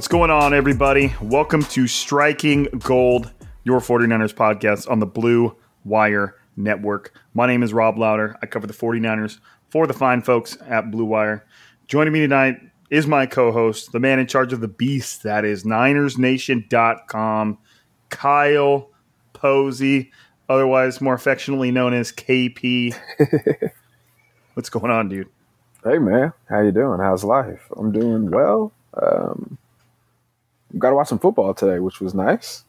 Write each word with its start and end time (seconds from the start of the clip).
What's 0.00 0.08
going 0.08 0.30
on, 0.30 0.54
everybody? 0.54 1.12
Welcome 1.20 1.62
to 1.64 1.86
Striking 1.86 2.64
Gold, 2.78 3.30
your 3.64 3.80
49ers 3.80 4.32
podcast 4.32 4.90
on 4.90 4.98
the 4.98 5.04
Blue 5.04 5.54
Wire 5.84 6.36
Network. 6.56 7.12
My 7.34 7.46
name 7.46 7.62
is 7.62 7.74
Rob 7.74 7.98
Louder. 7.98 8.34
I 8.40 8.46
cover 8.46 8.66
the 8.66 8.72
49ers 8.72 9.40
for 9.68 9.86
the 9.86 9.92
fine 9.92 10.22
folks 10.22 10.56
at 10.66 10.90
Blue 10.90 11.04
Wire. 11.04 11.44
Joining 11.86 12.14
me 12.14 12.20
tonight 12.20 12.56
is 12.88 13.06
my 13.06 13.26
co 13.26 13.52
host, 13.52 13.92
the 13.92 14.00
man 14.00 14.18
in 14.18 14.26
charge 14.26 14.54
of 14.54 14.62
the 14.62 14.68
beast, 14.68 15.22
that 15.24 15.44
is 15.44 15.64
NinersNation.com, 15.64 17.58
Kyle 18.08 18.90
Posey, 19.34 20.12
otherwise 20.48 21.02
more 21.02 21.12
affectionately 21.12 21.70
known 21.70 21.92
as 21.92 22.10
KP. 22.10 22.98
What's 24.54 24.70
going 24.70 24.90
on, 24.90 25.10
dude? 25.10 25.28
Hey 25.84 25.98
man, 25.98 26.32
how 26.48 26.62
you 26.62 26.72
doing? 26.72 27.00
How's 27.00 27.22
life? 27.22 27.68
I'm 27.76 27.92
doing 27.92 28.30
well. 28.30 28.72
Um, 28.94 29.58
got 30.78 30.90
to 30.90 30.96
watch 30.96 31.08
some 31.08 31.18
football 31.18 31.54
today, 31.54 31.78
which 31.78 32.00
was 32.00 32.14
nice. 32.14 32.64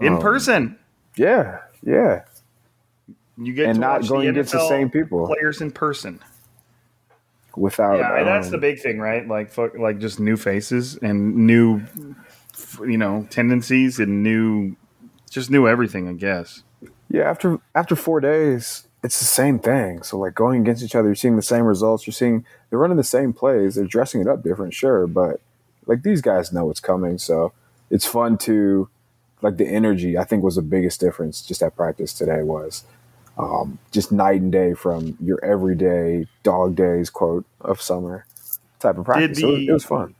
In 0.00 0.14
Um, 0.14 0.20
person. 0.20 0.78
Yeah, 1.16 1.60
yeah. 1.82 2.22
You 3.38 3.52
get 3.52 3.66
and 3.66 3.76
to 3.76 3.80
not 3.80 4.06
going 4.08 4.28
against 4.28 4.52
the 4.52 4.66
same 4.68 4.90
people. 4.90 5.26
players 5.26 5.60
in 5.60 5.70
person. 5.70 6.20
Without 7.56 7.96
Yeah, 7.98 8.22
that's 8.22 8.46
um, 8.48 8.52
the 8.52 8.58
big 8.58 8.80
thing, 8.80 8.98
right? 8.98 9.26
Like, 9.26 9.50
fuck, 9.50 9.78
like 9.78 9.98
just 9.98 10.20
new 10.20 10.36
faces 10.36 10.96
and 10.98 11.34
new, 11.46 11.80
you 12.80 12.98
know, 12.98 13.26
tendencies 13.30 13.98
and 13.98 14.22
new, 14.22 14.76
just 15.30 15.50
new 15.50 15.66
everything. 15.66 16.06
I 16.08 16.12
guess. 16.12 16.62
yeah. 17.08 17.22
After 17.30 17.58
after 17.74 17.96
four 17.96 18.20
days, 18.20 18.86
it's 19.02 19.18
the 19.18 19.24
same 19.24 19.58
thing. 19.58 20.02
So 20.02 20.18
like 20.18 20.34
going 20.34 20.60
against 20.60 20.82
each 20.82 20.94
other, 20.94 21.08
you're 21.08 21.14
seeing 21.14 21.36
the 21.36 21.42
same 21.42 21.64
results. 21.64 22.06
You're 22.06 22.12
seeing 22.12 22.44
they're 22.68 22.78
running 22.78 22.98
the 22.98 23.04
same 23.04 23.32
plays. 23.32 23.74
They're 23.76 23.86
dressing 23.86 24.20
it 24.20 24.28
up 24.28 24.42
different, 24.42 24.74
sure, 24.74 25.06
but 25.06 25.40
like 25.86 26.02
these 26.02 26.20
guys 26.20 26.52
know 26.52 26.66
what's 26.66 26.80
coming. 26.80 27.18
So 27.18 27.52
it's 27.90 28.06
fun 28.06 28.38
to 28.38 28.88
like 29.42 29.56
the 29.56 29.66
energy. 29.66 30.18
I 30.18 30.24
think 30.24 30.42
was 30.42 30.56
the 30.56 30.62
biggest 30.62 31.00
difference 31.00 31.42
just 31.42 31.62
at 31.62 31.76
practice 31.76 32.12
today 32.12 32.42
was 32.42 32.84
um, 33.38 33.78
just 33.92 34.12
night 34.12 34.40
and 34.40 34.52
day 34.52 34.74
from 34.74 35.16
your 35.20 35.42
everyday 35.44 36.26
dog 36.42 36.74
days 36.74 37.10
quote 37.10 37.44
of 37.60 37.80
summer 37.80 38.26
type 38.78 38.98
of 38.98 39.04
practice. 39.04 39.40
So 39.40 39.48
it, 39.48 39.52
was, 39.52 39.68
it 39.68 39.72
was 39.72 39.84
fun. 39.84 40.14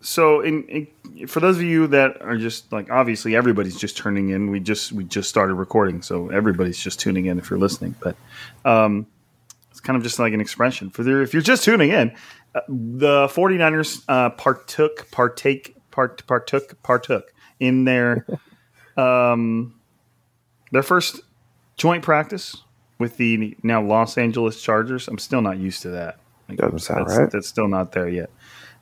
So, 0.00 0.42
in, 0.42 0.64
in 0.64 1.26
for 1.26 1.40
those 1.40 1.56
of 1.56 1.62
you 1.62 1.86
that 1.86 2.20
are 2.20 2.36
just 2.36 2.70
like, 2.70 2.90
obviously, 2.90 3.34
everybody's 3.34 3.78
just 3.78 3.96
turning 3.96 4.30
in. 4.30 4.50
We 4.50 4.60
just 4.60 4.92
we 4.92 5.04
just 5.04 5.30
started 5.30 5.54
recording, 5.54 6.02
so 6.02 6.28
everybody's 6.28 6.78
just 6.78 7.00
tuning 7.00 7.24
in 7.24 7.38
if 7.38 7.48
you're 7.48 7.58
listening. 7.58 7.94
But 8.00 8.16
um, 8.66 9.06
it's 9.70 9.80
kind 9.80 9.96
of 9.96 10.02
just 10.02 10.18
like 10.18 10.34
an 10.34 10.42
expression 10.42 10.90
for 10.90 11.02
the, 11.02 11.22
if 11.22 11.32
you're 11.32 11.42
just 11.42 11.64
tuning 11.64 11.90
in. 11.90 12.14
The 12.68 13.26
49ers 13.28 14.04
uh, 14.08 14.30
partook, 14.30 15.10
partake, 15.10 15.76
part, 15.90 16.24
partook, 16.26 16.82
partook 16.82 17.32
in 17.58 17.84
their 17.84 18.26
um, 18.96 19.74
their 20.70 20.82
first 20.82 21.20
joint 21.76 22.02
practice 22.02 22.62
with 22.98 23.16
the 23.16 23.56
now 23.62 23.82
Los 23.82 24.16
Angeles 24.18 24.62
Chargers. 24.62 25.08
I'm 25.08 25.18
still 25.18 25.40
not 25.40 25.58
used 25.58 25.82
to 25.82 25.90
that. 25.90 26.18
Like, 26.48 26.58
Doesn't 26.58 26.78
sound 26.80 27.06
that's, 27.06 27.18
right. 27.18 27.30
That's 27.30 27.48
still 27.48 27.68
not 27.68 27.92
there 27.92 28.08
yet. 28.08 28.30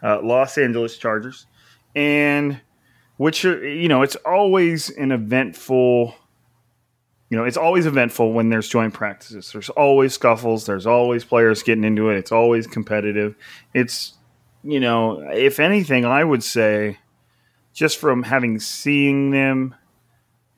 Uh, 0.02 0.20
Los 0.22 0.58
Angeles 0.58 0.98
Chargers, 0.98 1.46
and 1.94 2.60
which 3.16 3.44
are 3.44 3.66
you 3.66 3.88
know 3.88 4.02
it's 4.02 4.16
always 4.16 4.90
an 4.90 5.12
eventful. 5.12 6.14
You 7.32 7.38
know, 7.38 7.44
it's 7.44 7.56
always 7.56 7.86
eventful 7.86 8.34
when 8.34 8.50
there's 8.50 8.68
joint 8.68 8.92
practices. 8.92 9.52
There's 9.52 9.70
always 9.70 10.12
scuffles. 10.12 10.66
There's 10.66 10.86
always 10.86 11.24
players 11.24 11.62
getting 11.62 11.82
into 11.82 12.10
it. 12.10 12.18
It's 12.18 12.30
always 12.30 12.66
competitive. 12.66 13.36
It's, 13.72 14.12
you 14.62 14.78
know, 14.78 15.26
if 15.32 15.58
anything, 15.58 16.04
I 16.04 16.24
would 16.24 16.44
say, 16.44 16.98
just 17.72 17.96
from 17.96 18.24
having 18.24 18.60
seeing 18.60 19.30
them, 19.30 19.74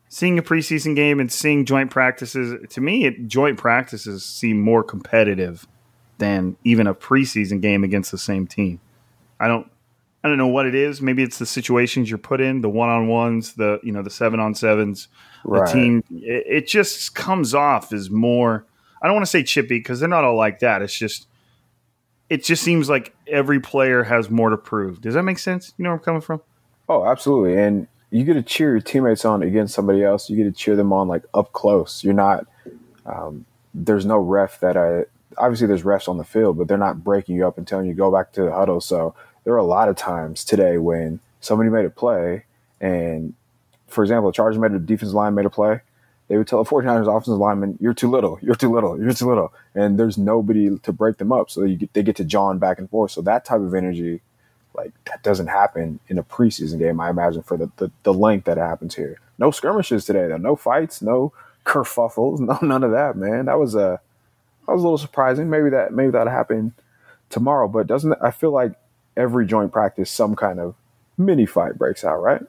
seeing 0.08 0.36
a 0.36 0.42
preseason 0.42 0.96
game 0.96 1.20
and 1.20 1.30
seeing 1.30 1.64
joint 1.64 1.92
practices, 1.92 2.60
to 2.70 2.80
me, 2.80 3.04
it, 3.04 3.28
joint 3.28 3.56
practices 3.56 4.24
seem 4.24 4.60
more 4.60 4.82
competitive 4.82 5.68
than 6.18 6.56
even 6.64 6.88
a 6.88 6.94
preseason 6.94 7.60
game 7.60 7.84
against 7.84 8.10
the 8.10 8.18
same 8.18 8.48
team. 8.48 8.80
I 9.38 9.46
don't, 9.46 9.70
I 10.24 10.28
don't 10.28 10.38
know 10.38 10.48
what 10.48 10.64
it 10.64 10.74
is. 10.74 11.02
Maybe 11.02 11.22
it's 11.22 11.38
the 11.38 11.44
situations 11.44 12.08
you're 12.08 12.18
put 12.18 12.40
in, 12.40 12.62
the 12.62 12.70
one 12.70 12.88
on 12.88 13.08
ones, 13.08 13.52
the 13.52 13.78
you 13.82 13.92
know 13.92 14.02
the 14.02 14.08
seven 14.08 14.40
on 14.40 14.54
sevens, 14.54 15.08
the 15.44 15.64
team. 15.70 16.02
It, 16.10 16.44
it 16.46 16.66
just 16.66 17.14
comes 17.14 17.54
off 17.54 17.92
as 17.92 18.08
more. 18.08 18.64
I 19.02 19.06
don't 19.06 19.14
want 19.14 19.26
to 19.26 19.30
say 19.30 19.42
chippy 19.42 19.78
because 19.78 20.00
they're 20.00 20.08
not 20.08 20.24
all 20.24 20.34
like 20.34 20.60
that. 20.60 20.80
It's 20.80 20.96
just, 20.96 21.28
it 22.30 22.42
just 22.42 22.62
seems 22.62 22.88
like 22.88 23.14
every 23.26 23.60
player 23.60 24.02
has 24.02 24.30
more 24.30 24.48
to 24.48 24.56
prove. 24.56 25.02
Does 25.02 25.12
that 25.12 25.24
make 25.24 25.38
sense? 25.38 25.74
You 25.76 25.82
know 25.82 25.90
where 25.90 25.98
I'm 25.98 26.02
coming 26.02 26.22
from? 26.22 26.40
Oh, 26.88 27.04
absolutely. 27.04 27.58
And 27.58 27.86
you 28.10 28.24
get 28.24 28.32
to 28.32 28.42
cheer 28.42 28.70
your 28.70 28.80
teammates 28.80 29.26
on 29.26 29.42
against 29.42 29.74
somebody 29.74 30.02
else. 30.02 30.30
You 30.30 30.38
get 30.38 30.44
to 30.44 30.52
cheer 30.52 30.74
them 30.74 30.90
on 30.90 31.06
like 31.06 31.24
up 31.34 31.52
close. 31.52 32.02
You're 32.02 32.14
not. 32.14 32.46
Um, 33.04 33.44
there's 33.74 34.06
no 34.06 34.16
ref 34.16 34.60
that 34.60 34.78
I. 34.78 35.04
Obviously, 35.36 35.66
there's 35.66 35.82
refs 35.82 36.08
on 36.08 36.16
the 36.16 36.24
field, 36.24 36.56
but 36.56 36.66
they're 36.66 36.78
not 36.78 37.04
breaking 37.04 37.36
you 37.36 37.46
up 37.46 37.58
and 37.58 37.68
telling 37.68 37.86
you 37.86 37.92
go 37.92 38.10
back 38.10 38.32
to 38.32 38.44
the 38.44 38.52
huddle. 38.52 38.80
So 38.80 39.14
there 39.44 39.54
are 39.54 39.58
a 39.58 39.64
lot 39.64 39.88
of 39.88 39.96
times 39.96 40.44
today 40.44 40.78
when 40.78 41.20
somebody 41.40 41.70
made 41.70 41.84
a 41.84 41.90
play, 41.90 42.44
and 42.80 43.34
for 43.88 44.02
example, 44.02 44.30
the 44.30 44.34
Chargers 44.34 44.58
made 44.58 44.72
a 44.72 44.78
defense 44.78 45.12
line 45.12 45.34
made 45.34 45.46
a 45.46 45.50
play. 45.50 45.80
They 46.28 46.38
would 46.38 46.46
tell 46.46 46.60
a 46.60 46.64
49ers 46.64 47.06
offensive 47.06 47.38
lineman, 47.38 47.78
"You're 47.80 47.94
too 47.94 48.10
little. 48.10 48.38
You're 48.40 48.54
too 48.54 48.72
little. 48.72 48.98
You're 48.98 49.12
too 49.12 49.28
little," 49.28 49.52
and 49.74 49.98
there's 49.98 50.16
nobody 50.16 50.78
to 50.78 50.92
break 50.92 51.18
them 51.18 51.32
up. 51.32 51.50
So 51.50 51.66
get, 51.66 51.92
they 51.92 52.02
get 52.02 52.16
to 52.16 52.24
John 52.24 52.58
back 52.58 52.78
and 52.78 52.88
forth. 52.88 53.10
So 53.10 53.20
that 53.22 53.44
type 53.44 53.60
of 53.60 53.74
energy 53.74 54.22
like 54.74 54.92
that 55.04 55.22
doesn't 55.22 55.46
happen 55.46 56.00
in 56.08 56.18
a 56.18 56.22
preseason 56.22 56.78
game. 56.78 57.00
I 57.00 57.10
imagine 57.10 57.42
for 57.42 57.56
the 57.56 57.70
the, 57.76 57.90
the 58.02 58.14
length 58.14 58.44
that 58.46 58.56
happens 58.56 58.94
here. 58.94 59.18
No 59.38 59.50
skirmishes 59.50 60.04
today 60.04 60.28
though. 60.28 60.36
No 60.38 60.56
fights. 60.56 61.02
No 61.02 61.32
kerfuffles. 61.64 62.40
No 62.46 62.58
none 62.62 62.84
of 62.84 62.90
that, 62.92 63.16
man. 63.16 63.46
That 63.46 63.58
was 63.58 63.74
a 63.74 64.00
that 64.66 64.72
was 64.72 64.82
a 64.82 64.84
little 64.86 64.98
surprising. 64.98 65.50
Maybe 65.50 65.70
that 65.70 65.92
maybe 65.92 66.10
that'll 66.10 66.32
happen 66.32 66.72
tomorrow. 67.30 67.68
But 67.68 67.86
doesn't 67.86 68.14
I 68.22 68.30
feel 68.30 68.50
like 68.50 68.72
every 69.16 69.46
joint 69.46 69.72
practice 69.72 70.10
some 70.10 70.34
kind 70.36 70.58
of 70.60 70.74
mini 71.16 71.46
fight 71.46 71.78
breaks 71.78 72.04
out, 72.04 72.22
right? 72.22 72.42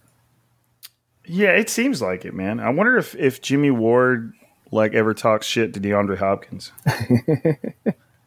Yeah, 1.26 1.52
it 1.52 1.70
seems 1.70 2.02
like 2.02 2.24
it, 2.26 2.34
man. 2.34 2.60
I 2.60 2.70
wonder 2.70 2.98
if 2.98 3.16
if 3.16 3.42
Jimmy 3.42 3.72
Ward 3.72 4.34
like 4.72 4.94
ever 4.94 5.14
talks 5.14 5.46
shit 5.48 5.74
to 5.74 5.80
DeAndre 5.80 6.18
Hopkins. 6.18 6.72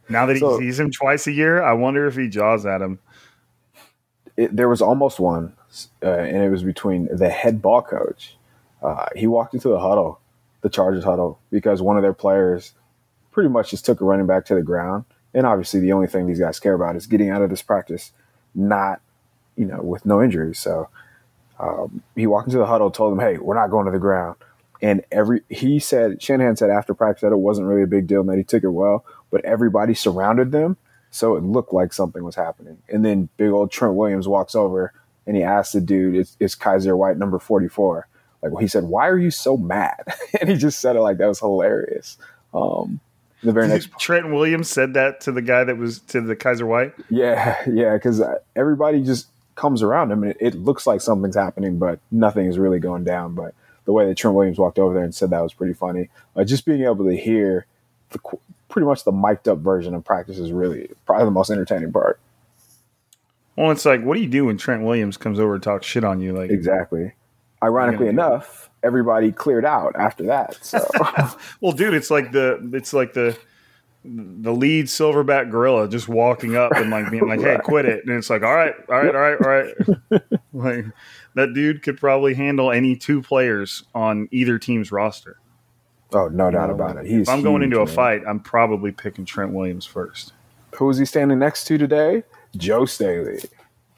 now 0.08 0.26
that 0.26 0.34
he 0.34 0.40
So- 0.40 0.58
sees 0.58 0.78
him 0.80 0.90
twice 0.90 1.26
a 1.26 1.32
year, 1.32 1.62
I 1.62 1.72
wonder 1.72 2.06
if 2.06 2.16
he 2.16 2.28
jaws 2.28 2.66
at 2.66 2.80
him. 2.80 2.98
it, 4.36 4.54
there 4.54 4.68
was 4.68 4.80
almost 4.82 5.18
one, 5.20 5.52
uh, 6.02 6.06
and 6.08 6.42
it 6.42 6.50
was 6.50 6.62
between 6.62 7.08
the 7.14 7.28
head 7.28 7.60
ball 7.62 7.82
coach. 7.82 8.36
Uh, 8.82 9.06
he 9.16 9.26
walked 9.26 9.54
into 9.54 9.68
the 9.68 9.80
huddle, 9.80 10.20
the 10.62 10.68
Chargers 10.68 11.04
huddle, 11.04 11.40
because 11.50 11.82
one 11.82 11.96
of 11.96 12.02
their 12.02 12.12
players 12.14 12.72
pretty 13.32 13.48
much 13.48 13.70
just 13.70 13.84
took 13.84 14.00
a 14.00 14.04
running 14.04 14.26
back 14.26 14.44
to 14.46 14.54
the 14.54 14.62
ground. 14.62 15.04
And 15.34 15.44
obviously, 15.46 15.80
the 15.80 15.92
only 15.92 16.06
thing 16.06 16.26
these 16.26 16.40
guys 16.40 16.58
care 16.60 16.74
about 16.74 16.96
is 16.96 17.06
getting 17.06 17.28
out 17.30 17.42
of 17.42 17.50
this 17.50 17.62
practice, 17.62 18.12
not, 18.58 19.00
you 19.56 19.64
know, 19.64 19.80
with 19.80 20.04
no 20.04 20.22
injuries. 20.22 20.58
So 20.58 20.88
um, 21.58 22.02
he 22.14 22.26
walked 22.26 22.48
into 22.48 22.58
the 22.58 22.66
huddle, 22.66 22.90
told 22.90 23.12
them, 23.12 23.20
"Hey, 23.20 23.38
we're 23.38 23.54
not 23.54 23.70
going 23.70 23.86
to 23.86 23.92
the 23.92 23.98
ground." 23.98 24.36
And 24.80 25.04
every 25.10 25.42
he 25.48 25.78
said 25.78 26.22
Shanahan 26.22 26.56
said 26.56 26.70
after 26.70 26.94
practice 26.94 27.22
that 27.22 27.32
it 27.32 27.38
wasn't 27.38 27.66
really 27.66 27.82
a 27.82 27.88
big 27.88 28.06
deal 28.06 28.20
and 28.20 28.28
that 28.28 28.36
he 28.36 28.44
took 28.44 28.62
it 28.62 28.68
well, 28.68 29.04
but 29.30 29.44
everybody 29.44 29.94
surrounded 29.94 30.52
them, 30.52 30.76
so 31.10 31.36
it 31.36 31.42
looked 31.42 31.72
like 31.72 31.92
something 31.92 32.22
was 32.22 32.36
happening. 32.36 32.78
And 32.88 33.04
then 33.04 33.28
big 33.36 33.50
old 33.50 33.70
Trent 33.70 33.94
Williams 33.94 34.28
walks 34.28 34.54
over 34.54 34.92
and 35.26 35.36
he 35.36 35.42
asks 35.42 35.72
the 35.72 35.80
dude, 35.80 36.16
"Is, 36.16 36.36
is 36.38 36.54
Kyzir 36.54 36.96
White 36.96 37.18
number 37.18 37.38
44?" 37.38 38.06
Like 38.42 38.52
well, 38.52 38.60
he 38.60 38.68
said, 38.68 38.84
"Why 38.84 39.08
are 39.08 39.18
you 39.18 39.30
so 39.32 39.56
mad?" 39.56 40.04
and 40.40 40.48
he 40.48 40.56
just 40.56 40.80
said 40.80 40.96
it 40.96 41.00
like 41.00 41.18
that 41.18 41.26
was 41.26 41.40
hilarious. 41.40 42.16
Um, 42.54 43.00
the 43.42 43.52
very 43.52 43.68
next 43.68 43.90
Trent 43.98 44.30
Williams 44.32 44.68
said 44.68 44.94
that 44.94 45.20
to 45.22 45.32
the 45.32 45.42
guy 45.42 45.64
that 45.64 45.76
was 45.76 46.00
to 46.00 46.20
the 46.20 46.36
Kyzir 46.36 46.66
White. 46.66 46.94
yeah, 47.10 47.56
yeah, 47.70 47.94
because 47.94 48.22
everybody 48.56 49.02
just 49.02 49.28
comes 49.54 49.82
around 49.82 50.12
him 50.12 50.22
and 50.22 50.32
it, 50.32 50.38
it 50.40 50.54
looks 50.54 50.86
like 50.86 51.00
something's 51.00 51.36
happening, 51.36 51.78
but 51.78 51.98
nothing 52.10 52.46
is 52.46 52.58
really 52.58 52.78
going 52.78 53.04
down. 53.04 53.34
But 53.34 53.54
the 53.84 53.92
way 53.92 54.06
that 54.06 54.16
Trent 54.16 54.36
Williams 54.36 54.58
walked 54.58 54.78
over 54.78 54.94
there 54.94 55.02
and 55.02 55.14
said 55.14 55.30
that 55.30 55.42
was 55.42 55.54
pretty 55.54 55.74
funny. 55.74 56.10
Uh, 56.36 56.44
just 56.44 56.64
being 56.64 56.82
able 56.82 57.04
to 57.06 57.16
hear 57.16 57.66
the 58.10 58.18
pretty 58.68 58.86
much 58.86 59.04
the 59.04 59.12
mic'd 59.12 59.48
up 59.48 59.58
version 59.58 59.94
of 59.94 60.04
practice 60.04 60.38
is 60.38 60.52
really 60.52 60.90
probably 61.06 61.24
the 61.24 61.30
most 61.30 61.50
entertaining 61.50 61.92
part. 61.92 62.20
Well, 63.56 63.70
it's 63.72 63.84
like, 63.84 64.02
what 64.04 64.14
do 64.14 64.20
you 64.20 64.28
do 64.28 64.44
when 64.44 64.56
Trent 64.56 64.84
Williams 64.84 65.16
comes 65.16 65.40
over 65.40 65.54
and 65.54 65.62
talks 65.62 65.84
shit 65.84 66.04
on 66.04 66.20
you? 66.20 66.32
Like, 66.32 66.50
Exactly. 66.50 67.12
Ironically 67.62 68.08
enough, 68.08 68.70
everybody 68.82 69.32
cleared 69.32 69.64
out 69.64 69.94
after 69.96 70.24
that. 70.24 70.56
So 70.62 70.78
well, 71.60 71.72
dude, 71.72 71.94
it's 71.94 72.10
like 72.10 72.32
the 72.32 72.70
it's 72.72 72.92
like 72.92 73.12
the 73.14 73.36
the 74.04 74.52
lead 74.52 74.86
silverback 74.86 75.50
gorilla 75.50 75.88
just 75.88 76.08
walking 76.08 76.56
up 76.56 76.72
and 76.76 76.88
like 76.90 77.10
being 77.10 77.26
like, 77.26 77.40
"Hey, 77.40 77.58
quit 77.62 77.84
it!" 77.84 78.04
And 78.06 78.16
it's 78.16 78.30
like, 78.30 78.42
"All 78.42 78.54
right, 78.54 78.74
all 78.88 79.02
right, 79.02 79.14
all 79.14 79.20
right, 79.20 79.40
all 79.40 79.96
right." 80.10 80.22
like 80.52 80.84
that 81.34 81.52
dude 81.52 81.82
could 81.82 81.98
probably 81.98 82.34
handle 82.34 82.70
any 82.70 82.94
two 82.96 83.20
players 83.22 83.82
on 83.94 84.28
either 84.30 84.58
team's 84.58 84.90
roster. 84.92 85.38
oh, 86.12 86.28
no 86.28 86.50
doubt 86.50 86.70
about 86.70 86.96
it. 86.96 87.06
He's 87.06 87.22
If 87.22 87.28
I'm 87.28 87.42
going 87.42 87.62
huge, 87.62 87.72
into 87.72 87.80
a 87.82 87.86
man. 87.86 87.94
fight, 87.94 88.22
I'm 88.26 88.40
probably 88.40 88.92
picking 88.92 89.24
Trent 89.24 89.52
Williams 89.52 89.84
first, 89.84 90.32
Who 90.76 90.88
is 90.90 90.96
he 90.98 91.04
standing 91.04 91.38
next 91.40 91.64
to 91.64 91.76
today? 91.76 92.22
Joe 92.56 92.86
Staley. 92.86 93.40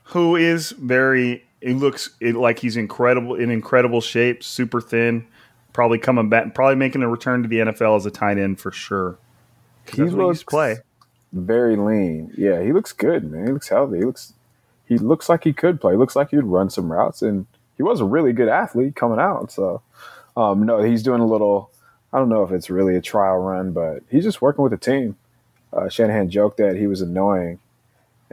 who 0.05 0.35
is 0.35 0.71
very. 0.73 1.45
It 1.61 1.75
looks 1.75 2.11
it, 2.21 2.35
like 2.37 2.59
he's 2.59 2.77
incredible 2.77 3.35
in 3.35 3.51
incredible 3.51 4.01
shape, 4.01 4.43
super 4.43 4.81
thin, 4.81 5.27
probably 5.73 5.99
coming 5.99 6.29
back, 6.29 6.55
probably 6.55 6.77
making 6.77 7.03
a 7.03 7.09
return 7.09 7.43
to 7.43 7.49
the 7.49 7.59
NFL 7.59 7.97
as 7.97 8.07
a 8.07 8.11
tight 8.11 8.39
end 8.39 8.61
for 8.61 8.71
sure. 8.73 9.19
He 9.87 9.99
that's 9.99 9.99
what 9.99 9.99
he 9.99 10.03
used 10.03 10.17
to 10.17 10.27
looks 10.27 10.43
play. 10.45 10.79
very 11.33 11.77
lean. 11.77 12.33
Yeah, 12.37 12.63
he 12.63 12.73
looks 12.73 12.93
good, 12.93 13.31
man. 13.31 13.47
He 13.47 13.53
looks 13.53 13.69
healthy. 13.69 13.99
He 13.99 14.05
looks 14.05 14.33
he 14.91 14.99
looks 14.99 15.29
like 15.29 15.45
he 15.45 15.53
could 15.53 15.81
play. 15.81 15.93
He 15.93 15.97
looks 15.97 16.17
like 16.17 16.31
he 16.31 16.37
would 16.37 16.47
run 16.47 16.69
some 16.69 16.91
routes, 16.91 17.23
and 17.23 17.47
he 17.77 17.83
was 17.85 18.01
a 18.01 18.05
really 18.05 18.33
good 18.33 18.49
athlete 18.49 18.97
coming 18.97 19.21
out. 19.21 19.53
So, 19.53 19.83
um, 20.37 20.67
no, 20.67 20.83
he's 20.83 21.03
doing 21.03 21.21
a 21.21 21.27
little. 21.27 21.71
I 22.13 22.19
don't 22.19 22.29
know 22.29 22.43
if 22.43 22.51
it's 22.51 22.69
really 22.69 22.97
a 22.97 23.01
trial 23.01 23.39
run, 23.39 23.71
but 23.73 24.03
he's 24.11 24.25
just 24.25 24.43
working 24.43 24.65
with 24.65 24.73
the 24.73 24.79
team. 24.79 25.17
Uh, 25.73 25.89
Shanahan 25.89 26.29
joked 26.29 26.57
that 26.57 26.75
he 26.75 26.89
was 26.89 27.01
annoying, 27.01 27.61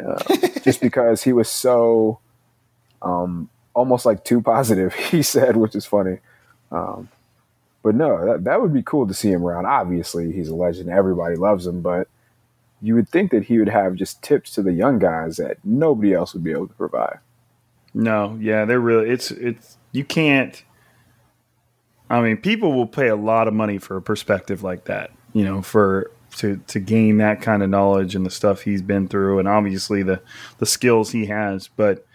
uh, 0.03 0.17
just 0.63 0.81
because 0.81 1.21
he 1.21 1.31
was 1.31 1.47
so, 1.47 2.19
um, 3.01 3.49
almost 3.73 4.05
like 4.05 4.23
too 4.23 4.41
positive. 4.41 4.93
He 5.11 5.23
said, 5.23 5.57
which 5.57 5.75
is 5.75 5.85
funny. 5.85 6.19
Um, 6.71 7.09
but 7.83 7.95
no, 7.95 8.25
that, 8.25 8.43
that 8.43 8.61
would 8.61 8.73
be 8.73 8.83
cool 8.83 9.07
to 9.07 9.13
see 9.13 9.31
him 9.31 9.45
around. 9.45 9.65
Obviously, 9.65 10.31
he's 10.31 10.49
a 10.49 10.55
legend. 10.55 10.89
Everybody 10.89 11.35
loves 11.35 11.65
him, 11.65 11.81
but 11.81 12.07
you 12.81 12.95
would 12.95 13.09
think 13.09 13.31
that 13.31 13.45
he 13.45 13.59
would 13.59 13.69
have 13.69 13.95
just 13.95 14.21
tips 14.21 14.51
to 14.51 14.61
the 14.61 14.73
young 14.73 14.99
guys 14.99 15.37
that 15.37 15.57
nobody 15.63 16.13
else 16.13 16.33
would 16.33 16.43
be 16.43 16.51
able 16.51 16.67
to 16.67 16.73
provide. 16.73 17.19
No, 17.93 18.37
yeah, 18.39 18.65
they're 18.65 18.79
really 18.79 19.09
it's 19.09 19.31
it's 19.31 19.77
you 19.91 20.03
can't 20.03 20.63
I 22.09 22.21
mean, 22.21 22.37
people 22.37 22.73
will 22.73 22.87
pay 22.87 23.07
a 23.07 23.15
lot 23.15 23.47
of 23.47 23.53
money 23.53 23.77
for 23.77 23.97
a 23.97 24.01
perspective 24.01 24.63
like 24.63 24.85
that, 24.85 25.11
you 25.33 25.43
know, 25.43 25.61
for 25.61 26.11
to 26.37 26.57
to 26.67 26.79
gain 26.79 27.17
that 27.17 27.41
kind 27.41 27.63
of 27.63 27.69
knowledge 27.69 28.15
and 28.15 28.25
the 28.25 28.29
stuff 28.29 28.61
he's 28.61 28.81
been 28.81 29.07
through 29.07 29.39
and 29.39 29.47
obviously 29.47 30.03
the 30.03 30.21
the 30.59 30.65
skills 30.65 31.11
he 31.11 31.25
has. 31.25 31.67
But 31.67 32.05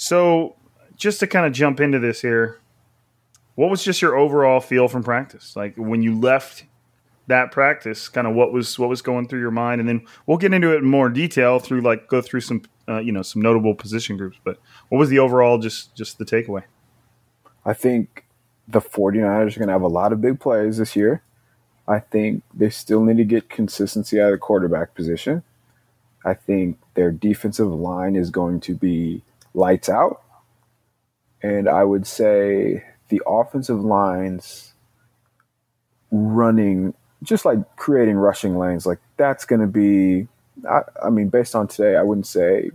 so 0.00 0.56
just 0.96 1.20
to 1.20 1.26
kind 1.26 1.44
of 1.44 1.52
jump 1.52 1.78
into 1.78 1.98
this 1.98 2.22
here, 2.22 2.58
what 3.54 3.68
was 3.68 3.84
just 3.84 4.00
your 4.00 4.16
overall 4.16 4.58
feel 4.58 4.88
from 4.88 5.02
practice? 5.02 5.54
Like 5.54 5.74
when 5.76 6.02
you 6.02 6.18
left 6.18 6.64
that 7.26 7.52
practice, 7.52 8.08
kind 8.08 8.26
of 8.26 8.34
what 8.34 8.50
was 8.50 8.78
what 8.78 8.88
was 8.88 9.02
going 9.02 9.28
through 9.28 9.40
your 9.40 9.50
mind, 9.50 9.78
and 9.78 9.86
then 9.86 10.06
we'll 10.24 10.38
get 10.38 10.54
into 10.54 10.72
it 10.72 10.78
in 10.78 10.86
more 10.86 11.10
detail 11.10 11.58
through 11.58 11.82
like 11.82 12.08
go 12.08 12.22
through 12.22 12.40
some 12.40 12.62
uh, 12.88 13.00
you 13.00 13.12
know 13.12 13.20
some 13.20 13.42
notable 13.42 13.74
position 13.74 14.16
groups. 14.16 14.38
But 14.42 14.58
what 14.88 14.96
was 14.96 15.10
the 15.10 15.18
overall 15.18 15.58
just 15.58 15.94
just 15.94 16.16
the 16.16 16.24
takeaway? 16.24 16.62
I 17.66 17.74
think 17.74 18.24
the 18.66 18.80
49ers 18.80 19.54
are 19.54 19.58
going 19.58 19.68
to 19.68 19.74
have 19.74 19.82
a 19.82 19.86
lot 19.86 20.14
of 20.14 20.22
big 20.22 20.40
plays 20.40 20.78
this 20.78 20.96
year. 20.96 21.22
I 21.86 21.98
think 21.98 22.42
they 22.54 22.70
still 22.70 23.04
need 23.04 23.18
to 23.18 23.24
get 23.24 23.50
consistency 23.50 24.18
out 24.18 24.28
of 24.28 24.32
the 24.32 24.38
quarterback 24.38 24.94
position. 24.94 25.42
I 26.24 26.32
think 26.32 26.78
their 26.94 27.10
defensive 27.10 27.70
line 27.70 28.16
is 28.16 28.30
going 28.30 28.60
to 28.60 28.74
be 28.74 29.24
lights 29.54 29.88
out. 29.88 30.22
And 31.42 31.68
I 31.68 31.84
would 31.84 32.06
say 32.06 32.84
the 33.08 33.22
offensive 33.26 33.80
lines 33.80 34.74
running, 36.10 36.94
just 37.22 37.44
like 37.44 37.58
creating 37.76 38.16
rushing 38.16 38.58
lanes, 38.58 38.86
like 38.86 38.98
that's 39.16 39.44
going 39.44 39.60
to 39.60 39.66
be, 39.66 40.28
I, 40.68 40.82
I 41.04 41.10
mean, 41.10 41.28
based 41.28 41.54
on 41.54 41.68
today, 41.68 41.96
I 41.96 42.02
wouldn't 42.02 42.26
say 42.26 42.70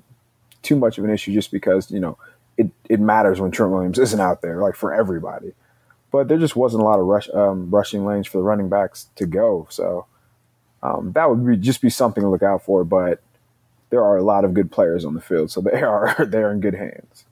too 0.62 0.76
much 0.76 0.98
of 0.98 1.04
an 1.04 1.12
issue 1.12 1.34
just 1.34 1.52
because, 1.52 1.92
you 1.92 2.00
know, 2.00 2.18
it, 2.58 2.72
it 2.90 3.00
matters 3.00 3.40
when 3.40 3.52
Trent 3.52 3.72
Williams 3.72 4.00
isn't 4.00 4.20
out 4.20 4.42
there, 4.42 4.62
like 4.62 4.76
for 4.76 4.94
everybody. 4.94 5.54
But 6.12 6.28
there 6.28 6.38
just 6.38 6.56
wasn't 6.56 6.82
a 6.82 6.86
lot 6.86 7.00
of 7.00 7.06
rush, 7.06 7.30
um, 7.34 7.70
rushing 7.70 8.06
lanes 8.06 8.28
for 8.28 8.38
the 8.38 8.44
running 8.44 8.70
backs 8.70 9.08
to 9.18 9.26
go. 9.26 9.68
So 9.70 10.08
um, 10.82 11.12
that 11.14 11.30
would 11.30 11.46
be, 11.46 11.58
just 11.58 11.82
be 11.82 11.90
something 11.90 12.24
to 12.24 12.30
look 12.30 12.44
out 12.44 12.64
for. 12.64 12.84
But 12.84 13.22
there 13.90 14.04
are 14.04 14.18
a 14.18 14.24
lot 14.24 14.46
of 14.46 14.54
good 14.54 14.72
players 14.72 15.06
on 15.06 15.14
the 15.14 15.22
field, 15.22 15.52
so 15.52 15.62
they 15.62 15.82
are 15.82 16.26
they're 16.26 16.52
in 16.52 16.60
good 16.60 16.76
hands. 16.76 17.26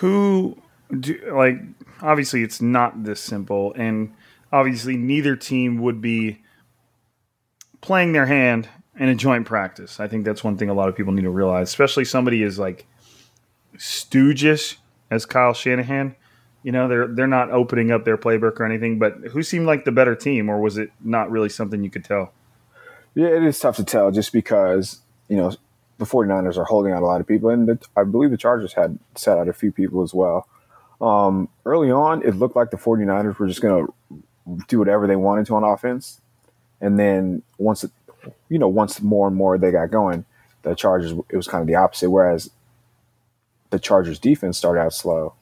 Who 0.00 0.60
do 0.98 1.18
like 1.34 1.60
obviously 2.02 2.42
it's 2.42 2.60
not 2.60 3.04
this 3.04 3.20
simple, 3.20 3.72
and 3.74 4.12
obviously 4.52 4.96
neither 4.96 5.36
team 5.36 5.80
would 5.82 6.00
be 6.00 6.42
playing 7.80 8.12
their 8.12 8.26
hand 8.26 8.68
in 8.98 9.08
a 9.08 9.14
joint 9.14 9.46
practice. 9.46 10.00
I 10.00 10.08
think 10.08 10.24
that's 10.24 10.42
one 10.42 10.56
thing 10.56 10.68
a 10.68 10.74
lot 10.74 10.88
of 10.88 10.96
people 10.96 11.12
need 11.12 11.22
to 11.22 11.30
realize, 11.30 11.68
especially 11.68 12.04
somebody 12.04 12.42
as 12.42 12.58
like 12.58 12.86
stoogish 13.76 14.76
as 15.10 15.24
Kyle 15.24 15.54
Shanahan. 15.54 16.16
You 16.62 16.72
know, 16.72 16.88
they're 16.88 17.06
they're 17.06 17.26
not 17.26 17.50
opening 17.50 17.92
up 17.92 18.04
their 18.04 18.18
playbook 18.18 18.58
or 18.60 18.64
anything, 18.64 18.98
but 18.98 19.14
who 19.30 19.42
seemed 19.42 19.66
like 19.66 19.84
the 19.84 19.92
better 19.92 20.14
team, 20.14 20.48
or 20.48 20.60
was 20.60 20.76
it 20.76 20.90
not 21.00 21.30
really 21.30 21.48
something 21.48 21.82
you 21.84 21.90
could 21.90 22.04
tell? 22.04 22.32
Yeah, 23.14 23.28
it 23.28 23.42
is 23.42 23.58
tough 23.58 23.76
to 23.76 23.84
tell 23.84 24.10
just 24.10 24.32
because, 24.32 25.00
you 25.28 25.36
know, 25.36 25.52
the 25.98 26.04
49ers 26.04 26.56
are 26.56 26.64
holding 26.64 26.92
out 26.92 27.02
a 27.02 27.06
lot 27.06 27.20
of 27.20 27.26
people, 27.26 27.50
and 27.50 27.68
the, 27.68 27.78
I 27.96 28.04
believe 28.04 28.30
the 28.30 28.36
Chargers 28.36 28.72
had 28.72 28.98
set 29.14 29.38
out 29.38 29.48
a 29.48 29.52
few 29.52 29.72
people 29.72 30.02
as 30.02 30.14
well. 30.14 30.48
Um, 31.00 31.48
early 31.64 31.90
on, 31.90 32.22
it 32.22 32.36
looked 32.36 32.56
like 32.56 32.70
the 32.70 32.76
49ers 32.76 33.38
were 33.38 33.46
just 33.46 33.60
going 33.60 33.86
to 33.86 34.64
do 34.68 34.78
whatever 34.78 35.06
they 35.06 35.16
wanted 35.16 35.46
to 35.46 35.56
on 35.56 35.64
offense. 35.64 36.20
And 36.80 36.98
then 36.98 37.42
once, 37.58 37.84
it, 37.84 37.90
you 38.48 38.58
know, 38.58 38.68
once 38.68 39.00
more 39.00 39.26
and 39.26 39.36
more 39.36 39.58
they 39.58 39.70
got 39.70 39.90
going, 39.90 40.24
the 40.62 40.74
Chargers, 40.74 41.12
it 41.28 41.36
was 41.36 41.48
kind 41.48 41.60
of 41.60 41.66
the 41.66 41.74
opposite. 41.74 42.10
Whereas 42.10 42.50
the 43.70 43.78
Chargers 43.78 44.18
defense 44.18 44.56
started 44.56 44.80
out 44.80 44.94
slow, 44.94 45.34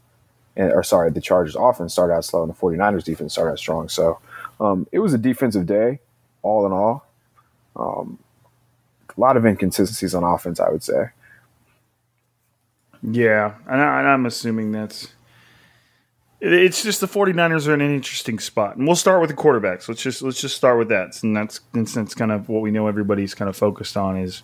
and, 0.56 0.72
or 0.72 0.82
sorry, 0.82 1.10
the 1.10 1.20
Chargers 1.20 1.56
offense 1.56 1.92
started 1.92 2.14
out 2.14 2.24
slow, 2.24 2.42
and 2.42 2.52
the 2.52 2.56
49ers 2.56 3.04
defense 3.04 3.32
started 3.32 3.52
out 3.52 3.58
strong. 3.58 3.88
So 3.88 4.18
um, 4.60 4.86
it 4.92 4.98
was 4.98 5.14
a 5.14 5.18
defensive 5.18 5.66
day, 5.66 6.00
all 6.42 6.66
in 6.66 6.72
all. 6.72 7.06
Um, 7.76 8.18
a 9.16 9.20
lot 9.20 9.36
of 9.36 9.44
inconsistencies 9.46 10.14
on 10.14 10.24
offense, 10.24 10.60
I 10.60 10.70
would 10.70 10.82
say. 10.82 11.10
Yeah, 13.02 13.54
and, 13.68 13.80
I, 13.80 14.00
I'm 14.12 14.26
assuming 14.26 14.72
that's 14.72 15.08
it- 16.40 16.52
it's 16.52 16.82
just 16.82 17.00
the 17.00 17.06
49ers 17.06 17.68
are 17.68 17.74
in 17.74 17.80
an 17.80 17.94
interesting 17.94 18.38
spot. 18.38 18.76
And 18.76 18.86
we'll 18.86 18.96
start 18.96 19.20
with 19.20 19.30
the 19.30 19.36
quarterbacks. 19.36 19.88
Let's 19.88 20.02
just 20.02 20.22
let's 20.22 20.40
just 20.40 20.56
start 20.56 20.78
with 20.78 20.88
that. 20.88 21.22
And 21.22 21.36
that's 21.36 21.60
and 21.74 21.86
that's 21.86 22.14
kind 22.14 22.32
of 22.32 22.48
what 22.48 22.62
we 22.62 22.70
know 22.70 22.86
everybody's 22.88 23.34
kind 23.34 23.48
of 23.48 23.56
focused 23.56 23.96
on 23.96 24.16
is 24.16 24.42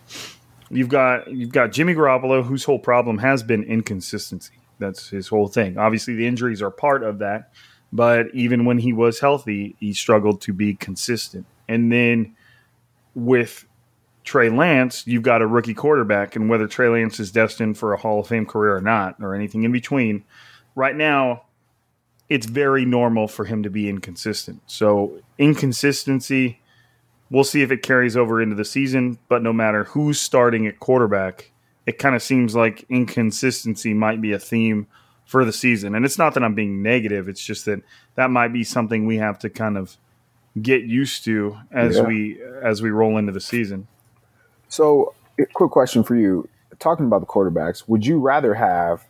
you've 0.71 0.89
got 0.89 1.31
you've 1.33 1.53
got 1.53 1.73
Jimmy 1.73 1.95
Garoppolo 1.95 2.45
whose 2.45 2.65
whole 2.65 2.79
problem 2.79 3.19
has 3.19 3.43
been 3.43 3.63
inconsistency. 3.65 4.55
That's 4.79 5.09
his 5.09 5.29
whole 5.29 5.49
thing. 5.49 5.79
Obviously, 5.79 6.15
the 6.15 6.27
injuries 6.27 6.61
are 6.63 6.71
part 6.71 7.03
of 7.05 7.19
that, 7.19 7.53
but 7.93 8.27
even 8.35 8.65
when 8.65 8.79
he 8.79 8.93
was 8.93 9.21
healthy, 9.21 9.77
he 9.79 9.93
struggled 9.93 10.41
to 10.43 10.53
be 10.53 10.75
consistent. 10.75 11.47
And 11.69 11.93
then 11.93 12.35
with 13.15 13.65
Trey 14.25 14.49
Lance, 14.51 15.07
you've 15.07 15.23
got 15.23 15.43
a 15.43 15.47
rookie 15.47 15.75
quarterback, 15.75 16.37
and 16.37 16.49
whether 16.49 16.67
Trey 16.69 16.89
Lance 16.89 17.19
is 17.19 17.31
destined 17.33 17.77
for 17.79 17.93
a 17.93 17.97
Hall 17.97 18.21
of 18.21 18.29
Fame 18.29 18.47
career 18.47 18.77
or 18.77 18.81
not, 18.81 19.17
or 19.21 19.35
anything 19.35 19.65
in 19.65 19.73
between, 19.73 20.25
right 20.75 20.95
now, 20.95 21.43
it's 22.29 22.47
very 22.47 22.85
normal 22.85 23.27
for 23.29 23.45
him 23.45 23.63
to 23.63 23.71
be 23.71 23.89
inconsistent. 23.89 24.63
So, 24.67 25.21
inconsistency, 25.39 26.61
we'll 27.31 27.45
see 27.45 27.63
if 27.63 27.71
it 27.71 27.83
carries 27.83 28.17
over 28.17 28.41
into 28.41 28.55
the 28.55 28.65
season, 28.65 29.19
but 29.29 29.43
no 29.43 29.53
matter 29.53 29.85
who's 29.85 30.21
starting 30.21 30.67
at 30.67 30.79
quarterback, 30.79 31.51
it 31.85 31.99
kind 31.99 32.15
of 32.15 32.23
seems 32.23 32.55
like 32.55 32.85
inconsistency 32.89 33.93
might 33.93 34.21
be 34.21 34.33
a 34.33 34.39
theme 34.39 34.87
for 35.25 35.45
the 35.45 35.53
season. 35.53 35.95
And 35.95 36.05
it's 36.05 36.19
not 36.19 36.35
that 36.35 36.45
I'm 36.45 36.55
being 36.55 36.83
negative, 36.83 37.29
it's 37.29 37.45
just 37.45 37.65
that 37.65 37.83
that 38.15 38.31
might 38.31 38.53
be 38.53 38.63
something 38.65 39.05
we 39.07 39.17
have 39.17 39.39
to 39.41 39.51
kind 39.51 39.77
of 39.77 39.97
get 40.61 40.83
used 40.83 41.25
to 41.25 41.57
as 41.71 41.97
Yeah. 41.97 42.03
we 42.03 42.41
as 42.63 42.83
we 42.83 42.91
roll 42.91 43.17
into 43.17 43.33
the 43.33 43.41
season. 43.41 43.89
So, 44.73 45.13
a 45.39 45.45
quick 45.45 45.71
question 45.71 46.03
for 46.03 46.17
you. 46.17 46.49
Talking 46.79 47.05
about 47.05 47.21
the 47.21 47.27
quarterbacks, 47.27 47.87
would 47.87 48.07
you 48.07 48.19
rather 48.19 48.55
have 48.55 49.05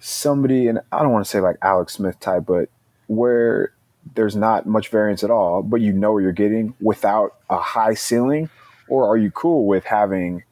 somebody, 0.00 0.68
and 0.68 0.80
I 0.92 0.98
don't 0.98 1.12
want 1.12 1.24
to 1.24 1.30
say 1.30 1.40
like 1.40 1.56
Alex 1.62 1.94
Smith 1.94 2.20
type, 2.20 2.44
but 2.44 2.68
where 3.06 3.72
there's 4.14 4.36
not 4.36 4.66
much 4.66 4.88
variance 4.88 5.24
at 5.24 5.30
all, 5.30 5.62
but 5.62 5.80
you 5.80 5.94
know 5.94 6.12
what 6.12 6.18
you're 6.18 6.32
getting 6.32 6.74
without 6.78 7.36
a 7.48 7.56
high 7.56 7.94
ceiling? 7.94 8.50
Or 8.86 9.08
are 9.08 9.16
you 9.16 9.30
cool 9.30 9.66
with 9.66 9.84
having, 9.84 10.44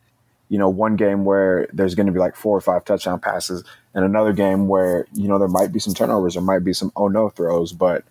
you 0.49 0.57
know, 0.57 0.71
one 0.71 0.97
game 0.97 1.27
where 1.27 1.69
there's 1.75 1.95
going 1.95 2.07
to 2.07 2.13
be 2.13 2.19
like 2.19 2.35
four 2.35 2.57
or 2.57 2.63
five 2.63 2.87
touchdown 2.87 3.21
passes 3.21 3.63
and 3.93 4.07
another 4.07 4.33
game 4.33 4.69
where, 4.69 5.07
you 5.13 5.29
know, 5.29 5.39
there 5.39 5.49
might 5.49 5.71
be 5.71 5.79
some 5.79 5.93
turnovers, 5.93 6.33
there 6.33 6.43
might 6.43 6.65
be 6.65 6.73
some 6.73 6.91
oh 6.97 7.09
no 7.09 7.29
throws, 7.29 7.75
but 7.75 8.05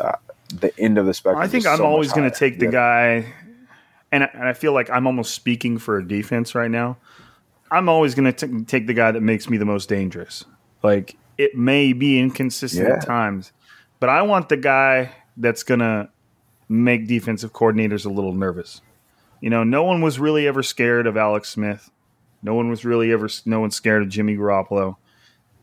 uh, 0.00 0.16
the 0.48 0.72
end 0.80 0.96
of 0.96 1.04
the 1.04 1.12
spectrum. 1.12 1.42
I 1.42 1.46
think 1.46 1.66
I'm 1.66 1.76
so 1.76 1.84
always 1.84 2.10
going 2.14 2.28
to 2.28 2.34
take 2.34 2.58
the 2.58 2.68
guy, 2.68 3.34
and 4.12 4.24
I, 4.24 4.30
and 4.34 4.44
I 4.48 4.52
feel 4.52 4.72
like 4.72 4.90
I'm 4.90 5.06
almost 5.06 5.34
speaking 5.34 5.78
for 5.78 5.98
a 5.98 6.06
defense 6.06 6.54
right 6.54 6.70
now. 6.70 6.96
I'm 7.70 7.88
always 7.88 8.14
going 8.14 8.32
to 8.32 8.64
take 8.64 8.86
the 8.86 8.94
guy 8.94 9.10
that 9.12 9.20
makes 9.20 9.50
me 9.50 9.58
the 9.58 9.64
most 9.66 9.88
dangerous. 9.88 10.44
Like 10.82 11.16
it 11.36 11.56
may 11.56 11.92
be 11.92 12.18
inconsistent 12.18 12.88
Yeah. 12.88 12.94
at 12.96 13.06
times, 13.06 13.52
but 14.00 14.08
I 14.08 14.22
want 14.22 14.48
the 14.48 14.56
guy 14.56 15.12
that's 15.36 15.62
going 15.62 15.80
to 15.80 16.08
make 16.68 17.06
defensive 17.06 17.52
coordinators 17.52 18.06
a 18.06 18.08
little 18.08 18.32
nervous. 18.34 18.80
You 19.40 19.50
know, 19.50 19.64
no 19.64 19.84
one 19.84 20.00
was 20.00 20.18
really 20.18 20.46
ever 20.48 20.62
scared 20.62 21.06
of 21.06 21.16
Alex 21.16 21.48
Smith. 21.50 21.90
No 22.42 22.54
one 22.54 22.70
was 22.70 22.84
really 22.84 23.12
ever 23.12 23.28
no 23.44 23.60
one's 23.60 23.76
scared 23.76 24.02
of 24.02 24.08
Jimmy 24.08 24.36
Garoppolo. 24.36 24.96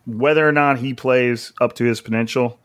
Whether 0.05 0.47
or 0.47 0.51
not 0.51 0.79
he 0.79 0.93
plays 0.93 1.51
up 1.59 1.73
to 1.75 1.83
his 1.85 1.99
potential, 2.01 2.59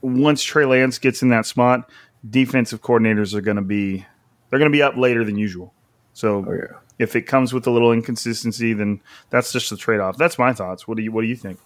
once 0.00 0.42
Trey 0.42 0.64
Lance 0.64 0.98
gets 0.98 1.22
in 1.22 1.28
that 1.28 1.44
spot, 1.46 1.90
defensive 2.28 2.80
coordinators 2.80 3.34
are 3.34 3.40
going 3.40 3.56
to 3.56 3.62
be 3.62 4.06
they're 4.52 4.58
going 4.58 4.70
to 4.70 4.76
be 4.76 4.82
up 4.82 4.98
later 4.98 5.24
than 5.24 5.36
usual. 5.38 5.72
So 6.12 6.44
Oh, 6.46 6.52
yeah. 6.52 6.76
if 6.98 7.16
it 7.16 7.22
comes 7.22 7.54
with 7.54 7.66
a 7.66 7.70
little 7.70 7.90
inconsistency, 7.90 8.74
then 8.74 9.00
that's 9.30 9.50
just 9.50 9.70
the 9.70 9.78
trade 9.78 9.98
off. 9.98 10.18
That's 10.18 10.38
my 10.38 10.52
thoughts. 10.52 10.86
What 10.86 10.98
do 10.98 11.02
you 11.02 11.10
What 11.10 11.22
do 11.22 11.26
you 11.28 11.36
think? 11.36 11.58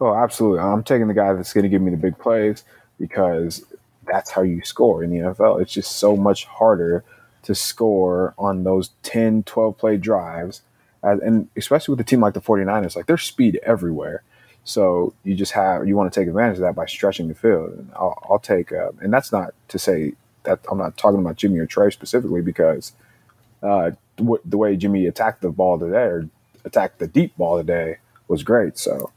Oh, 0.00 0.14
absolutely. 0.14 0.60
I'm 0.60 0.84
taking 0.84 1.08
the 1.08 1.14
guy 1.14 1.32
that's 1.32 1.52
going 1.52 1.64
to 1.64 1.68
give 1.68 1.82
me 1.82 1.90
the 1.90 1.96
big 1.96 2.16
plays 2.18 2.62
because 3.00 3.64
that's 4.06 4.30
how 4.30 4.42
you 4.42 4.62
score 4.62 5.02
in 5.02 5.10
the 5.10 5.16
NFL. 5.18 5.60
It's 5.60 5.72
just 5.72 5.96
so 5.96 6.16
much 6.16 6.44
harder 6.44 7.02
to 7.42 7.54
score 7.56 8.34
on 8.38 8.62
those 8.62 8.90
10, 9.02 9.42
12 9.42 9.76
play 9.76 9.96
drives. 9.96 10.62
And 11.02 11.48
especially 11.56 11.92
with 11.94 12.00
a 12.00 12.04
team 12.04 12.20
like 12.20 12.34
the 12.34 12.40
49ers, 12.40 12.94
like 12.94 13.06
there's 13.06 13.24
speed 13.24 13.58
everywhere. 13.64 14.22
So 14.62 15.12
you 15.24 15.34
just 15.34 15.50
have, 15.52 15.88
you 15.88 15.96
want 15.96 16.12
to 16.12 16.20
take 16.20 16.28
advantage 16.28 16.58
of 16.58 16.62
that 16.62 16.76
by 16.76 16.86
stretching 16.86 17.26
the 17.26 17.34
field. 17.34 17.70
And 17.72 17.90
I'll, 17.96 18.16
I'll 18.30 18.38
take, 18.38 18.70
uh, 18.70 18.92
and 19.00 19.12
that's 19.12 19.32
not 19.32 19.54
to 19.68 19.78
say 19.80 20.12
that 20.44 20.60
I'm 20.70 20.78
not 20.78 20.96
talking 20.96 21.20
about 21.20 21.36
Jimmy 21.36 21.58
or 21.58 21.66
Trey 21.66 21.90
specifically 21.90 22.40
because 22.40 22.92
uh, 23.62 23.92
the 24.16 24.56
way 24.56 24.76
Jimmy 24.76 25.06
attacked 25.06 25.42
the 25.42 25.50
ball 25.50 25.78
today 25.78 25.96
or 25.96 26.28
attacked 26.64 26.98
the 26.98 27.06
deep 27.06 27.36
ball 27.36 27.58
today 27.58 27.98
was 28.28 28.42
great. 28.42 28.78
So, 28.78 29.10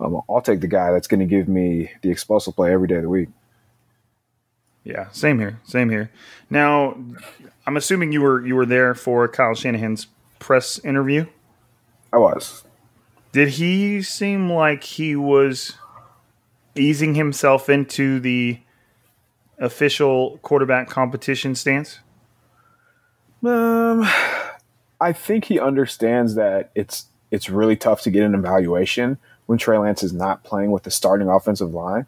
um, 0.00 0.20
I'll 0.28 0.40
take 0.40 0.60
the 0.60 0.68
guy 0.68 0.92
that's 0.92 1.08
going 1.08 1.20
to 1.20 1.26
give 1.26 1.48
me 1.48 1.90
the 2.02 2.10
explosive 2.10 2.54
play 2.54 2.72
every 2.72 2.88
day 2.88 2.96
of 2.96 3.02
the 3.02 3.08
week. 3.08 3.28
Yeah, 4.84 5.10
same 5.10 5.38
here. 5.38 5.60
Same 5.64 5.90
here. 5.90 6.10
Now, 6.48 6.96
I'm 7.66 7.76
assuming 7.76 8.12
you 8.12 8.22
were 8.22 8.46
you 8.46 8.56
were 8.56 8.66
there 8.66 8.94
for 8.94 9.28
Kyle 9.28 9.54
Shanahan's 9.54 10.06
press 10.38 10.78
interview. 10.84 11.26
I 12.12 12.18
was. 12.18 12.64
Did 13.32 13.48
he 13.50 14.00
seem 14.02 14.50
like 14.50 14.84
he 14.84 15.14
was 15.14 15.74
easing 16.74 17.14
himself 17.14 17.68
into 17.68 18.20
the 18.20 18.60
official 19.58 20.38
quarterback 20.42 20.88
competition 20.88 21.54
stance? 21.54 22.00
Um, 23.44 24.06
I 25.00 25.12
think 25.12 25.44
he 25.44 25.60
understands 25.60 26.34
that 26.34 26.70
it's 26.74 27.06
it's 27.30 27.50
really 27.50 27.76
tough 27.76 28.02
to 28.02 28.10
get 28.10 28.24
an 28.24 28.34
evaluation 28.34 29.18
when 29.46 29.58
Trey 29.58 29.78
Lance 29.78 30.02
is 30.02 30.12
not 30.12 30.44
playing 30.44 30.70
with 30.70 30.82
the 30.82 30.90
starting 30.90 31.28
offensive 31.28 31.72
line. 31.72 32.06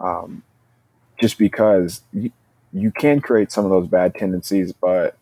Um, 0.00 0.42
just 1.20 1.38
because 1.38 2.02
you, 2.12 2.30
you 2.72 2.90
can 2.90 3.20
create 3.20 3.50
some 3.50 3.64
of 3.64 3.70
those 3.70 3.86
bad 3.86 4.14
tendencies, 4.14 4.72
but 4.72 5.16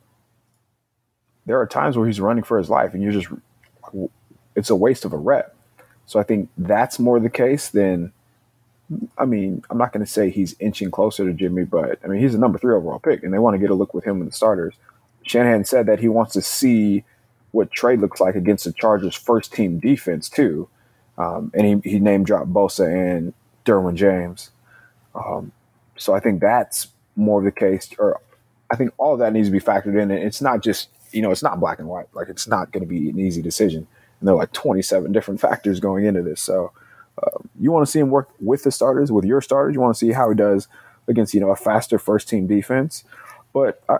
there 1.46 1.60
are 1.60 1.66
times 1.66 1.96
where 1.96 2.06
he's 2.06 2.20
running 2.20 2.44
for 2.44 2.58
his 2.58 2.70
life, 2.70 2.94
and 2.94 3.02
you're 3.02 3.12
just 3.12 3.28
it's 4.56 4.70
a 4.70 4.76
waste 4.76 5.04
of 5.04 5.12
a 5.12 5.16
rep. 5.16 5.54
So 6.06 6.18
I 6.18 6.22
think 6.22 6.48
that's 6.56 6.98
more 6.98 7.20
the 7.20 7.30
case 7.30 7.68
than. 7.68 8.12
I 9.18 9.24
mean, 9.24 9.62
I'm 9.70 9.78
not 9.78 9.92
going 9.92 10.04
to 10.04 10.10
say 10.10 10.30
he's 10.30 10.56
inching 10.60 10.90
closer 10.90 11.24
to 11.24 11.32
Jimmy, 11.32 11.64
but 11.64 11.98
I 12.04 12.08
mean 12.08 12.20
he's 12.20 12.34
a 12.34 12.38
number 12.38 12.58
three 12.58 12.74
overall 12.74 12.98
pick, 12.98 13.22
and 13.22 13.32
they 13.32 13.38
want 13.38 13.54
to 13.54 13.58
get 13.58 13.70
a 13.70 13.74
look 13.74 13.94
with 13.94 14.04
him 14.04 14.20
in 14.20 14.26
the 14.26 14.32
starters. 14.32 14.74
Shanahan 15.22 15.64
said 15.64 15.86
that 15.86 16.00
he 16.00 16.08
wants 16.08 16.32
to 16.34 16.42
see 16.42 17.04
what 17.52 17.70
Trey 17.70 17.96
looks 17.96 18.20
like 18.20 18.34
against 18.34 18.64
the 18.64 18.72
Chargers' 18.72 19.14
first 19.14 19.52
team 19.52 19.78
defense 19.78 20.28
too, 20.28 20.68
um, 21.16 21.50
and 21.54 21.82
he 21.84 21.90
he 21.90 21.98
name 22.00 22.24
dropped 22.24 22.52
Bosa 22.52 22.86
and 22.86 23.32
Derwin 23.64 23.94
James. 23.94 24.50
Um, 25.14 25.52
so 25.96 26.14
I 26.14 26.20
think 26.20 26.40
that's 26.40 26.88
more 27.16 27.38
of 27.38 27.44
the 27.44 27.52
case, 27.52 27.90
or 27.98 28.20
I 28.70 28.76
think 28.76 28.92
all 28.98 29.16
that 29.16 29.32
needs 29.32 29.48
to 29.48 29.52
be 29.52 29.60
factored 29.60 30.00
in. 30.00 30.10
And 30.10 30.22
it's 30.22 30.42
not 30.42 30.62
just 30.62 30.88
you 31.12 31.22
know 31.22 31.30
it's 31.30 31.42
not 31.42 31.60
black 31.60 31.78
and 31.78 31.88
white. 31.88 32.06
Like 32.12 32.28
it's 32.28 32.48
not 32.48 32.72
going 32.72 32.82
to 32.82 32.88
be 32.88 33.08
an 33.08 33.18
easy 33.18 33.40
decision, 33.40 33.86
and 34.20 34.28
there 34.28 34.34
are 34.34 34.38
like 34.38 34.52
27 34.52 35.12
different 35.12 35.40
factors 35.42 35.80
going 35.80 36.04
into 36.04 36.22
this. 36.22 36.40
So 36.40 36.72
you 37.60 37.70
want 37.72 37.86
to 37.86 37.90
see 37.90 37.98
him 38.00 38.10
work 38.10 38.28
with 38.40 38.64
the 38.64 38.70
starters, 38.70 39.10
with 39.12 39.24
your 39.24 39.40
starters. 39.40 39.74
You 39.74 39.80
want 39.80 39.94
to 39.94 39.98
see 39.98 40.12
how 40.12 40.28
he 40.30 40.34
does 40.36 40.68
against 41.08 41.34
you 41.34 41.40
know 41.40 41.50
a 41.50 41.56
faster 41.56 41.98
first 41.98 42.28
team 42.28 42.46
defense, 42.46 43.04
but. 43.52 43.82
I, 43.88 43.98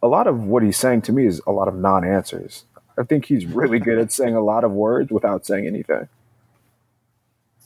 a 0.00 0.06
lot 0.06 0.28
of 0.28 0.44
what 0.44 0.62
he's 0.62 0.76
saying 0.76 1.02
to 1.02 1.12
me 1.12 1.26
is 1.26 1.40
a 1.44 1.50
lot 1.50 1.66
of 1.66 1.74
non-answers. 1.74 2.62
I 2.96 3.02
think 3.02 3.24
he's 3.24 3.46
really 3.46 3.80
good 3.80 3.98
at 3.98 4.12
saying 4.12 4.36
a 4.36 4.40
lot 4.40 4.62
of 4.62 4.70
words 4.70 5.10
without 5.10 5.44
saying 5.44 5.66
anything. 5.66 6.06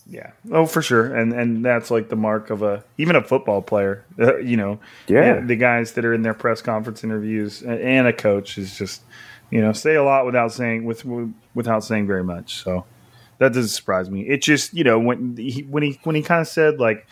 Yeah. 0.06 0.30
Oh, 0.50 0.64
for 0.66 0.82
sure. 0.82 1.14
And 1.14 1.32
and 1.32 1.62
that's 1.62 1.90
like 1.90 2.08
the 2.08 2.16
mark 2.16 2.48
of 2.50 2.62
a 2.62 2.84
even 2.98 3.16
a 3.16 3.22
football 3.22 3.60
player. 3.62 4.04
Uh, 4.18 4.38
you 4.38 4.56
know, 4.56 4.80
Yeah. 5.06 5.40
the 5.40 5.56
guys 5.56 5.92
that 5.92 6.04
are 6.06 6.14
in 6.14 6.22
their 6.22 6.32
press 6.34 6.60
conference 6.62 7.04
interviews 7.04 7.60
and, 7.60 7.78
and 7.80 8.06
a 8.06 8.12
coach 8.14 8.56
is 8.58 8.76
just 8.76 9.02
you 9.50 9.60
know 9.60 9.72
say 9.72 9.94
a 9.94 10.02
lot 10.02 10.24
without 10.26 10.52
saying 10.52 10.84
with 10.84 11.04
without 11.54 11.84
saying 11.84 12.06
very 12.06 12.24
much. 12.24 12.62
So 12.62 12.84
that 13.42 13.52
doesn't 13.52 13.68
surprise 13.70 14.08
me. 14.10 14.22
It 14.28 14.42
just 14.42 14.72
you 14.74 14.84
know 14.84 14.98
when 14.98 15.36
he 15.36 15.62
when 15.62 15.82
he 15.82 15.98
when 16.04 16.14
he 16.16 16.22
kind 16.22 16.40
of 16.40 16.48
said 16.48 16.78
like 16.80 17.06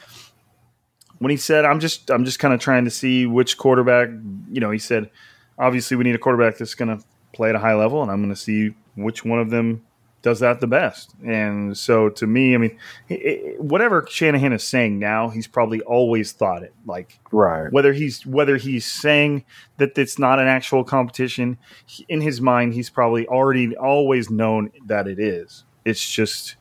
when 1.18 1.30
he 1.30 1.36
said 1.36 1.64
I'm 1.64 1.80
just 1.80 2.10
I'm 2.10 2.24
just 2.24 2.38
kind 2.38 2.54
of 2.54 2.60
trying 2.60 2.84
to 2.84 2.90
see 2.90 3.26
which 3.26 3.58
quarterback 3.58 4.08
you 4.50 4.60
know 4.60 4.70
he 4.70 4.78
said 4.78 5.10
obviously 5.58 5.96
we 5.96 6.04
need 6.04 6.14
a 6.14 6.18
quarterback 6.18 6.56
that's 6.58 6.74
going 6.74 6.96
to 6.96 7.04
play 7.32 7.50
at 7.50 7.54
a 7.54 7.58
high 7.58 7.74
level 7.74 8.02
and 8.02 8.10
I'm 8.10 8.18
going 8.22 8.34
to 8.34 8.40
see 8.40 8.74
which 8.94 9.24
one 9.24 9.38
of 9.38 9.50
them 9.50 9.84
does 10.22 10.40
that 10.40 10.60
the 10.60 10.66
best. 10.66 11.14
And 11.24 11.74
so 11.76 12.10
to 12.10 12.26
me, 12.26 12.54
I 12.54 12.58
mean, 12.58 12.76
it- 13.08 13.58
whatever 13.58 14.06
Shanahan 14.06 14.52
is 14.52 14.62
saying 14.62 14.98
now, 14.98 15.30
he's 15.30 15.46
probably 15.46 15.80
always 15.80 16.32
thought 16.32 16.62
it. 16.62 16.74
Like 16.84 17.18
Right. 17.32 17.72
whether 17.72 17.94
he's 17.94 18.26
whether 18.26 18.58
he's 18.58 18.84
saying 18.84 19.44
that 19.78 19.96
it's 19.96 20.18
not 20.18 20.38
an 20.38 20.46
actual 20.46 20.84
competition, 20.84 21.56
he- 21.86 22.04
in 22.08 22.20
his 22.20 22.38
mind, 22.40 22.74
he's 22.74 22.90
probably 22.90 23.26
already 23.28 23.74
always 23.76 24.28
known 24.30 24.70
that 24.86 25.06
it 25.08 25.18
is. 25.18 25.64
It's 25.84 26.08
just 26.08 26.56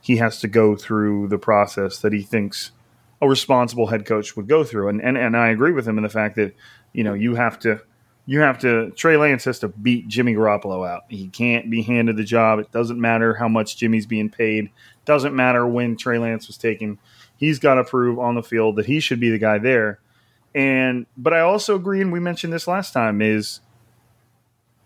he 0.00 0.16
has 0.16 0.40
to 0.40 0.48
go 0.48 0.76
through 0.76 1.28
the 1.28 1.38
process 1.38 1.98
that 1.98 2.12
he 2.12 2.22
thinks 2.22 2.72
a 3.20 3.28
responsible 3.28 3.86
head 3.86 4.04
coach 4.04 4.36
would 4.36 4.48
go 4.48 4.64
through. 4.64 4.88
And 4.88 5.00
and, 5.00 5.16
and 5.16 5.36
I 5.36 5.48
agree 5.48 5.72
with 5.72 5.86
him 5.86 5.96
in 5.98 6.02
the 6.02 6.10
fact 6.10 6.36
that 6.36 6.54
you 6.92 7.04
know 7.04 7.14
you 7.14 7.34
have 7.34 7.58
to 7.60 7.80
you 8.26 8.40
have 8.40 8.58
to 8.60 8.90
Trey 8.92 9.16
Lance 9.16 9.44
has 9.44 9.58
to 9.60 9.68
beat 9.68 10.08
Jimmy 10.08 10.34
Garoppolo 10.34 10.88
out. 10.88 11.02
He 11.08 11.28
can't 11.28 11.70
be 11.70 11.82
handed 11.82 12.16
the 12.16 12.24
job. 12.24 12.58
It 12.58 12.70
doesn't 12.72 13.00
matter 13.00 13.34
how 13.34 13.48
much 13.48 13.76
Jimmy's 13.76 14.06
being 14.06 14.30
paid. 14.30 14.70
Doesn't 15.04 15.34
matter 15.34 15.66
when 15.66 15.96
Trey 15.96 16.18
Lance 16.18 16.46
was 16.46 16.56
taken. 16.56 16.98
He's 17.36 17.58
got 17.58 17.74
to 17.74 17.84
prove 17.84 18.18
on 18.18 18.34
the 18.36 18.42
field 18.42 18.76
that 18.76 18.86
he 18.86 19.00
should 19.00 19.18
be 19.18 19.30
the 19.30 19.38
guy 19.38 19.58
there. 19.58 19.98
And 20.54 21.06
but 21.16 21.32
I 21.32 21.40
also 21.40 21.74
agree, 21.74 22.00
and 22.00 22.12
we 22.12 22.20
mentioned 22.20 22.52
this 22.52 22.68
last 22.68 22.92
time, 22.92 23.20
is 23.22 23.60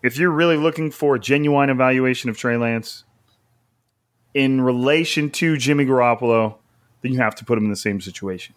if 0.01 0.17
you're 0.17 0.31
really 0.31 0.57
looking 0.57 0.89
for 0.89 1.15
a 1.15 1.19
genuine 1.19 1.69
evaluation 1.69 2.29
of 2.29 2.37
Trey 2.37 2.57
Lance, 2.57 3.03
in 4.37 4.61
relation 4.61 5.31
to 5.31 5.57
Jimmy 5.57 5.83
Garoppolo, 5.83 6.57
then 7.01 7.11
you 7.11 7.17
have 7.17 7.33
to 7.33 7.43
put 7.43 7.57
him 7.57 7.63
in 7.63 7.71
the 7.71 7.75
same 7.75 7.99
situation. 7.99 8.53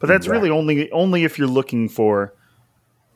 But 0.00 0.08
that's 0.08 0.26
Exactly. 0.26 0.48
really 0.48 0.58
only 0.58 0.90
only 0.90 1.22
if 1.22 1.38
you're 1.38 1.46
looking 1.46 1.88
for 1.88 2.34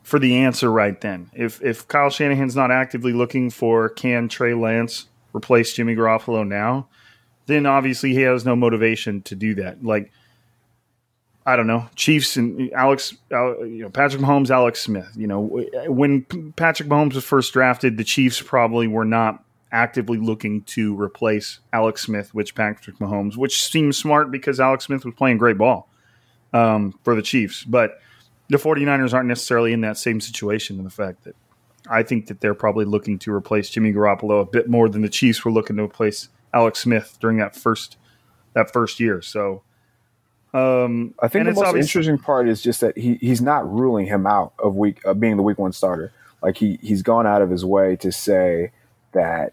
for 0.05 0.21
the 0.21 0.37
answer 0.37 0.71
right 0.71 1.01
then. 1.01 1.31
If 1.35 1.61
if 1.63 1.89
Kyle 1.89 2.11
Shanahan's 2.11 2.55
not 2.55 2.71
actively 2.71 3.13
looking 3.13 3.51
for 3.51 3.89
can 3.89 4.29
Trey 4.29 4.55
Lance 4.55 5.07
replace 5.35 5.73
Jimmy 5.73 5.97
Garoppolo 5.97 6.47
now, 6.47 6.87
then 7.47 7.67
obviously 7.67 8.15
he 8.15 8.21
has 8.21 8.45
no 8.45 8.55
motivation 8.55 9.21
to 9.23 9.35
do 9.35 9.57
that. 9.57 9.83
Like 9.83 10.13
I 11.45 11.57
don't 11.57 11.67
know, 11.67 11.89
Chiefs 11.97 12.37
and 12.37 12.73
Alex, 12.73 13.15
uh, 13.33 13.59
you 13.65 13.83
know, 13.83 13.91
Patrick 13.91 14.23
Mahomes, 14.23 14.51
Alex 14.51 14.81
Smith. 14.81 15.11
You 15.17 15.27
know, 15.27 15.41
when 15.89 16.23
Patrick 16.57 16.89
Mahomes 16.89 17.15
was 17.15 17.25
first 17.25 17.53
drafted, 17.53 17.97
the 17.97 18.05
Chiefs 18.05 18.41
probably 18.41 18.87
were 18.87 19.05
not 19.05 19.44
actively 19.75 20.17
looking 20.17 20.63
to 20.63 20.99
replace 20.99 21.59
Alex 21.73 22.03
Smith, 22.03 22.33
which 22.33 22.55
Patrick 22.55 22.97
Mahomes, 22.99 23.37
which 23.37 23.63
seems 23.63 23.99
smart 23.99 24.31
because 24.31 24.61
Alex 24.61 24.85
Smith 24.85 25.05
was 25.05 25.15
playing 25.15 25.37
great 25.37 25.59
ball 25.59 25.89
um, 26.53 26.99
for 27.03 27.15
the 27.15 27.23
Chiefs. 27.23 27.65
But 27.65 27.99
the 28.49 28.57
49ers 28.57 29.13
aren't 29.13 29.29
necessarily 29.29 29.73
in 29.73 29.81
that 29.81 29.99
same 29.99 30.21
situation 30.21 30.79
in 30.79 30.85
the 30.85 30.91
fact 30.91 31.25
that 31.25 31.35
I 31.91 32.05
think 32.05 32.29
that 32.29 32.41
they're 32.41 32.55
probably 32.55 32.85
looking 32.85 33.19
to 33.21 33.33
replace 33.33 33.69
Jimmy 33.69 33.93
Garoppolo 33.93 34.41
a 34.41 34.47
bit 34.47 34.71
more 34.71 34.89
than 34.89 35.03
the 35.03 35.09
Chiefs 35.09 35.45
were 35.45 35.51
looking 35.51 35.77
to 35.77 35.83
replace 35.83 36.29
Alex 36.55 36.79
Smith 36.79 37.19
during 37.21 37.39
that 37.39 37.57
first 37.57 37.97
that 38.55 38.73
first 38.73 39.01
year. 39.01 39.21
So 39.21 39.63
um, 40.55 41.15
I 41.19 41.27
think 41.27 41.45
the 41.45 41.51
it's 41.51 41.61
most 41.61 41.75
interesting 41.75 42.17
part 42.17 42.49
is 42.49 42.63
just 42.63 42.81
that 42.81 42.97
he 42.97 43.17
he's 43.17 43.43
not 43.43 43.71
ruling 43.71 44.07
him 44.07 44.25
out 44.25 44.55
of 44.61 44.77
week 44.77 45.05
of 45.05 45.19
being 45.19 45.37
the 45.37 45.43
week 45.43 45.59
one 45.59 45.73
starter. 45.73 46.13
Like 46.41 46.57
he 46.57 46.79
he's 46.81 47.03
gone 47.03 47.27
out 47.27 47.43
of 47.43 47.51
his 47.51 47.65
way 47.65 47.97
to 47.97 48.13
say 48.13 48.71
that 49.13 49.53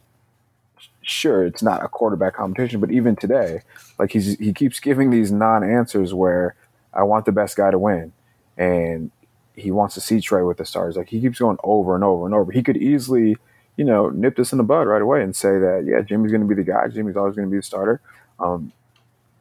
sure 1.02 1.46
it's 1.46 1.64
not 1.64 1.84
a 1.84 1.88
quarterback 1.88 2.36
competition, 2.36 2.80
but 2.80 2.92
even 2.92 3.16
today, 3.16 3.62
like 3.98 4.12
he's 4.12 4.38
he 4.38 4.54
keeps 4.54 4.80
giving 4.80 5.10
these 5.10 5.32
non 5.32 5.64
answers 5.64 6.14
where 6.14 6.56
I 6.94 7.04
want 7.04 7.26
the 7.26 7.32
best 7.32 7.58
guy 7.58 7.72
to 7.72 7.80
win, 7.80 8.14
and 8.58 9.12
he 9.56 9.72
wants 9.72 9.96
to 9.96 10.02
see 10.02 10.22
Trey 10.22 10.44
with 10.44 10.58
the 10.58 10.66
stars. 10.66 10.98
Like 10.98 11.10
he 11.10 11.22
keeps 11.22 11.40
going 11.40 11.58
over 11.64 11.96
and 11.96 12.04
over 12.04 12.26
and 12.26 12.34
over. 12.36 12.52
He 12.52 12.64
could 12.64 12.78
easily, 12.78 13.38
you 13.78 13.86
know, 13.86 14.10
nip 14.10 14.36
this 14.36 14.52
in 14.52 14.58
the 14.58 14.64
bud 14.64 14.84
right 14.84 15.02
away 15.02 15.22
and 15.22 15.36
say 15.36 15.60
that 15.60 15.84
yeah, 15.86 16.02
Jimmy's 16.02 16.32
going 16.32 16.42
to 16.42 16.48
be 16.48 16.56
the 16.56 16.64
guy. 16.64 16.88
Jimmy's 16.88 17.18
always 17.18 17.36
going 17.36 17.48
to 17.48 17.52
be 17.52 17.58
the 17.58 17.64
starter. 17.64 18.02
Um, 18.40 18.72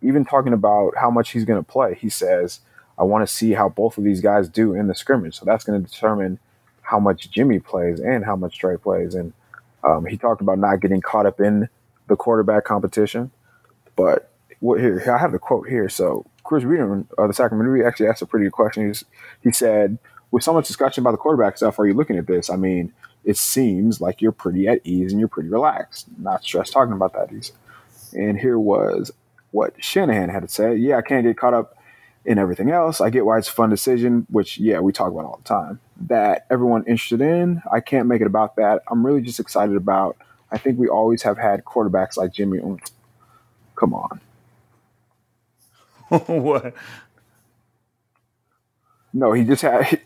even 0.03 0.25
talking 0.25 0.53
about 0.53 0.97
how 0.97 1.11
much 1.11 1.31
he's 1.31 1.45
going 1.45 1.63
to 1.63 1.71
play, 1.71 1.95
he 1.95 2.09
says, 2.09 2.61
I 2.99 3.05
want 3.05 3.27
to 3.27 3.33
see 3.33 3.53
how 3.53 3.69
both 3.69 3.99
of 3.99 4.05
these 4.05 4.21
guys 4.21 4.49
do 4.49 4.75
in 4.75 4.87
the 4.87 4.95
scrimmage. 4.95 5.39
So 5.39 5.45
that's 5.45 5.65
going 5.65 5.83
to 5.83 5.89
determine 5.89 6.39
how 6.83 6.99
much 6.99 7.31
Jimmy 7.31 7.59
plays 7.59 8.01
and 8.01 8.25
how 8.25 8.37
much 8.37 8.59
Trey 8.59 8.77
plays. 8.77 9.15
And 9.15 9.33
um, 9.85 10.07
he 10.07 10.17
talked 10.17 10.41
about 10.41 10.59
not 10.59 10.81
getting 10.81 11.01
caught 11.01 11.27
up 11.27 11.41
in 11.41 11.69
the 12.09 12.17
quarterback 12.17 12.65
competition. 12.65 13.31
But 13.97 14.31
what 14.61 14.81
here, 14.81 15.03
I 15.13 15.19
have 15.19 15.33
the 15.33 15.39
quote 15.39 15.69
here. 15.69 15.89
So 15.89 16.27
Chris 16.45 16.65
Reeder 16.65 17.05
of 17.19 17.29
the 17.29 17.35
Sacramento 17.35 17.73
Bee 17.75 17.85
actually 17.85 18.09
asked 18.09 18.23
a 18.23 18.27
pretty 18.27 18.47
good 18.47 18.53
question. 18.53 18.87
He's, 18.87 19.05
he 19.43 19.53
said, 19.53 19.99
with 20.31 20.45
so 20.45 20.53
much 20.53 20.67
discussion 20.67 21.03
about 21.03 21.13
the 21.13 21.19
quarterback 21.19 21.57
stuff, 21.57 21.79
are 21.79 21.87
you 21.87 21.95
looking 21.95 22.17
at 22.17 22.27
this? 22.27 22.51
I 22.51 22.57
mean, 22.57 22.93
it 23.25 23.37
seems 23.37 24.01
like 24.01 24.23
you're 24.23 24.33
pretty 24.33 24.69
at 24.69 24.81
ease 24.85 25.13
and 25.13 25.19
you're 25.19 25.29
pretty 25.29 25.49
relaxed, 25.49 26.07
not 26.19 26.43
stressed 26.43 26.73
talking 26.73 26.93
about 26.93 27.13
that. 27.15 27.31
He's, 27.31 27.53
and 28.13 28.39
here 28.39 28.59
was 28.59 29.13
what 29.51 29.75
Shanahan 29.83 30.29
had 30.29 30.43
to 30.43 30.49
say. 30.49 30.77
Yeah, 30.77 30.97
I 30.97 31.03
can't 31.03 31.27
get 31.27 31.37
caught 31.37 31.55
up 31.55 31.77
in 32.25 32.39
everything 32.39 32.71
else. 32.71 33.01
I 33.01 33.11
get 33.11 33.25
why 33.27 33.39
it's 33.39 33.49
a 33.49 33.53
fun 33.53 33.71
decision, 33.71 34.27
which, 34.31 34.59
yeah, 34.59 34.81
we 34.81 34.93
talk 34.93 35.11
about 35.13 35.25
all 35.25 35.41
the 35.43 35.49
time. 35.49 35.81
That 36.09 36.47
everyone 36.51 36.85
interested 36.85 37.21
in, 37.21 37.63
I 37.73 37.81
can't 37.81 38.07
make 38.09 38.21
it 38.21 38.27
about 38.27 38.57
that. 38.57 38.83
I'm 38.91 39.05
really 39.05 39.23
just 39.23 39.41
excited 39.41 39.77
about. 39.77 40.17
I 40.53 40.59
think 40.59 40.79
we 40.79 40.89
always 40.89 41.23
have 41.23 41.39
had 41.39 41.65
quarterbacks 41.65 42.17
like 42.17 42.33
Jimmy. 42.33 42.59
Mm, 42.59 42.81
Come 43.77 43.95
on. 43.95 44.21
what? 46.27 46.75
No, 49.13 49.33
he 49.33 49.45
just 49.45 49.63
had. 49.63 50.01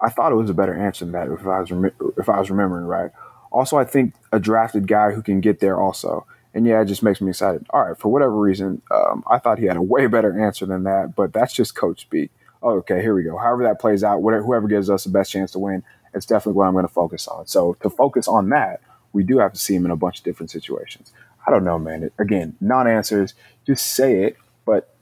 I 0.00 0.10
thought 0.10 0.32
it 0.32 0.36
was 0.36 0.50
a 0.50 0.54
better 0.54 0.74
answer 0.74 1.04
than 1.04 1.12
that 1.12 1.28
if 1.28 1.46
I 1.46 1.60
was 1.60 1.70
rem- 1.70 1.92
if 2.16 2.28
I 2.28 2.38
was 2.38 2.50
remembering 2.50 2.84
right. 2.86 3.10
Also, 3.50 3.76
I 3.76 3.84
think 3.84 4.14
a 4.32 4.38
drafted 4.40 4.86
guy 4.86 5.12
who 5.12 5.22
can 5.22 5.40
get 5.40 5.60
there 5.60 5.80
also. 5.80 6.26
And 6.56 6.66
yeah, 6.66 6.80
it 6.80 6.86
just 6.86 7.02
makes 7.02 7.20
me 7.20 7.28
excited. 7.28 7.66
All 7.68 7.84
right, 7.84 7.98
for 7.98 8.10
whatever 8.10 8.34
reason, 8.34 8.80
um, 8.90 9.22
I 9.30 9.38
thought 9.38 9.58
he 9.58 9.66
had 9.66 9.76
a 9.76 9.82
way 9.82 10.06
better 10.06 10.40
answer 10.40 10.64
than 10.64 10.84
that, 10.84 11.14
but 11.14 11.34
that's 11.34 11.52
just 11.52 11.74
coach 11.74 12.00
speak. 12.00 12.30
Okay, 12.62 13.02
here 13.02 13.14
we 13.14 13.24
go. 13.24 13.36
However 13.36 13.62
that 13.64 13.78
plays 13.78 14.02
out, 14.02 14.22
whatever, 14.22 14.42
whoever 14.42 14.66
gives 14.66 14.88
us 14.88 15.04
the 15.04 15.10
best 15.10 15.30
chance 15.30 15.52
to 15.52 15.58
win, 15.58 15.82
it's 16.14 16.24
definitely 16.24 16.56
what 16.56 16.66
I'm 16.66 16.72
going 16.72 16.86
to 16.86 16.92
focus 16.92 17.28
on. 17.28 17.46
So 17.46 17.76
to 17.82 17.90
focus 17.90 18.26
on 18.26 18.48
that, 18.48 18.80
we 19.12 19.22
do 19.22 19.36
have 19.36 19.52
to 19.52 19.58
see 19.58 19.74
him 19.74 19.84
in 19.84 19.90
a 19.90 19.96
bunch 19.96 20.18
of 20.18 20.24
different 20.24 20.50
situations. 20.50 21.12
I 21.46 21.50
don't 21.50 21.62
know, 21.62 21.78
man. 21.78 22.04
It, 22.04 22.14
again, 22.18 22.56
non-answers. 22.62 23.34
Just 23.66 23.92
say 23.92 24.24
it, 24.24 24.38
but 24.64 24.94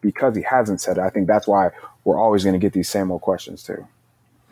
because 0.00 0.36
he 0.36 0.42
hasn't 0.42 0.80
said 0.80 0.98
it, 0.98 1.02
I 1.02 1.10
think 1.10 1.28
that's 1.28 1.46
why 1.46 1.70
we're 2.02 2.18
always 2.18 2.42
going 2.42 2.54
to 2.54 2.58
get 2.58 2.72
these 2.72 2.88
same 2.88 3.12
old 3.12 3.22
questions 3.22 3.62
too. 3.62 3.86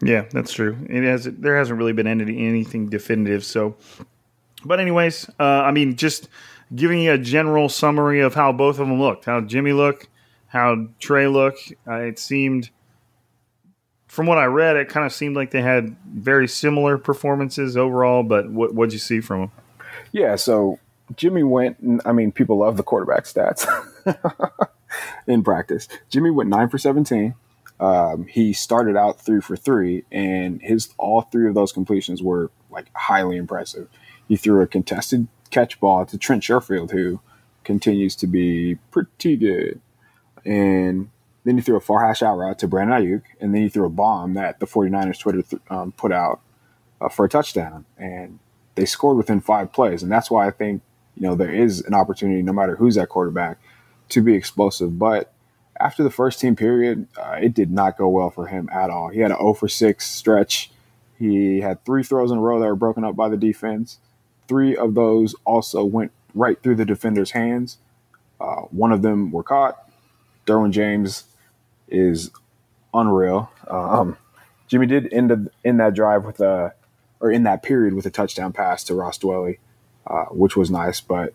Yeah, 0.01 0.27
that's 0.31 0.53
true. 0.53 0.79
It 0.89 1.03
has 1.03 1.25
there 1.25 1.57
hasn't 1.57 1.79
really 1.79 1.93
been 1.93 2.07
any, 2.07 2.47
anything 2.47 2.89
definitive. 2.89 3.45
So, 3.45 3.75
but 4.65 4.81
anyways, 4.81 5.29
uh, 5.39 5.43
I 5.43 5.71
mean, 5.71 5.97
just 5.97 6.29
giving 6.75 7.01
you 7.03 7.13
a 7.13 7.19
general 7.19 7.69
summary 7.69 8.21
of 8.21 8.35
how 8.35 8.53
both 8.53 8.79
of 8.79 8.89
them 8.89 9.01
looked, 9.01 9.25
how 9.25 9.41
Jimmy 9.41 9.73
looked, 9.73 10.09
how 10.47 10.89
Trey 10.99 11.27
looked. 11.27 11.73
Uh, 11.87 12.01
it 12.01 12.19
seemed, 12.19 12.71
from 14.07 14.27
what 14.27 14.39
I 14.39 14.45
read, 14.47 14.77
it 14.77 14.89
kind 14.89 15.05
of 15.05 15.13
seemed 15.13 15.37
like 15.37 15.51
they 15.51 15.63
had 15.63 15.97
very 16.07 16.49
similar 16.49 16.99
performances 16.99 17.77
overall. 17.77 18.23
But 18.23 18.51
what 18.51 18.75
what'd 18.75 18.93
you 18.93 18.99
see 18.99 19.21
from 19.21 19.41
them? 19.41 19.53
Yeah, 20.13 20.37
so 20.37 20.79
Jimmy 21.17 21.43
went. 21.43 21.77
I 22.05 22.13
mean, 22.13 22.33
people 22.33 22.59
love 22.59 22.77
the 22.77 22.83
quarterback 22.83 23.25
stats 23.25 23.67
in 25.27 25.43
practice. 25.43 25.89
Jimmy 26.09 26.31
went 26.31 26.49
nine 26.49 26.69
for 26.69 26.79
seventeen. 26.79 27.35
Um, 27.81 28.27
he 28.27 28.53
started 28.53 28.97
out 28.97 29.21
three 29.21 29.41
for 29.41 29.57
three, 29.57 30.05
and 30.13 30.63
his 30.63 30.95
all 30.97 31.23
three 31.23 31.49
of 31.49 31.55
those 31.55 31.73
completions 31.73 32.23
were 32.23 32.51
like 32.71 32.87
highly 32.95 33.37
impressive. 33.37 33.89
He 34.29 34.37
threw 34.37 34.63
a 34.63 34.67
contested 34.67 35.29
catch 35.51 35.79
ball 35.81 36.07
to 36.07 36.19
Trent 36.19 36.43
Sherfield, 36.43 36.91
who 36.91 37.21
continues 37.63 38.17
to 38.17 38.27
be 38.27 38.77
pretty 38.91 39.37
good, 39.37 39.81
and 40.45 41.11
then 41.45 41.57
he 41.57 41.63
threw 41.63 41.77
a 41.77 41.81
far 41.81 42.07
hash 42.07 42.23
out 42.23 42.37
route 42.37 42.59
to 42.61 42.69
Brandon 42.69 43.01
Aiyuk, 43.01 43.23
and 43.41 43.55
then 43.55 43.63
he 43.63 43.69
threw 43.69 43.87
a 43.87 43.91
bomb 43.91 44.35
that 44.35 44.61
the 44.61 44.67
49ers 44.67 45.19
Twitter 45.19 45.43
th- 45.43 45.63
um, 45.71 45.93
put 45.93 46.11
out 46.13 46.41
uh, 47.01 47.09
for 47.09 47.25
a 47.25 47.29
touchdown, 47.29 47.85
and 47.99 48.39
they 48.75 48.85
scored 48.85 49.17
within 49.17 49.41
five 49.41 49.73
plays, 49.73 50.03
and 50.03 50.11
that's 50.11 50.31
why 50.31 50.47
I 50.47 50.51
think 50.51 50.83
you 51.17 51.23
know 51.23 51.35
there 51.35 51.53
is 51.53 51.83
an 51.83 51.95
opportunity, 51.95 52.43
no 52.43 52.53
matter 52.53 52.77
who's 52.77 52.97
at 52.97 53.09
quarterback, 53.09 53.59
to 54.11 54.23
be 54.23 54.35
explosive. 54.35 54.99
But 54.99 55.33
after 55.79 56.03
the 56.03 56.11
first 56.11 56.41
team 56.41 56.57
period, 56.57 57.07
uh, 57.17 57.39
it 57.41 57.55
did 57.55 57.71
not 57.71 57.99
go 57.99 58.09
well 58.09 58.31
for 58.31 58.47
him 58.47 58.69
at 58.73 58.91
all. 58.91 59.09
He 59.09 59.21
had 59.21 59.31
an 59.31 59.39
0 59.39 59.55
for 59.55 59.69
6 59.69 60.09
stretch. 60.09 60.71
He 61.19 61.61
had 61.61 61.85
three 61.85 62.03
throws 62.03 62.31
in 62.31 62.39
a 62.39 62.41
row 62.41 62.61
that 62.61 62.67
were 62.67 62.77
broken 62.77 63.05
up 63.05 63.17
by 63.17 63.29
the 63.29 63.37
defense. 63.37 63.99
Three 64.49 64.77
of 64.77 64.95
those 64.95 65.35
also 65.45 65.85
went 65.85 66.13
right 66.35 66.61
through 66.63 66.77
the 66.77 66.85
defender's 66.85 67.33
hands. 67.33 67.79
Uh, 68.41 68.63
one 68.71 68.93
of 68.93 69.03
them 69.03 69.31
were 69.31 69.43
caught. 69.43 69.79
Derwin 70.47 70.71
James 70.71 71.25
is 71.89 72.31
unreal. 72.93 73.51
Um, 73.69 74.17
Jimmy 74.69 74.87
did 74.87 75.13
end 75.13 75.51
in 75.63 75.77
that 75.79 75.95
drive 75.95 76.25
with 76.25 76.41
a, 76.41 76.75
or 77.21 77.31
in 77.31 77.45
that 77.45 77.63
period 77.63 77.95
with 77.95 78.07
a 78.07 78.11
touchdown 78.11 78.53
pass 78.53 78.85
to 78.85 78.95
Ross 78.95 79.19
Dwelley, 79.19 79.59
uh, 80.07 80.25
which 80.27 80.57
was 80.57 80.71
nice. 80.71 81.01
But 81.01 81.33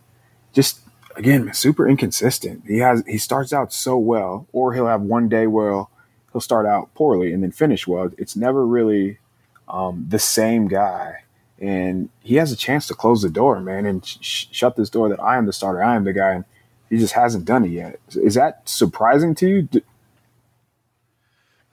just 0.54 0.82
again, 1.16 1.54
super 1.54 1.88
inconsistent. 1.88 2.64
He 2.68 2.80
has 2.80 3.04
he 3.08 3.18
starts 3.18 3.54
out 3.54 3.74
so 3.74 3.98
well, 3.98 4.48
or 4.52 4.74
he'll 4.74 4.88
have 4.88 5.02
one 5.02 5.30
day 5.30 5.48
where 5.48 5.86
he'll 6.32 6.42
start 6.42 6.66
out 6.66 6.94
poorly 6.94 7.34
and 7.34 7.44
then 7.44 7.52
finish 7.52 7.88
well. 7.88 8.12
It's 8.18 8.36
never 8.36 8.66
really 8.66 9.20
um, 9.68 10.06
the 10.10 10.20
same 10.20 10.68
guy, 10.68 11.24
and 11.62 12.10
he 12.22 12.36
has 12.36 12.52
a 12.52 12.56
chance 12.56 12.88
to 12.88 12.94
close 12.94 13.22
the 13.22 13.30
door, 13.30 13.60
man, 13.60 13.86
and 13.86 14.06
sh- 14.06 14.48
shut 14.52 14.76
this 14.76 14.90
door 14.90 15.10
that 15.10 15.22
I 15.22 15.38
am 15.38 15.46
the 15.46 15.54
starter, 15.54 15.84
I 15.84 15.96
am 15.96 16.06
the 16.06 16.14
guy, 16.14 16.32
and 16.32 16.46
he 16.90 16.98
just 16.98 17.14
hasn't 17.14 17.46
done 17.46 17.66
it 17.66 17.72
yet. 17.72 18.00
Is 18.10 18.36
that 18.36 18.68
surprising 18.68 19.36
to 19.36 19.48
you? 19.48 19.62
D- 19.64 19.84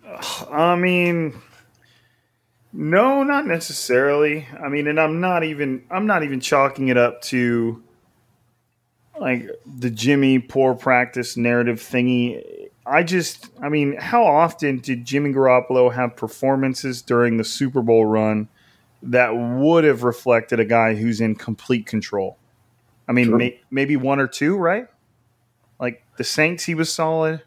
uh, 0.06 0.46
I 0.50 0.76
mean, 0.76 1.40
no, 2.72 3.22
not 3.22 3.46
necessarily. 3.46 4.46
I 4.62 4.68
mean, 4.68 4.86
and 4.86 5.00
I'm 5.00 5.20
not 5.20 5.44
even 5.44 5.84
I'm 5.90 6.06
not 6.06 6.22
even 6.22 6.40
chalking 6.40 6.88
it 6.88 6.96
up 6.96 7.22
to 7.22 7.82
like 9.18 9.48
the 9.64 9.90
Jimmy 9.90 10.38
poor 10.38 10.74
practice 10.74 11.36
narrative 11.36 11.78
thingy. 11.78 12.68
I 12.84 13.02
just, 13.02 13.48
I 13.60 13.68
mean, 13.68 13.96
how 13.96 14.24
often 14.24 14.78
did 14.78 15.04
Jimmy 15.04 15.32
Garoppolo 15.32 15.92
have 15.92 16.14
performances 16.16 17.02
during 17.02 17.36
the 17.36 17.42
Super 17.44 17.82
Bowl 17.82 18.04
run 18.04 18.48
that 19.10 19.30
would 19.30 19.84
have 19.84 20.02
reflected 20.02 20.60
a 20.60 20.64
guy 20.64 20.94
who's 20.94 21.20
in 21.20 21.34
complete 21.34 21.86
control? 21.86 22.38
I 23.08 23.12
mean, 23.12 23.36
may, 23.36 23.60
maybe 23.70 23.96
one 23.96 24.20
or 24.20 24.26
two, 24.26 24.56
right? 24.56 24.88
Like 25.78 26.02
the 26.16 26.24
Saints, 26.24 26.64
he 26.64 26.74
was 26.74 26.92
solid. 26.92 27.42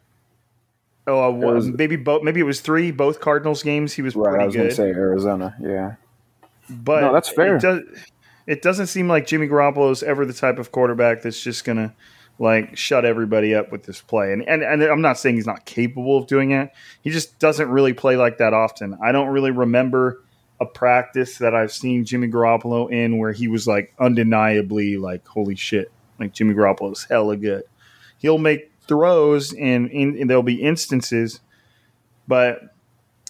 Oh, 1.08 1.24
uh, 1.24 1.32
was- 1.32 1.68
maybe 1.68 1.96
both. 1.96 2.24
Maybe 2.24 2.40
it 2.40 2.44
was 2.44 2.62
three. 2.62 2.92
Both 2.92 3.20
Cardinals 3.20 3.64
games, 3.64 3.94
he 3.94 4.02
was 4.02 4.16
right, 4.16 4.42
I 4.42 4.46
was 4.46 4.56
going 4.56 4.70
to 4.70 4.76
say 4.76 4.90
Arizona. 4.90 5.56
Yeah, 5.60 5.96
But 6.70 7.02
No, 7.02 7.14
that's 7.14 7.30
fair. 7.30 7.56
It, 7.58 7.62
does, 7.62 7.82
It 8.46 8.62
doesn't 8.62 8.88
seem 8.88 9.08
like 9.08 9.26
Jimmy 9.28 9.48
Garoppolo 9.48 9.92
is 9.92 10.04
ever 10.04 10.26
the 10.26 10.34
type 10.34 10.60
of 10.60 10.72
quarterback 10.72 11.24
that's 11.24 11.42
just 11.42 11.66
gonna 11.66 11.94
like 12.40 12.78
shut 12.78 13.06
everybody 13.06 13.54
up 13.54 13.72
with 13.72 13.84
this 13.84 14.02
play. 14.02 14.32
And, 14.32 14.48
and 14.48 14.64
and 14.64 14.82
I'm 14.84 15.02
not 15.02 15.18
saying 15.20 15.36
he's 15.36 15.46
not 15.46 15.66
capable 15.66 16.18
of 16.18 16.26
doing 16.28 16.52
it. 16.52 16.72
He 17.02 17.10
just 17.10 17.38
doesn't 17.40 17.70
really 17.70 17.94
play 17.94 18.16
like 18.16 18.38
that 18.38 18.54
often. 18.54 18.98
I 19.04 19.12
don't 19.12 19.28
really 19.28 19.52
remember 19.52 20.24
a 20.60 20.66
practice 20.66 21.38
that 21.38 21.56
I've 21.56 21.72
seen 21.72 22.06
Jimmy 22.06 22.28
Garoppolo 22.28 22.92
in 22.92 23.18
where 23.18 23.32
he 23.32 23.48
was 23.48 23.68
like 23.68 23.94
undeniably 24.00 24.98
like 24.98 25.26
holy 25.26 25.56
shit, 25.56 25.92
like 26.20 26.34
Jimmy 26.34 26.54
Garoppolo's 26.54 27.06
hella 27.06 27.38
good. 27.38 27.64
He'll 28.18 28.38
make 28.38 28.72
throws 28.88 29.54
and, 29.54 29.90
and, 29.92 30.30
there'll 30.30 30.44
be 30.44 30.62
instances, 30.62 31.40
but 32.28 32.76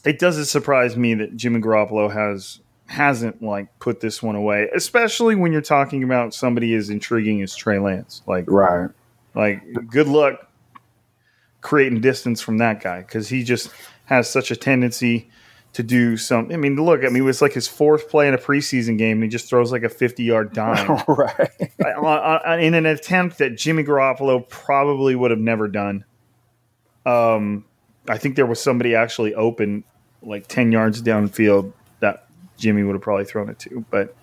it 0.05 0.17
doesn't 0.17 0.45
surprise 0.45 0.97
me 0.97 1.13
that 1.15 1.35
Jimmy 1.35 1.59
Garoppolo 1.59 2.11
has 2.11 2.59
hasn't 2.87 3.43
like 3.43 3.77
put 3.77 3.99
this 3.99 4.23
one 4.23 4.35
away, 4.35 4.67
especially 4.73 5.35
when 5.35 5.51
you're 5.51 5.61
talking 5.61 6.03
about 6.03 6.33
somebody 6.33 6.73
as 6.73 6.89
intriguing 6.89 7.41
as 7.43 7.55
Trey 7.55 7.77
Lance. 7.77 8.23
Like 8.25 8.45
Right. 8.47 8.89
like, 9.35 9.61
good 9.87 10.07
luck 10.07 10.49
creating 11.61 12.01
distance 12.01 12.41
from 12.41 12.57
that 12.57 12.81
guy 12.81 13.01
because 13.01 13.29
he 13.29 13.43
just 13.43 13.69
has 14.05 14.27
such 14.27 14.49
a 14.49 14.55
tendency 14.55 15.29
to 15.73 15.83
do 15.83 16.17
some. 16.17 16.51
I 16.51 16.57
mean, 16.57 16.75
look, 16.75 17.01
I 17.03 17.07
mean, 17.09 17.17
it 17.17 17.25
was 17.25 17.41
like 17.41 17.53
his 17.53 17.67
fourth 17.67 18.09
play 18.09 18.27
in 18.27 18.33
a 18.33 18.37
preseason 18.37 18.97
game, 18.97 19.17
and 19.17 19.23
he 19.23 19.29
just 19.29 19.49
throws 19.49 19.71
like 19.71 19.83
a 19.83 19.89
50 19.89 20.23
yard 20.23 20.53
dime 20.53 21.03
right. 21.07 21.49
in 22.59 22.73
an 22.73 22.85
attempt 22.85 23.37
that 23.37 23.55
Jimmy 23.55 23.83
Garoppolo 23.83 24.47
probably 24.49 25.15
would 25.15 25.31
have 25.31 25.39
never 25.39 25.67
done. 25.67 26.05
Um, 27.05 27.65
I 28.07 28.17
think 28.17 28.35
there 28.35 28.45
was 28.45 28.61
somebody 28.61 28.95
actually 28.95 29.35
open 29.35 29.83
like 30.21 30.47
10 30.47 30.71
yards 30.71 31.01
downfield 31.01 31.73
that 31.99 32.27
Jimmy 32.57 32.83
would 32.83 32.93
have 32.93 33.01
probably 33.01 33.25
thrown 33.25 33.49
it 33.49 33.59
to. 33.59 33.85
But 33.89 34.15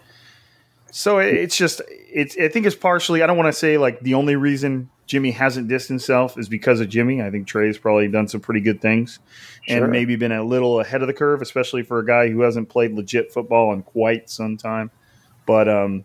so 0.90 1.18
it- 1.18 1.34
it's 1.34 1.56
just, 1.56 1.80
it's, 1.88 2.36
I 2.36 2.48
think 2.48 2.66
it's 2.66 2.76
partially, 2.76 3.22
I 3.22 3.26
don't 3.26 3.36
want 3.36 3.48
to 3.48 3.58
say 3.58 3.78
like 3.78 4.00
the 4.00 4.14
only 4.14 4.36
reason 4.36 4.90
Jimmy 5.06 5.30
hasn't 5.30 5.68
distanced 5.68 6.06
himself 6.08 6.36
is 6.36 6.48
because 6.48 6.80
of 6.80 6.88
Jimmy. 6.88 7.22
I 7.22 7.30
think 7.30 7.46
Trey's 7.46 7.78
probably 7.78 8.08
done 8.08 8.26
some 8.28 8.40
pretty 8.40 8.60
good 8.60 8.80
things 8.80 9.20
Sure. 9.66 9.82
and 9.82 9.92
maybe 9.92 10.14
been 10.14 10.32
a 10.32 10.44
little 10.44 10.80
ahead 10.80 11.02
of 11.02 11.08
the 11.08 11.14
curve, 11.14 11.42
especially 11.42 11.82
for 11.82 11.98
a 11.98 12.06
guy 12.06 12.28
who 12.28 12.42
hasn't 12.42 12.68
played 12.68 12.92
legit 12.92 13.32
football 13.32 13.72
in 13.72 13.82
quite 13.82 14.30
some 14.30 14.56
time. 14.56 14.90
But, 15.44 15.68
um, 15.68 16.04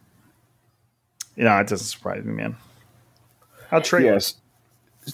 you 1.35 1.43
know, 1.43 1.55
it 1.57 1.67
doesn't 1.67 1.85
surprise 1.85 2.23
me, 2.23 2.33
man. 2.33 2.55
How 3.69 3.79
Trey? 3.79 4.05
Yes. 4.05 4.35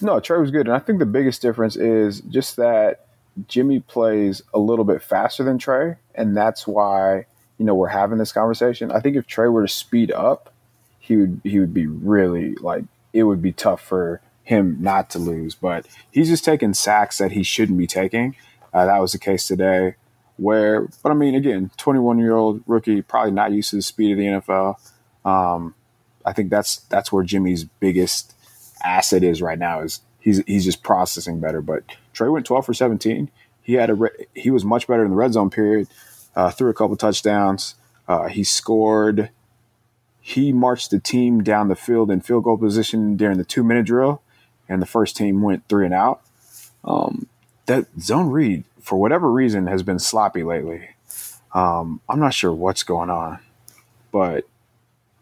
No, 0.00 0.18
Trey 0.20 0.38
was 0.38 0.50
good. 0.50 0.66
And 0.66 0.74
I 0.74 0.78
think 0.78 0.98
the 0.98 1.06
biggest 1.06 1.42
difference 1.42 1.76
is 1.76 2.20
just 2.22 2.56
that 2.56 3.06
Jimmy 3.46 3.80
plays 3.80 4.42
a 4.54 4.58
little 4.58 4.84
bit 4.84 5.02
faster 5.02 5.44
than 5.44 5.58
Trey. 5.58 5.96
And 6.14 6.36
that's 6.36 6.66
why, 6.66 7.26
you 7.58 7.64
know, 7.64 7.74
we're 7.74 7.88
having 7.88 8.18
this 8.18 8.32
conversation. 8.32 8.90
I 8.90 9.00
think 9.00 9.16
if 9.16 9.26
Trey 9.26 9.48
were 9.48 9.62
to 9.62 9.72
speed 9.72 10.10
up, 10.10 10.52
he 10.98 11.16
would 11.16 11.40
he 11.44 11.58
would 11.58 11.72
be 11.72 11.86
really 11.86 12.54
like 12.56 12.84
it 13.12 13.22
would 13.22 13.40
be 13.40 13.52
tough 13.52 13.80
for 13.80 14.20
him 14.48 14.78
not 14.80 15.10
to 15.10 15.18
lose. 15.18 15.54
But 15.54 15.86
he's 16.10 16.28
just 16.28 16.44
taking 16.44 16.74
sacks 16.74 17.18
that 17.18 17.32
he 17.32 17.42
shouldn't 17.42 17.78
be 17.78 17.86
taking. 17.86 18.34
Uh, 18.72 18.86
that 18.86 18.98
was 18.98 19.12
the 19.12 19.18
case 19.18 19.46
today. 19.46 19.94
Where, 20.36 20.88
but 21.02 21.10
I 21.10 21.14
mean, 21.14 21.34
again, 21.34 21.70
21 21.76 22.18
year 22.18 22.36
old 22.36 22.62
rookie, 22.66 23.02
probably 23.02 23.32
not 23.32 23.52
used 23.52 23.70
to 23.70 23.76
the 23.76 23.82
speed 23.82 24.12
of 24.12 24.18
the 24.18 24.24
NFL. 24.24 24.76
Um, 25.24 25.74
I 26.24 26.32
think 26.32 26.50
that's 26.50 26.78
that's 26.78 27.12
where 27.12 27.24
Jimmy's 27.24 27.64
biggest 27.64 28.34
asset 28.82 29.22
is 29.22 29.42
right 29.42 29.58
now 29.58 29.80
is 29.80 30.00
he's 30.20 30.42
he's 30.46 30.64
just 30.64 30.82
processing 30.82 31.40
better. 31.40 31.60
But 31.60 31.84
Trey 32.12 32.28
went 32.28 32.46
12 32.46 32.66
for 32.66 32.74
17. 32.74 33.30
He 33.62 33.74
had 33.74 33.90
a 33.90 33.94
re- 33.94 34.26
he 34.34 34.50
was 34.50 34.64
much 34.64 34.86
better 34.86 35.04
in 35.04 35.10
the 35.10 35.16
red 35.16 35.32
zone 35.32 35.50
period. 35.50 35.88
Uh, 36.34 36.50
threw 36.50 36.70
a 36.70 36.74
couple 36.74 36.96
touchdowns. 36.96 37.74
Uh, 38.06 38.28
he 38.28 38.44
scored. 38.44 39.30
He 40.20 40.52
marched 40.52 40.90
the 40.90 41.00
team 41.00 41.42
down 41.42 41.68
the 41.68 41.76
field 41.76 42.10
in 42.10 42.20
field 42.20 42.44
goal 42.44 42.58
position 42.58 43.16
during 43.16 43.38
the 43.38 43.44
two 43.44 43.64
minute 43.64 43.86
drill, 43.86 44.22
and 44.68 44.82
the 44.82 44.86
first 44.86 45.16
team 45.16 45.42
went 45.42 45.68
three 45.68 45.84
and 45.84 45.94
out. 45.94 46.20
Um, 46.84 47.26
that 47.66 47.86
zone 48.00 48.30
read 48.30 48.64
for 48.80 48.98
whatever 48.98 49.30
reason 49.30 49.66
has 49.66 49.82
been 49.82 49.98
sloppy 49.98 50.42
lately. 50.42 50.88
Um, 51.52 52.00
I'm 52.08 52.20
not 52.20 52.34
sure 52.34 52.52
what's 52.52 52.82
going 52.82 53.10
on, 53.10 53.38
but 54.12 54.46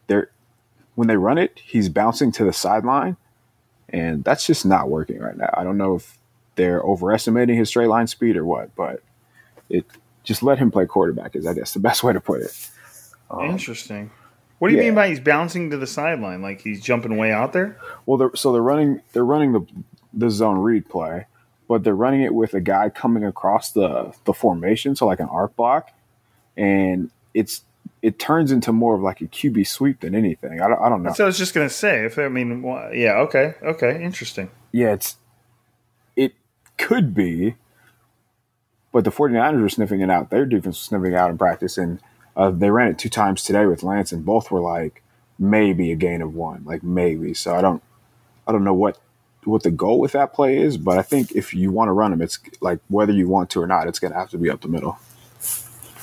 they're 0.07 0.31
when 0.95 1.09
they 1.09 1.17
run 1.17 1.39
it, 1.39 1.61
he's 1.65 1.89
bouncing 1.89 2.33
to 2.33 2.45
the 2.45 2.53
sideline, 2.53 3.17
and 3.89 4.25
that's 4.25 4.47
just 4.47 4.65
not 4.65 4.89
working 4.89 5.19
right 5.19 5.37
now. 5.37 5.51
I 5.55 5.63
don't 5.63 5.77
know 5.77 5.97
if 5.97 6.19
they're 6.57 6.81
overestimating 6.81 7.57
his 7.57 7.69
straight 7.69 7.89
line 7.89 8.07
speed 8.07 8.37
or 8.37 8.45
what, 8.45 8.75
but 8.75 9.03
it 9.69 9.85
just 10.25 10.43
let 10.43 10.59
him 10.59 10.71
play 10.71 10.87
quarterback 10.87 11.37
is 11.37 11.47
I 11.47 11.55
guess 11.55 11.73
the 11.73 11.81
best 11.81 12.03
way 12.03 12.13
to 12.13 12.21
put 12.21 12.41
it. 12.43 12.71
Interesting. 13.41 14.11
What 14.59 14.69
do 14.69 14.75
you 14.75 14.81
yeah. 14.81 14.89
mean 14.89 14.95
by 14.95 15.09
he's 15.09 15.21
bouncing 15.21 15.71
to 15.71 15.77
the 15.77 15.87
sideline? 15.87 16.41
Like 16.43 16.63
he's 16.63 16.81
jumping 16.81 17.17
way 17.17 17.33
out 17.33 17.53
there? 17.53 17.79
Well, 18.07 18.17
they're, 18.17 18.35
so 18.35 18.53
they're 18.53 18.63
running 18.63 19.03
they're 19.13 19.25
running 19.25 19.53
the 19.53 19.67
the 20.15 20.31
zone 20.31 20.59
read 20.59 20.89
play, 20.89 21.27
but 21.69 21.85
they're 21.85 21.95
running 21.95 22.23
it 22.23 22.35
with 22.35 22.55
a 22.55 22.61
guy 22.61 22.89
coming 22.89 23.25
across 23.25 23.71
the 23.73 24.15
the 24.25 24.33
formation, 24.33 24.97
so 24.97 25.07
like 25.07 25.21
an 25.21 25.29
arc 25.29 25.55
block, 25.57 25.91
and 26.57 27.11
it's 27.35 27.63
it 28.03 28.19
turns 28.19 28.51
into 28.53 28.73
more 28.73 28.95
of 28.95 29.03
like 29.03 29.21
a 29.21 29.27
QB 29.27 29.67
sweep 29.67 30.01
than 30.01 30.15
anything. 30.15 30.61
I 30.61 30.69
don't, 30.69 30.81
I 30.81 30.89
don't 30.89 31.03
know. 31.03 31.13
So 31.13 31.25
I 31.25 31.27
was 31.27 31.39
just 31.39 31.55
gonna 31.55 31.69
say, 31.69 32.05
if 32.05 32.19
I 32.19 32.29
mean, 32.29 32.63
yeah, 32.95 33.19
okay, 33.19 33.55
okay, 33.63 34.03
interesting. 34.03 34.51
Yeah, 34.73 34.93
it's 34.93 35.17
it 36.15 36.35
could 36.79 37.15
be, 37.15 37.57
but 38.93 39.05
the 39.05 39.11
49ers 39.11 39.61
were 39.61 39.69
sniffing 39.69 40.01
it 40.01 40.11
out. 40.11 40.31
Their 40.31 40.47
defense 40.47 40.77
was 40.77 40.79
sniffing 40.79 41.13
it 41.13 41.17
out 41.17 41.31
in 41.31 41.37
practice, 41.37 41.77
and 41.77 42.01
uh, 42.37 42.51
they 42.51 42.71
ran 42.71 42.89
it 42.89 42.99
two 42.99 43.09
times 43.09 43.43
today 43.43 43.67
with 43.67 43.83
Lance, 43.83 44.13
and 44.13 44.25
both 44.25 44.51
were 44.51 44.61
like 44.61 45.03
maybe 45.39 45.91
a 45.91 45.97
gain 45.97 46.23
of 46.23 46.35
one, 46.35 46.63
like 46.65 46.83
maybe. 46.83 47.35
So 47.35 47.55
I 47.55 47.63
don't, 47.63 47.83
I 48.47 48.53
don't 48.53 48.65
know 48.65 48.75
what 48.75 48.99
what 49.45 49.63
the 49.63 49.71
goal 49.71 50.01
with 50.01 50.13
that 50.13 50.35
play 50.35 50.59
is, 50.59 50.77
but 50.77 50.99
I 50.99 51.03
think 51.03 51.33
if 51.33 51.55
you 51.55 51.71
want 51.71 51.89
to 51.89 51.93
run 51.93 52.11
them, 52.11 52.21
it's 52.21 52.39
like 52.61 52.81
whether 52.89 53.13
you 53.13 53.29
want 53.29 53.51
to 53.51 53.61
or 53.61 53.67
not, 53.67 53.87
it's 53.87 53.99
going 54.01 54.13
to 54.13 54.19
have 54.19 54.31
to 54.31 54.39
be 54.39 54.51
up 54.51 54.61
the 54.61 54.69
middle. 54.69 54.99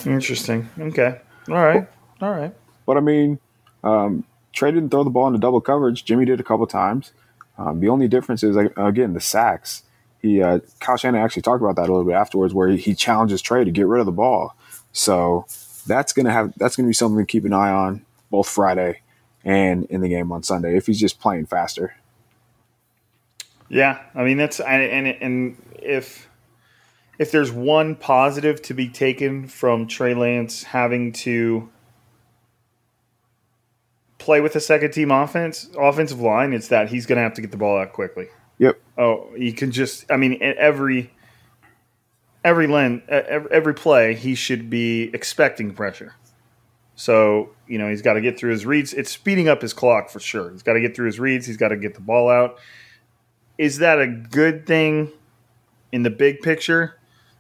Interesting. 0.05 0.69
Okay. 0.79 1.19
All 1.49 1.55
right. 1.55 1.87
All 2.21 2.31
right. 2.31 2.53
But 2.85 2.97
I 2.97 3.01
mean, 3.01 3.39
um, 3.83 4.23
Trey 4.53 4.71
didn't 4.71 4.89
throw 4.89 5.03
the 5.03 5.09
ball 5.09 5.27
into 5.27 5.39
double 5.39 5.61
coverage. 5.61 6.05
Jimmy 6.05 6.25
did 6.25 6.39
a 6.39 6.43
couple 6.43 6.65
times. 6.67 7.11
Um, 7.57 7.79
the 7.81 7.89
only 7.89 8.07
difference 8.07 8.43
is 8.43 8.55
like, 8.55 8.73
again 8.77 9.13
the 9.13 9.21
sacks. 9.21 9.83
He 10.21 10.41
uh, 10.41 10.59
Kyle 10.79 10.95
Shanahan 10.95 11.25
actually 11.25 11.41
talked 11.41 11.61
about 11.61 11.75
that 11.75 11.89
a 11.89 11.91
little 11.91 12.05
bit 12.05 12.15
afterwards, 12.15 12.53
where 12.53 12.69
he, 12.69 12.77
he 12.77 12.95
challenges 12.95 13.41
Trey 13.41 13.65
to 13.65 13.71
get 13.71 13.87
rid 13.87 13.99
of 13.99 14.05
the 14.05 14.13
ball. 14.13 14.55
So 14.93 15.45
that's 15.83 16.13
gonna 16.13 16.31
have 16.31 16.53
that's 16.57 16.75
gonna 16.75 16.87
be 16.87 16.93
something 16.93 17.19
to 17.19 17.29
keep 17.29 17.45
an 17.45 17.53
eye 17.53 17.71
on 17.71 18.05
both 18.31 18.47
Friday 18.47 19.01
and 19.43 19.85
in 19.85 20.01
the 20.01 20.09
game 20.09 20.31
on 20.31 20.43
Sunday 20.43 20.77
if 20.77 20.87
he's 20.87 20.99
just 20.99 21.19
playing 21.19 21.45
faster. 21.45 21.95
Yeah, 23.69 24.01
I 24.13 24.23
mean 24.23 24.37
that's 24.37 24.59
and 24.59 24.83
and, 24.83 25.07
and 25.07 25.57
if 25.81 26.29
if 27.19 27.31
there's 27.31 27.51
one 27.51 27.95
positive 27.95 28.61
to 28.63 28.73
be 28.73 28.89
taken 28.89 29.47
from 29.47 29.87
Trey 29.87 30.13
Lance 30.13 30.63
having 30.63 31.11
to 31.11 31.69
play 34.17 34.41
with 34.41 34.55
a 34.55 34.59
second 34.59 34.91
team 34.91 35.11
offense 35.11 35.69
offensive 35.77 36.19
line, 36.19 36.53
it's 36.53 36.69
that 36.69 36.89
he's 36.89 37.05
going 37.05 37.17
to 37.17 37.21
have 37.21 37.33
to 37.33 37.41
get 37.41 37.51
the 37.51 37.57
ball 37.57 37.77
out 37.77 37.93
quickly. 37.93 38.27
Yep. 38.59 38.79
Oh, 38.97 39.29
you 39.35 39.53
can 39.53 39.71
just 39.71 40.09
I 40.11 40.17
mean 40.17 40.37
every 40.41 41.11
every 42.43 42.67
len 42.67 43.03
every, 43.07 43.51
every 43.51 43.73
play 43.73 44.15
he 44.15 44.35
should 44.35 44.69
be 44.69 45.09
expecting 45.13 45.73
pressure. 45.73 46.15
So, 46.95 47.49
you 47.67 47.77
know, 47.79 47.89
he's 47.89 48.01
got 48.01 48.13
to 48.13 48.21
get 48.21 48.37
through 48.37 48.51
his 48.51 48.65
reads. 48.65 48.93
It's 48.93 49.09
speeding 49.11 49.49
up 49.49 49.61
his 49.61 49.73
clock 49.73 50.09
for 50.09 50.19
sure. 50.19 50.51
He's 50.51 50.61
got 50.61 50.73
to 50.73 50.81
get 50.81 50.95
through 50.95 51.07
his 51.07 51.19
reads, 51.19 51.45
he's 51.45 51.57
got 51.57 51.69
to 51.69 51.77
get 51.77 51.95
the 51.95 52.01
ball 52.01 52.29
out. 52.29 52.59
Is 53.57 53.79
that 53.79 53.99
a 53.99 54.07
good 54.07 54.65
thing 54.65 55.11
in 55.91 56.03
the 56.03 56.09
big 56.09 56.41
picture? 56.41 56.99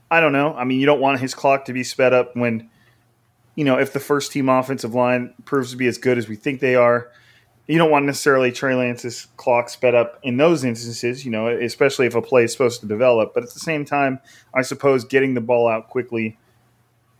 I 0.09 0.21
don't 0.21 0.31
know. 0.31 0.53
I 0.53 0.63
mean, 0.63 0.79
you 0.79 0.85
don't 0.85 1.01
want 1.01 1.19
his 1.19 1.33
clock 1.33 1.65
to 1.65 1.73
be 1.73 1.83
sped 1.83 2.13
up 2.13 2.35
when 2.35 2.69
you 3.55 3.63
know, 3.63 3.77
if 3.77 3.93
the 3.93 3.99
first 3.99 4.31
team 4.31 4.49
offensive 4.49 4.93
line 4.93 5.33
proves 5.45 5.71
to 5.71 5.77
be 5.77 5.87
as 5.87 5.97
good 5.97 6.17
as 6.17 6.27
we 6.27 6.35
think 6.35 6.59
they 6.59 6.75
are, 6.75 7.11
you 7.67 7.77
don't 7.77 7.91
want 7.91 8.05
necessarily 8.05 8.51
Trey 8.51 8.75
Lance's 8.75 9.27
clock 9.37 9.69
sped 9.69 9.95
up 9.95 10.19
in 10.21 10.37
those 10.37 10.63
instances, 10.63 11.23
you 11.23 11.31
know, 11.31 11.47
especially 11.47 12.07
if 12.07 12.15
a 12.15 12.21
play 12.21 12.43
is 12.43 12.51
supposed 12.51 12.81
to 12.81 12.87
develop. 12.87 13.33
But 13.33 13.43
at 13.43 13.53
the 13.53 13.59
same 13.59 13.85
time, 13.85 14.19
I 14.53 14.63
suppose 14.63 15.05
getting 15.05 15.33
the 15.33 15.41
ball 15.41 15.67
out 15.67 15.89
quickly 15.89 16.37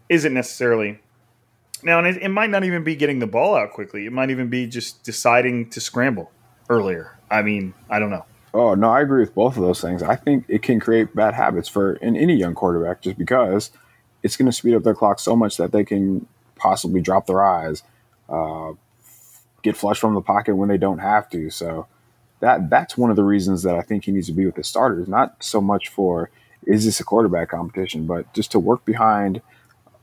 isn't 0.09 0.33
necessarily. 0.33 0.99
Now, 1.81 1.99
and 1.99 2.07
it, 2.07 2.21
it 2.21 2.29
might 2.29 2.49
not 2.49 2.63
even 2.63 2.83
be 2.83 2.95
getting 2.95 3.19
the 3.19 3.27
ball 3.27 3.55
out 3.55 3.71
quickly. 3.71 4.05
It 4.05 4.11
might 4.11 4.29
even 4.29 4.49
be 4.49 4.67
just 4.67 5.03
deciding 5.03 5.69
to 5.71 5.79
scramble 5.79 6.31
earlier. 6.69 7.17
I 7.31 7.41
mean, 7.41 7.73
I 7.89 7.99
don't 7.99 8.09
know. 8.09 8.25
Oh 8.53 8.75
no, 8.75 8.89
I 8.89 9.01
agree 9.01 9.21
with 9.21 9.33
both 9.33 9.57
of 9.57 9.63
those 9.63 9.81
things. 9.81 10.03
I 10.03 10.15
think 10.15 10.45
it 10.47 10.61
can 10.61 10.79
create 10.79 11.15
bad 11.15 11.33
habits 11.33 11.67
for 11.67 11.93
in 11.95 12.15
any 12.15 12.35
young 12.35 12.53
quarterback 12.53 13.01
just 13.01 13.17
because 13.17 13.71
it's 14.21 14.37
going 14.37 14.45
to 14.45 14.51
speed 14.51 14.75
up 14.75 14.83
their 14.83 14.93
clock 14.93 15.19
so 15.19 15.35
much 15.35 15.57
that 15.57 15.71
they 15.71 15.83
can 15.83 16.27
possibly 16.55 17.01
drop 17.01 17.25
their 17.25 17.43
eyes, 17.43 17.83
uh, 18.29 18.73
get 19.63 19.75
flushed 19.75 20.01
from 20.01 20.13
the 20.13 20.21
pocket 20.21 20.55
when 20.55 20.69
they 20.69 20.77
don't 20.77 20.99
have 20.99 21.29
to. 21.31 21.49
So 21.49 21.87
that 22.39 22.69
that's 22.69 22.97
one 22.97 23.09
of 23.09 23.15
the 23.15 23.23
reasons 23.23 23.63
that 23.63 23.75
I 23.75 23.81
think 23.81 24.05
he 24.05 24.11
needs 24.11 24.27
to 24.27 24.33
be 24.33 24.45
with 24.45 24.55
the 24.55 24.63
starters. 24.63 25.07
Not 25.07 25.43
so 25.43 25.59
much 25.61 25.89
for 25.89 26.29
is 26.65 26.85
this 26.85 26.99
a 26.99 27.03
quarterback 27.03 27.49
competition, 27.49 28.05
but 28.05 28.31
just 28.33 28.51
to 28.51 28.59
work 28.59 28.85
behind 28.85 29.41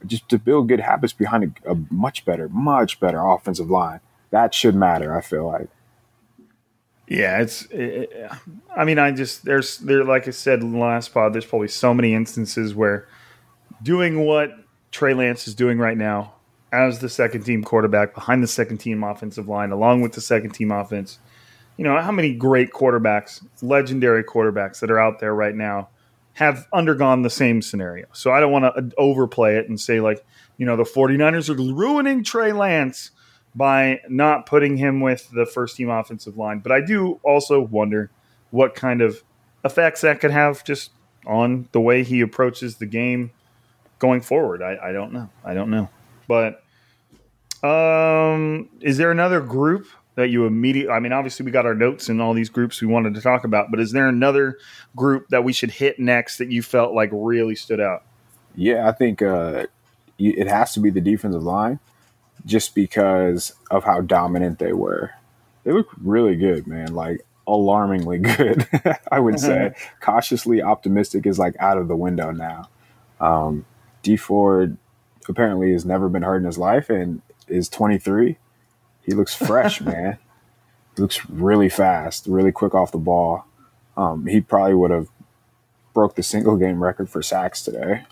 just 0.07 0.29
to 0.31 0.39
build 0.39 0.69
good 0.69 0.81
habits 0.81 1.13
behind 1.13 1.57
a, 1.65 1.73
a 1.73 1.75
much 1.91 2.25
better, 2.25 2.49
much 2.49 3.01
better 3.01 3.21
offensive 3.25 3.71
line. 3.71 4.01
That 4.31 4.55
should 4.55 4.75
matter. 4.75 5.17
I 5.17 5.21
feel 5.21 5.47
like. 5.47 5.69
Yeah, 7.07 7.41
it's. 7.41 7.67
It, 7.71 8.31
I 8.75 8.85
mean, 8.85 8.99
I 8.99 9.11
just 9.11 9.45
there's 9.45 9.79
there 9.79 10.05
like 10.05 10.29
I 10.29 10.31
said 10.31 10.61
in 10.61 10.73
the 10.73 10.79
last 10.79 11.13
pod. 11.13 11.35
There's 11.35 11.47
probably 11.47 11.69
so 11.69 11.93
many 11.93 12.15
instances 12.15 12.75
where 12.75 13.09
doing 13.83 14.25
what 14.25 14.53
Trey 14.93 15.15
Lance 15.15 15.49
is 15.49 15.55
doing 15.55 15.79
right 15.79 15.97
now 15.97 16.35
as 16.73 17.01
the 17.01 17.09
second 17.09 17.43
team 17.43 17.65
quarterback 17.65 18.15
behind 18.15 18.43
the 18.43 18.49
second 18.49 18.79
team 18.79 19.03
offensive 19.03 19.49
line, 19.49 19.73
along 19.73 20.03
with 20.03 20.13
the 20.13 20.21
second 20.21 20.51
team 20.51 20.71
offense. 20.71 21.19
You 21.77 21.85
know 21.85 21.99
how 22.01 22.13
many 22.13 22.35
great 22.35 22.73
quarterbacks, 22.73 23.45
legendary 23.63 24.23
quarterbacks 24.23 24.81
that 24.81 24.91
are 24.91 24.99
out 24.99 25.19
there 25.19 25.35
right 25.35 25.55
now 25.55 25.89
have 26.35 26.67
undergone 26.73 27.23
the 27.23 27.31
same 27.31 27.63
scenario. 27.63 28.07
So 28.13 28.33
I 28.33 28.41
don't 28.41 28.53
want 28.53 28.65
to 28.65 28.97
overplay 28.97 29.57
it 29.57 29.69
and 29.69 29.81
say 29.81 30.01
like, 30.01 30.25
you 30.59 30.67
know, 30.67 30.77
the 30.77 30.85
49ers 30.85 31.49
are 31.49 31.75
ruining 31.75 32.23
Trey 32.23 32.53
Lance 32.53 33.11
by 33.55 34.01
not 34.09 34.47
putting 34.47 34.77
him 34.77 35.01
with 35.01 35.29
the 35.31 35.47
first 35.47 35.77
team 35.77 35.91
offensive 35.91 36.37
line. 36.37 36.61
But 36.61 36.73
I 36.73 36.81
do 36.81 37.21
also 37.25 37.61
wonder 37.61 38.11
what 38.51 38.75
kind 38.75 39.01
of 39.01 39.23
effects 39.65 40.03
that 40.03 40.21
could 40.21 40.31
have 40.31 40.65
just 40.65 40.93
on 41.27 41.69
the 41.73 41.81
way 41.81 42.05
he 42.05 42.21
approaches 42.21 42.77
the 42.77 42.87
game 42.87 43.33
going 43.99 44.21
forward. 44.21 44.63
I, 44.63 44.79
I 44.83 44.93
don't 44.93 45.13
know. 45.13 45.29
I 45.45 45.55
don't 45.55 45.71
know. 45.71 45.89
But 46.31 46.63
um, 47.67 48.69
is 48.81 48.99
there 48.99 49.11
another 49.11 49.41
group 49.41 49.89
that 50.15 50.31
you 50.31 50.47
immediately? 50.47 50.93
I 50.93 51.01
mean, 51.01 51.11
obviously 51.13 51.45
we 51.45 51.51
got 51.51 51.67
our 51.67 51.75
notes 51.75 52.09
in 52.09 52.21
all 52.21 52.35
these 52.35 52.49
groups 52.49 52.81
we 52.81 52.87
wanted 52.87 53.15
to 53.17 53.21
talk 53.21 53.43
about, 53.43 53.73
but 53.73 53.81
is 53.81 53.91
there 53.91 54.07
another 54.07 54.57
group 54.95 55.27
that 55.31 55.43
we 55.43 55.53
should 55.53 55.73
hit 55.73 55.99
next 55.99 56.39
that 56.39 56.49
you 56.49 56.63
felt 56.63 56.95
like 56.95 57.11
really 57.13 57.57
stood 57.57 57.81
out? 57.81 58.05
Yeah, 58.55 58.89
I 58.89 58.93
think 58.93 59.23
uh, 59.23 59.67
it 60.21 60.47
has 60.47 60.73
to 60.75 60.81
be 60.81 60.91
the 60.91 61.01
defensive 61.01 61.43
line 61.43 61.81
just 62.47 62.77
because 62.77 63.53
of 63.69 63.83
how 63.83 64.01
dominant 64.01 64.61
they 64.61 64.73
were. 64.73 65.11
They 65.65 65.73
look 65.73 65.89
really 66.01 66.37
good, 66.37 66.69
man. 66.69 66.95
Like 66.95 67.27
alarmingly 67.49 68.19
good, 68.37 68.69
I 69.11 69.19
would 69.19 69.41
say. 69.41 69.75
Cautiously 70.01 70.63
optimistic 70.63 71.27
is 71.27 71.41
like 71.41 71.57
out 71.59 71.77
of 71.77 71.89
the 71.89 71.97
window 71.97 72.31
now. 72.31 72.69
Um, 73.19 73.65
Dee 74.05 74.17
Ford 74.17 74.79
apparently 75.29 75.73
has 75.73 75.85
never 75.85 76.09
been 76.09 76.23
hurt 76.23 76.39
in 76.39 76.45
his 76.45 76.59
life 76.59 76.91
and 76.91 77.23
is 77.49 77.69
23. 77.69 78.37
He 79.05 79.13
looks 79.13 79.35
fresh, 79.35 79.81
man. 79.81 80.19
He 80.97 81.03
looks 81.03 81.29
really 81.29 81.69
fast, 81.69 82.27
really 82.27 82.53
quick 82.53 82.75
off 82.75 82.93
the 82.93 82.99
ball. 82.99 83.47
Um, 83.97 84.27
he 84.27 84.41
probably 84.41 84.75
would 84.75 84.91
have 84.91 85.09
broke 85.95 86.15
the 86.15 86.23
single 86.23 86.57
game 86.57 86.83
record 86.83 87.09
for 87.11 87.23
sacks 87.23 87.63
today. 87.63 88.05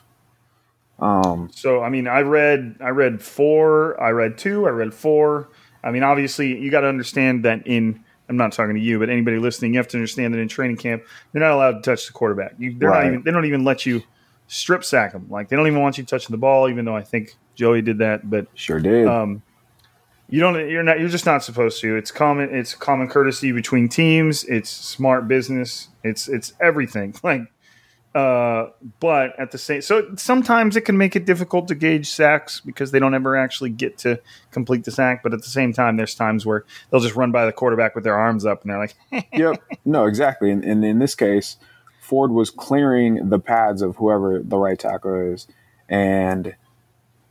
Um, 0.98 1.48
so 1.52 1.82
I 1.82 1.90
mean, 1.90 2.08
I 2.08 2.20
read 2.20 2.76
I 2.80 2.88
read 2.88 3.22
four, 3.22 4.00
I 4.02 4.10
read 4.10 4.36
two, 4.36 4.66
I 4.66 4.70
read 4.70 4.92
four. 4.92 5.48
I 5.84 5.92
mean, 5.92 6.02
obviously, 6.02 6.58
you 6.60 6.70
got 6.70 6.80
to 6.80 6.88
understand 6.88 7.44
that 7.44 7.66
in 7.66 8.04
I'm 8.28 8.36
not 8.36 8.52
talking 8.52 8.74
to 8.74 8.80
you, 8.80 8.98
but 8.98 9.08
anybody 9.08 9.38
listening, 9.38 9.72
you 9.74 9.78
have 9.78 9.88
to 9.88 9.96
understand 9.96 10.34
that 10.34 10.38
in 10.38 10.48
training 10.48 10.76
camp, 10.76 11.04
they're 11.32 11.40
not 11.40 11.52
allowed 11.52 11.82
to 11.82 11.90
touch 11.90 12.06
the 12.08 12.12
quarterback. 12.12 12.54
You, 12.58 12.74
they're 12.76 12.90
Right. 12.90 13.04
not 13.04 13.06
even 13.12 13.22
they 13.22 13.30
don't 13.30 13.44
even 13.46 13.64
let 13.64 13.86
you 13.86 14.02
strip 14.48 14.82
sack 14.82 15.12
them. 15.12 15.26
Like 15.30 15.48
they 15.48 15.56
don't 15.56 15.66
even 15.68 15.80
want 15.80 15.98
you 15.98 16.04
touching 16.04 16.32
the 16.32 16.38
ball, 16.38 16.68
even 16.68 16.84
though 16.84 16.96
I 16.96 17.02
think 17.02 17.36
Joey 17.54 17.82
did 17.82 17.98
that. 17.98 18.28
But 18.28 18.48
sure 18.54 18.80
did. 18.80 19.06
um, 19.06 19.42
you 20.28 20.40
don't 20.40 20.68
you're 20.68 20.82
not 20.82 20.98
you're 20.98 21.08
just 21.08 21.26
not 21.26 21.44
supposed 21.44 21.80
to. 21.82 21.96
It's 21.96 22.10
common 22.10 22.52
it's 22.54 22.74
common 22.74 23.08
courtesy 23.08 23.52
between 23.52 23.88
teams. 23.88 24.44
It's 24.44 24.70
smart 24.70 25.28
business. 25.28 25.88
It's 26.02 26.28
it's 26.28 26.52
everything. 26.60 27.14
Like 27.22 27.42
uh 28.14 28.70
but 29.00 29.38
at 29.38 29.50
the 29.50 29.58
same 29.58 29.82
so 29.82 30.14
sometimes 30.16 30.76
it 30.76 30.80
can 30.80 30.96
make 30.96 31.14
it 31.14 31.26
difficult 31.26 31.68
to 31.68 31.74
gauge 31.74 32.08
sacks 32.08 32.58
because 32.58 32.90
they 32.90 32.98
don't 32.98 33.12
ever 33.12 33.36
actually 33.36 33.68
get 33.68 33.98
to 33.98 34.18
complete 34.50 34.82
the 34.84 34.90
sack 34.90 35.22
but 35.22 35.34
at 35.34 35.42
the 35.42 35.48
same 35.48 35.74
time 35.74 35.98
there's 35.98 36.14
times 36.14 36.46
where 36.46 36.64
they'll 36.90 37.02
just 37.02 37.16
run 37.16 37.30
by 37.30 37.44
the 37.44 37.52
quarterback 37.52 37.94
with 37.94 38.04
their 38.04 38.16
arms 38.16 38.46
up 38.46 38.62
and 38.62 38.70
they're 38.70 38.78
like 38.78 38.96
yep. 39.34 39.62
No, 39.84 40.06
exactly. 40.06 40.50
And, 40.50 40.64
and 40.64 40.84
in 40.84 40.98
this 40.98 41.14
case, 41.14 41.56
Ford 42.08 42.30
was 42.30 42.48
clearing 42.48 43.28
the 43.28 43.38
pads 43.38 43.82
of 43.82 43.96
whoever 43.96 44.38
the 44.42 44.56
right 44.56 44.78
tackle 44.78 45.34
is 45.34 45.46
and 45.90 46.56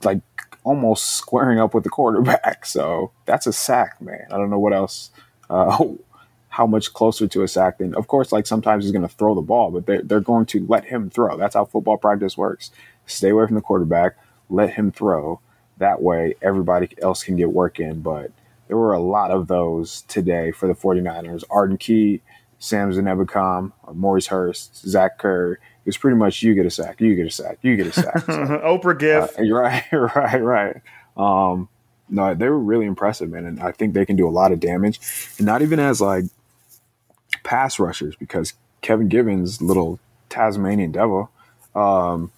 like 0.03 0.21
almost 0.63 1.13
squaring 1.17 1.59
up 1.59 1.73
with 1.73 1.83
the 1.83 1.89
quarterback. 1.89 2.63
So 2.63 3.09
that's 3.25 3.47
a 3.47 3.53
sack, 3.53 3.99
man. 3.99 4.27
I 4.29 4.37
don't 4.37 4.51
know 4.51 4.59
what 4.59 4.73
else, 4.73 5.09
uh, 5.49 5.83
how 6.49 6.67
much 6.67 6.93
closer 6.93 7.27
to 7.27 7.41
a 7.41 7.47
sack 7.47 7.79
than, 7.79 7.95
of 7.95 8.07
course, 8.07 8.31
like 8.31 8.45
sometimes 8.45 8.83
he's 8.83 8.91
going 8.91 9.07
to 9.07 9.15
throw 9.15 9.33
the 9.33 9.41
ball, 9.41 9.71
but 9.71 9.87
they're, 9.87 10.03
they're 10.03 10.19
going 10.19 10.45
to 10.47 10.63
let 10.67 10.85
him 10.85 11.09
throw. 11.09 11.37
That's 11.37 11.55
how 11.55 11.65
football 11.65 11.97
practice 11.97 12.37
works. 12.37 12.69
Stay 13.07 13.29
away 13.29 13.47
from 13.47 13.55
the 13.55 13.61
quarterback, 13.61 14.15
let 14.47 14.75
him 14.75 14.91
throw. 14.91 15.39
That 15.77 16.03
way, 16.03 16.35
everybody 16.39 16.89
else 17.01 17.23
can 17.23 17.35
get 17.35 17.51
work 17.51 17.79
in. 17.79 18.01
But 18.01 18.31
there 18.67 18.77
were 18.77 18.93
a 18.93 18.99
lot 18.99 19.31
of 19.31 19.47
those 19.47 20.03
today 20.03 20.51
for 20.51 20.67
the 20.67 20.75
49ers. 20.75 21.43
Arden 21.49 21.77
Key, 21.77 22.21
Samson 22.59 23.05
Ebukam, 23.05 23.71
Maurice 23.93 24.27
Hurst, 24.27 24.75
Zach 24.77 25.19
Kerr. 25.19 25.53
It 25.53 25.59
was 25.85 25.97
pretty 25.97 26.17
much 26.17 26.41
you 26.43 26.53
get 26.53 26.65
a 26.65 26.69
sack, 26.69 26.99
you 26.99 27.15
get 27.15 27.27
a 27.27 27.31
sack, 27.31 27.59
you 27.61 27.75
get 27.75 27.87
a 27.87 27.93
sack. 27.93 28.23
So, 28.25 28.33
Oprah 28.33 28.97
gift 28.97 29.39
uh, 29.39 29.43
right, 29.53 29.83
right, 29.91 30.41
right. 30.43 30.81
Um, 31.15 31.69
no, 32.09 32.33
they 32.33 32.47
were 32.49 32.59
really 32.59 32.85
impressive, 32.85 33.29
man, 33.29 33.45
and 33.45 33.59
I 33.59 33.71
think 33.71 33.93
they 33.93 34.05
can 34.05 34.15
do 34.15 34.27
a 34.27 34.31
lot 34.31 34.51
of 34.51 34.59
damage, 34.59 34.99
and 35.37 35.45
not 35.45 35.61
even 35.61 35.79
as 35.79 36.01
like 36.01 36.25
pass 37.43 37.79
rushers 37.79 38.15
because 38.15 38.53
Kevin 38.81 39.07
Givens, 39.07 39.61
little 39.61 39.99
Tasmanian 40.29 40.91
devil, 40.91 41.29
um, 41.75 42.31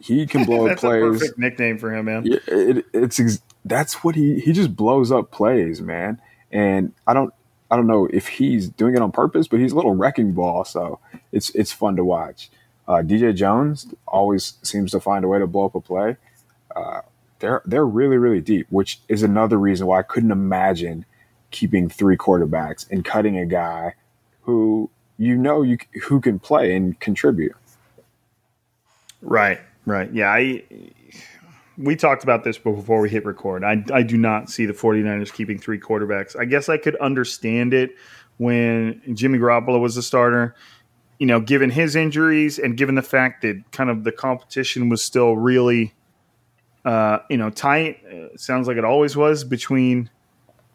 he 0.00 0.26
can 0.26 0.44
blow 0.44 0.62
up 0.64 0.68
that's 0.70 0.84
a 0.84 0.86
plays. 0.86 1.20
perfect 1.20 1.38
nickname 1.38 1.78
for 1.78 1.92
him 1.92 2.04
man 2.04 2.24
Yeah, 2.24 2.38
it, 2.46 2.86
it's 2.92 3.18
ex- 3.18 3.42
that's 3.64 4.04
what 4.04 4.14
he 4.14 4.38
he 4.40 4.52
just 4.52 4.74
blows 4.76 5.10
up 5.10 5.30
plays, 5.30 5.80
man. 5.82 6.20
And 6.52 6.92
I 7.06 7.14
don't 7.14 7.34
I 7.70 7.76
don't 7.76 7.86
know 7.86 8.08
if 8.12 8.28
he's 8.28 8.68
doing 8.68 8.94
it 8.94 9.02
on 9.02 9.12
purpose, 9.12 9.48
but 9.48 9.60
he's 9.60 9.72
a 9.72 9.76
little 9.76 9.94
wrecking 9.94 10.32
ball, 10.32 10.64
so 10.64 11.00
it's 11.32 11.50
it's 11.50 11.72
fun 11.72 11.96
to 11.96 12.04
watch. 12.04 12.50
Uh, 12.86 13.02
DJ 13.02 13.34
Jones 13.34 13.92
always 14.06 14.54
seems 14.62 14.92
to 14.92 15.00
find 15.00 15.24
a 15.24 15.28
way 15.28 15.38
to 15.38 15.46
blow 15.46 15.66
up 15.66 15.74
a 15.74 15.80
play. 15.80 16.16
Uh, 16.74 17.02
they're 17.40 17.62
they're 17.66 17.86
really 17.86 18.16
really 18.16 18.40
deep, 18.40 18.66
which 18.70 19.00
is 19.08 19.22
another 19.22 19.58
reason 19.58 19.86
why 19.86 20.00
I 20.00 20.02
couldn't 20.02 20.30
imagine 20.30 21.04
keeping 21.50 21.88
three 21.88 22.16
quarterbacks 22.16 22.90
and 22.90 23.04
cutting 23.04 23.36
a 23.38 23.46
guy 23.46 23.94
who 24.42 24.90
you 25.18 25.36
know 25.36 25.62
you 25.62 25.78
who 26.04 26.20
can 26.20 26.38
play 26.38 26.74
and 26.74 26.98
contribute. 27.00 27.54
Right, 29.20 29.60
right. 29.84 30.12
Yeah, 30.12 30.30
I 30.30 30.62
we 31.78 31.94
talked 31.94 32.24
about 32.24 32.42
this 32.42 32.58
before 32.58 33.00
we 33.00 33.08
hit 33.08 33.24
record. 33.24 33.62
I, 33.62 33.84
I 33.92 34.02
do 34.02 34.16
not 34.16 34.50
see 34.50 34.66
the 34.66 34.72
49ers 34.72 35.32
keeping 35.32 35.58
three 35.58 35.78
quarterbacks. 35.78 36.38
I 36.38 36.44
guess 36.44 36.68
I 36.68 36.76
could 36.76 36.96
understand 36.96 37.72
it 37.72 37.94
when 38.38 39.00
Jimmy 39.14 39.38
Garoppolo 39.38 39.80
was 39.80 39.94
the 39.94 40.02
starter. 40.02 40.54
You 41.18 41.26
know, 41.26 41.40
given 41.40 41.70
his 41.70 41.96
injuries 41.96 42.58
and 42.58 42.76
given 42.76 42.94
the 42.94 43.02
fact 43.02 43.42
that 43.42 43.62
kind 43.72 43.90
of 43.90 44.04
the 44.04 44.12
competition 44.12 44.88
was 44.88 45.02
still 45.02 45.36
really, 45.36 45.94
uh, 46.84 47.18
you 47.28 47.36
know, 47.36 47.50
tight. 47.50 48.04
Uh, 48.06 48.36
sounds 48.36 48.68
like 48.68 48.76
it 48.76 48.84
always 48.84 49.16
was 49.16 49.42
between 49.42 50.10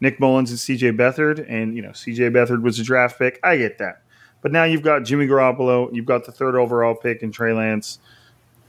Nick 0.01 0.19
Mullens 0.19 0.49
and 0.49 0.59
CJ 0.59 0.97
Beathard. 0.97 1.45
And, 1.49 1.75
you 1.75 1.81
know, 1.81 1.91
CJ 1.91 2.31
Beathard 2.31 2.61
was 2.61 2.77
a 2.79 2.83
draft 2.83 3.19
pick. 3.19 3.39
I 3.41 3.55
get 3.55 3.77
that. 3.77 4.01
But 4.41 4.51
now 4.51 4.65
you've 4.65 4.81
got 4.81 5.05
Jimmy 5.05 5.27
Garoppolo, 5.27 5.93
you've 5.93 6.05
got 6.05 6.25
the 6.25 6.33
third 6.33 6.57
overall 6.57 6.95
pick 6.95 7.23
in 7.23 7.31
Trey 7.31 7.53
Lance 7.53 7.99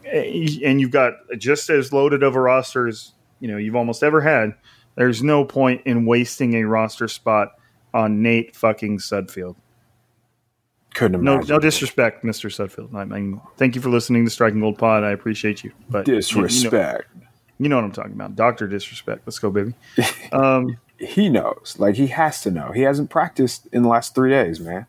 and 0.06 0.80
you've 0.80 0.90
got 0.90 1.14
just 1.38 1.68
as 1.70 1.92
loaded 1.92 2.22
of 2.22 2.34
a 2.36 2.40
roster 2.40 2.86
as 2.86 3.12
you 3.40 3.48
know 3.48 3.56
you've 3.56 3.76
almost 3.76 4.02
ever 4.02 4.20
had. 4.20 4.54
There's 4.96 5.22
no 5.22 5.44
point 5.44 5.82
in 5.86 6.06
wasting 6.06 6.54
a 6.54 6.64
roster 6.64 7.08
spot 7.08 7.52
on 7.92 8.22
Nate 8.22 8.54
fucking 8.54 8.98
Sudfeld. 8.98 9.56
Couldn't 10.94 11.22
No, 11.24 11.34
imagine. 11.34 11.48
no 11.48 11.58
disrespect, 11.58 12.22
Mister 12.22 12.48
Sudfeld. 12.48 12.94
I 12.94 13.04
mean, 13.04 13.40
thank 13.56 13.74
you 13.74 13.80
for 13.80 13.88
listening 13.88 14.24
to 14.24 14.30
Striking 14.30 14.60
Gold 14.60 14.78
Pod. 14.78 15.02
I 15.02 15.10
appreciate 15.10 15.64
you, 15.64 15.72
but 15.90 16.06
you- 16.06 16.14
you 16.14 16.16
know- 16.18 16.20
disrespect. 16.20 17.08
You 17.58 17.68
know, 17.68 17.76
what 17.76 17.84
I'm 17.84 17.92
talking 17.92 18.12
about, 18.12 18.34
Doctor 18.36 18.66
Disrespect. 18.66 19.22
Let's 19.26 19.38
go, 19.38 19.50
baby. 19.50 19.74
Um, 20.32 20.76
he 20.98 21.28
knows. 21.28 21.76
Like 21.78 21.96
he 21.96 22.06
has 22.08 22.40
to 22.42 22.50
know. 22.50 22.70
He 22.72 22.82
hasn't 22.82 23.10
practiced 23.10 23.66
in 23.72 23.82
the 23.82 23.88
last 23.88 24.14
three 24.14 24.30
days, 24.30 24.60
man. 24.60 24.86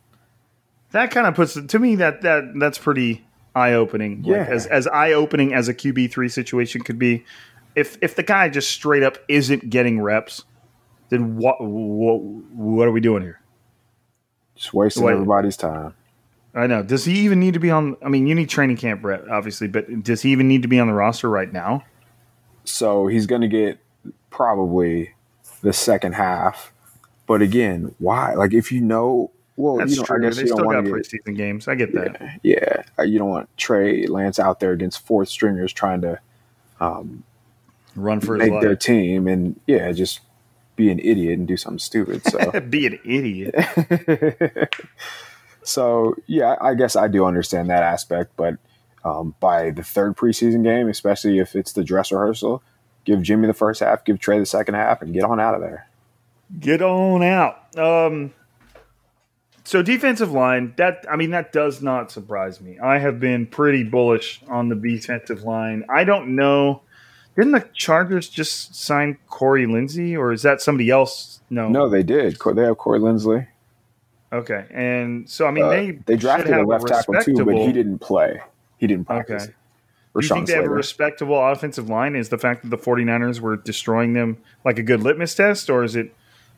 that 0.91 1.11
kind 1.11 1.27
of 1.27 1.35
puts 1.35 1.57
it 1.57 1.67
to 1.69 1.79
me 1.79 1.95
that 1.95 2.21
that 2.21 2.53
that's 2.59 2.77
pretty 2.77 3.25
eye 3.55 3.73
opening. 3.73 4.21
Like, 4.23 4.31
Yeah. 4.47 4.53
as 4.53 4.67
as 4.67 4.85
eye 4.87 5.13
opening 5.13 5.53
as 5.53 5.67
a 5.67 5.73
QB 5.73 6.11
three 6.11 6.29
situation 6.29 6.81
could 6.81 6.99
be. 6.99 7.23
If 7.75 7.97
if 8.01 8.15
the 8.15 8.23
guy 8.23 8.49
just 8.49 8.69
straight 8.69 9.03
up 9.03 9.17
isn't 9.27 9.69
getting 9.69 10.01
reps, 10.01 10.43
then 11.09 11.37
what 11.37 11.57
what, 11.59 12.21
what 12.21 12.87
are 12.87 12.91
we 12.91 12.99
doing 13.01 13.21
here? 13.21 13.39
Just 14.55 14.73
wasting 14.73 15.03
Wait. 15.03 15.13
everybody's 15.13 15.57
time. 15.57 15.93
I 16.53 16.67
know. 16.67 16.83
Does 16.83 17.03
he 17.03 17.19
even 17.19 17.41
need 17.41 17.53
to 17.55 17.59
be 17.59 17.69
on? 17.69 17.97
I 18.03 18.07
mean, 18.07 18.27
you 18.27 18.35
need 18.35 18.47
training 18.49 18.77
camp 18.77 19.03
rep, 19.03 19.25
obviously, 19.29 19.67
but 19.67 20.03
does 20.03 20.21
he 20.21 20.31
even 20.31 20.47
need 20.47 20.61
to 20.61 20.69
be 20.69 20.79
on 20.79 20.87
the 20.87 20.93
roster 20.93 21.29
right 21.29 21.51
now? 21.51 21.83
So 22.63 23.07
he's 23.07 23.25
going 23.27 23.41
to 23.41 23.47
get 23.49 23.79
probably 24.29 25.13
the 25.61 25.73
second 25.73 26.13
half. 26.13 26.71
But 27.27 27.41
again, 27.41 27.93
why? 27.99 28.33
Like 28.35 28.53
if 28.53 28.71
you 28.71 28.79
know, 28.79 29.31
well, 29.57 29.77
That's 29.77 29.91
you 29.91 29.97
know, 29.97 30.03
true. 30.03 30.17
I 30.17 30.21
guess 30.21 30.35
They 30.35 30.41
you 30.43 30.47
still 30.47 30.57
don't 30.57 30.71
got 30.71 30.81
to 30.81 30.83
get. 30.83 30.93
preseason 30.93 31.35
games. 31.35 31.67
I 31.67 31.75
get 31.75 31.93
that. 31.93 32.39
Yeah, 32.43 32.83
uh, 32.99 33.03
you 33.03 33.19
don't 33.19 33.29
want 33.29 33.49
Trey 33.57 34.05
Lance 34.07 34.39
out 34.39 34.59
there 34.59 34.71
against 34.71 35.05
fourth 35.05 35.29
stringers 35.29 35.71
trying 35.73 36.01
to 36.01 36.19
Run 37.95 38.19
for 38.19 38.35
his 38.35 38.49
make 38.49 38.61
their 38.61 38.71
life. 38.71 38.79
team 38.79 39.27
and 39.27 39.59
yeah, 39.67 39.91
just 39.93 40.19
be 40.75 40.91
an 40.91 40.99
idiot 40.99 41.39
and 41.39 41.47
do 41.47 41.55
something 41.55 41.79
stupid. 41.79 42.21
So 42.27 42.59
Be 42.69 42.87
an 42.87 42.99
idiot. 43.05 44.75
So 45.63 46.15
yeah, 46.27 46.55
I 46.61 46.75
guess 46.75 46.95
I 46.95 47.07
do 47.07 47.25
understand 47.25 47.71
that 47.71 47.81
aspect, 47.81 48.33
but 48.37 48.57
um, 49.03 49.33
by 49.39 49.71
the 49.71 49.81
third 49.83 50.15
preseason 50.15 50.63
game, 50.63 50.87
especially 50.89 51.39
if 51.39 51.55
it's 51.55 51.73
the 51.73 51.83
dress 51.83 52.11
rehearsal, 52.11 52.61
give 53.03 53.23
Jimmy 53.23 53.47
the 53.47 53.53
first 53.53 53.79
half, 53.79 54.05
give 54.05 54.19
Trey 54.19 54.37
the 54.37 54.45
second 54.45 54.75
half, 54.75 55.01
and 55.01 55.11
get 55.11 55.23
on 55.23 55.39
out 55.39 55.55
of 55.55 55.61
there. 55.61 55.87
Get 56.59 56.83
on 56.83 57.23
out. 57.23 57.75
Um, 57.79 58.31
so 59.65 59.81
defensive 59.81 60.31
line, 60.31 60.73
that 60.77 61.05
I 61.09 61.15
mean, 61.17 61.31
that 61.31 61.51
does 61.51 61.81
not 61.81 62.11
surprise 62.11 62.61
me. 62.61 62.79
I 62.79 62.99
have 62.99 63.19
been 63.19 63.47
pretty 63.47 63.83
bullish 63.83 64.41
on 64.47 64.69
the 64.69 64.75
defensive 64.75 65.43
line. 65.43 65.83
I 65.89 66.03
don't 66.03 66.35
know. 66.35 66.81
Didn't 67.35 67.51
the 67.51 67.67
Chargers 67.73 68.29
just 68.29 68.75
sign 68.75 69.17
Corey 69.27 69.65
Linsley, 69.65 70.17
or 70.17 70.31
is 70.31 70.43
that 70.43 70.61
somebody 70.61 70.89
else? 70.89 71.41
No. 71.49 71.67
No, 71.67 71.89
they 71.89 72.03
did. 72.03 72.37
They 72.55 72.63
have 72.63 72.77
Corey 72.77 72.99
Linsley. 72.99 73.47
Okay, 74.31 74.65
and 74.71 75.29
so 75.29 75.45
I 75.47 75.51
mean, 75.51 75.65
Uh, 75.65 75.69
they 75.69 75.91
they 76.05 76.15
drafted 76.15 76.53
a 76.53 76.63
left 76.63 76.87
tackle 76.87 77.15
too, 77.21 77.43
but 77.43 77.55
he 77.55 77.71
didn't 77.71 77.99
play. 77.99 78.39
He 78.77 78.87
didn't 78.87 79.05
practice. 79.05 79.43
Okay. 79.43 79.53
Do 80.15 80.21
you 80.21 80.29
think 80.29 80.43
Rashawn 80.43 80.47
they 80.47 80.53
have 80.53 80.65
a 80.65 80.69
respectable 80.69 81.51
offensive 81.51 81.89
line? 81.89 82.15
Is 82.15 82.29
the 82.29 82.37
fact 82.37 82.61
that 82.63 82.69
the 82.69 82.77
49ers 82.77 83.39
were 83.41 83.57
destroying 83.57 84.13
them 84.13 84.37
like 84.63 84.79
a 84.79 84.83
good 84.83 85.01
litmus 85.01 85.35
test, 85.35 85.69
or 85.69 85.83
is 85.83 85.95
it, 85.95 86.13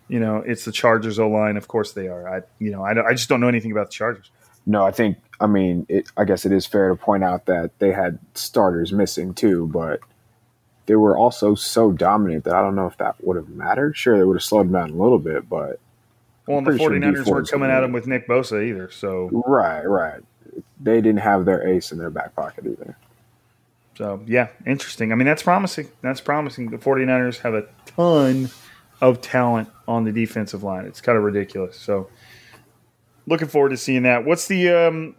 you 0.07 0.19
know, 0.19 0.37
it's 0.45 0.65
the 0.65 0.71
Chargers 0.71 1.19
O 1.19 1.27
line? 1.29 1.57
Of 1.57 1.67
course 1.67 1.93
they 1.93 2.07
are. 2.07 2.37
I, 2.37 2.41
you 2.59 2.71
know, 2.71 2.83
I, 2.83 3.09
I 3.09 3.13
just 3.13 3.29
don't 3.29 3.39
know 3.39 3.47
anything 3.47 3.71
about 3.71 3.87
the 3.87 3.93
Chargers. 3.93 4.29
No, 4.65 4.85
I 4.85 4.91
think. 4.91 5.17
I 5.39 5.47
mean, 5.47 5.85
it, 5.87 6.09
I 6.17 6.25
guess 6.25 6.45
it 6.45 6.51
is 6.51 6.65
fair 6.65 6.89
to 6.89 6.95
point 6.95 7.23
out 7.23 7.45
that 7.45 7.77
they 7.79 7.91
had 7.91 8.19
starters 8.33 8.91
missing 8.91 9.33
too, 9.33 9.67
but 9.67 9.99
they 10.87 10.95
were 10.95 11.15
also 11.15 11.53
so 11.55 11.91
dominant 11.91 12.45
that 12.45 12.55
I 12.55 12.61
don't 12.61 12.75
know 12.75 12.87
if 12.87 12.97
that 12.97 13.15
would 13.23 13.35
have 13.37 13.49
mattered. 13.49 13.95
Sure, 13.95 14.17
they 14.17 14.23
would 14.23 14.37
have 14.37 14.43
slowed 14.43 14.65
them 14.67 14.73
down 14.73 14.89
a 14.89 15.01
little 15.01 15.19
bit, 15.19 15.47
but 15.47 15.79
Well, 16.47 16.57
and 16.57 16.65
the 16.65 16.71
pretty 16.71 16.83
sure 16.83 16.91
49ers 16.91 17.23
D4 17.23 17.27
weren't 17.27 17.49
coming 17.49 17.69
at 17.69 17.81
them 17.81 17.91
with 17.91 18.07
Nick 18.07 18.27
Bosa 18.27 18.65
either. 18.67 18.89
So, 18.89 19.29
right, 19.45 19.83
right. 19.83 20.21
They 20.81 21.01
didn't 21.01 21.19
have 21.19 21.45
their 21.45 21.67
ace 21.67 21.91
in 21.91 21.97
their 21.99 22.09
back 22.09 22.35
pocket 22.35 22.65
either. 22.65 22.97
so 23.95 24.21
yeah, 24.25 24.47
interesting. 24.65 25.11
I 25.11 25.15
mean, 25.15 25.27
that's 25.27 25.43
promising. 25.43 25.89
That's 26.01 26.21
promising. 26.21 26.71
The 26.71 26.77
49ers 26.77 27.39
have 27.39 27.53
a 27.53 27.67
ton 27.85 28.49
of 29.01 29.21
talent 29.21 29.69
on 29.87 30.03
the 30.03 30.11
defensive 30.11 30.63
line. 30.63 30.85
It's 30.85 31.01
kind 31.01 31.17
of 31.17 31.23
ridiculous. 31.23 31.77
So, 31.77 32.09
looking 33.25 33.47
forward 33.47 33.69
to 33.69 33.77
seeing 33.77 34.03
that. 34.03 34.25
What's 34.25 34.47
the 34.47 34.69
um, 34.69 35.15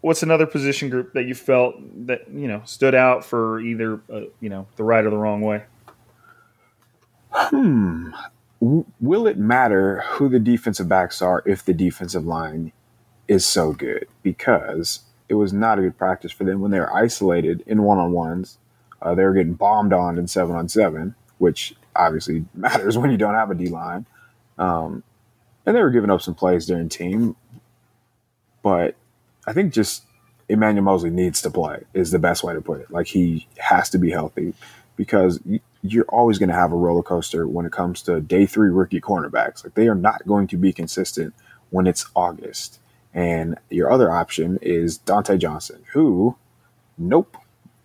what's 0.00 0.22
another 0.22 0.46
position 0.46 0.90
group 0.90 1.12
that 1.14 1.24
you 1.24 1.34
felt 1.34 1.76
that 2.06 2.28
you 2.32 2.48
know 2.48 2.62
stood 2.64 2.94
out 2.94 3.24
for 3.24 3.60
either 3.60 4.00
uh, 4.12 4.22
you 4.40 4.48
know 4.48 4.66
the 4.76 4.84
right 4.84 5.04
or 5.04 5.10
the 5.10 5.16
wrong 5.16 5.40
way? 5.40 5.64
W- 8.60 8.84
Will 9.00 9.26
it 9.26 9.36
matter 9.38 10.02
who 10.12 10.28
the 10.28 10.38
defensive 10.38 10.88
backs 10.88 11.20
are 11.20 11.42
if 11.46 11.64
the 11.64 11.74
defensive 11.74 12.24
line 12.26 12.72
is 13.28 13.44
so 13.46 13.72
good? 13.72 14.06
Because 14.22 15.00
it 15.28 15.34
was 15.34 15.52
not 15.52 15.78
a 15.78 15.82
good 15.82 15.98
practice 15.98 16.32
for 16.32 16.44
them 16.44 16.60
when 16.60 16.70
they 16.70 16.78
were 16.78 16.94
isolated 16.94 17.62
in 17.66 17.82
one 17.82 17.98
on 17.98 18.12
ones. 18.12 18.58
Uh, 19.02 19.14
they 19.14 19.24
were 19.24 19.34
getting 19.34 19.54
bombed 19.54 19.92
on 19.92 20.18
in 20.18 20.26
seven 20.26 20.54
on 20.54 20.68
seven, 20.68 21.14
which 21.38 21.74
obviously 21.96 22.44
matters 22.54 22.98
when 22.98 23.10
you 23.10 23.16
don't 23.16 23.34
have 23.34 23.50
a 23.50 23.54
D 23.54 23.68
line. 23.68 24.06
Um, 24.58 25.02
and 25.66 25.74
they 25.74 25.82
were 25.82 25.90
giving 25.90 26.10
up 26.10 26.22
some 26.22 26.34
plays 26.34 26.66
during 26.66 26.88
team. 26.88 27.36
But 28.62 28.96
I 29.46 29.52
think 29.52 29.72
just 29.72 30.04
Emmanuel 30.48 30.84
Moseley 30.84 31.10
needs 31.10 31.40
to 31.42 31.50
play 31.50 31.84
is 31.94 32.10
the 32.10 32.18
best 32.18 32.42
way 32.44 32.54
to 32.54 32.60
put 32.60 32.80
it. 32.80 32.90
Like 32.90 33.08
he 33.08 33.46
has 33.58 33.88
to 33.90 33.98
be 33.98 34.10
healthy 34.10 34.54
because 34.96 35.40
you're 35.82 36.04
always 36.06 36.38
going 36.38 36.48
to 36.48 36.54
have 36.54 36.72
a 36.72 36.76
roller 36.76 37.02
coaster 37.02 37.46
when 37.46 37.66
it 37.66 37.72
comes 37.72 38.02
to 38.02 38.20
day 38.20 38.46
three 38.46 38.70
rookie 38.70 39.00
cornerbacks. 39.00 39.64
Like 39.64 39.74
they 39.74 39.88
are 39.88 39.94
not 39.94 40.26
going 40.26 40.46
to 40.48 40.56
be 40.56 40.72
consistent 40.72 41.34
when 41.70 41.86
it's 41.86 42.06
August. 42.14 42.80
And 43.12 43.58
your 43.70 43.90
other 43.90 44.10
option 44.10 44.58
is 44.60 44.98
Dontae 44.98 45.38
Johnson, 45.38 45.84
who, 45.92 46.36
nope, 46.98 47.36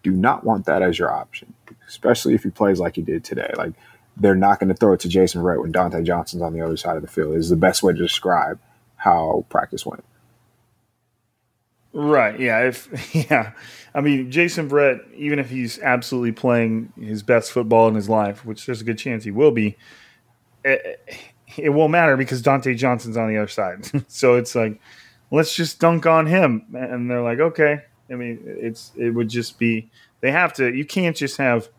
do 0.01 0.11
not 0.11 0.43
want 0.43 0.65
that 0.65 0.81
as 0.81 0.97
your 0.97 1.11
option, 1.11 1.53
especially 1.87 2.33
if 2.33 2.43
he 2.43 2.49
plays 2.49 2.79
like 2.79 2.95
he 2.95 3.01
did 3.01 3.23
today. 3.23 3.51
Like 3.55 3.73
they're 4.19 4.35
not 4.35 4.59
going 4.59 4.69
to 4.69 4.75
throw 4.75 4.93
it 4.93 4.99
to 5.01 5.09
Jason 5.09 5.41
Verrett 5.41 5.61
when 5.61 5.73
Dontae 5.73 6.05
Johnson's 6.05 6.41
on 6.41 6.53
the 6.53 6.61
other 6.61 6.77
side 6.77 6.95
of 6.95 7.01
the 7.01 7.07
field. 7.07 7.35
Is 7.35 7.49
the 7.49 7.55
best 7.55 7.83
way 7.83 7.93
to 7.93 7.99
describe 7.99 8.59
how 8.97 9.45
practice 9.49 9.85
went. 9.85 10.03
Right. 11.93 12.39
Yeah. 12.39 12.67
If 12.67 13.15
yeah, 13.31 13.53
I 13.95 14.01
mean 14.01 14.31
Jason 14.31 14.69
Verrett, 14.69 15.01
even 15.15 15.39
if 15.39 15.49
he's 15.49 15.79
absolutely 15.79 16.33
playing 16.33 16.93
his 16.99 17.23
best 17.23 17.51
football 17.51 17.87
in 17.87 17.95
his 17.95 18.09
life, 18.09 18.45
which 18.45 18.65
there's 18.65 18.81
a 18.81 18.85
good 18.85 18.97
chance 18.97 19.23
he 19.23 19.31
will 19.31 19.51
be, 19.51 19.77
it, 20.63 21.01
it 21.57 21.69
won't 21.69 21.91
matter 21.91 22.15
because 22.15 22.41
Dontae 22.41 22.77
Johnson's 22.77 23.17
on 23.17 23.29
the 23.29 23.37
other 23.37 23.47
side. 23.47 23.89
so 24.07 24.35
it's 24.35 24.53
like, 24.53 24.79
let's 25.31 25.55
just 25.55 25.79
dunk 25.79 26.05
on 26.05 26.27
him, 26.27 26.65
and 26.73 27.09
they're 27.09 27.23
like, 27.23 27.39
okay. 27.39 27.83
I 28.11 28.15
mean, 28.15 28.39
it's 28.43 28.91
it 28.97 29.11
would 29.11 29.29
just 29.29 29.59
be 29.59 29.89
they 30.21 30.31
have 30.31 30.53
to. 30.53 30.73
You 30.73 30.85
can't 30.85 31.15
just 31.15 31.37
have 31.37 31.69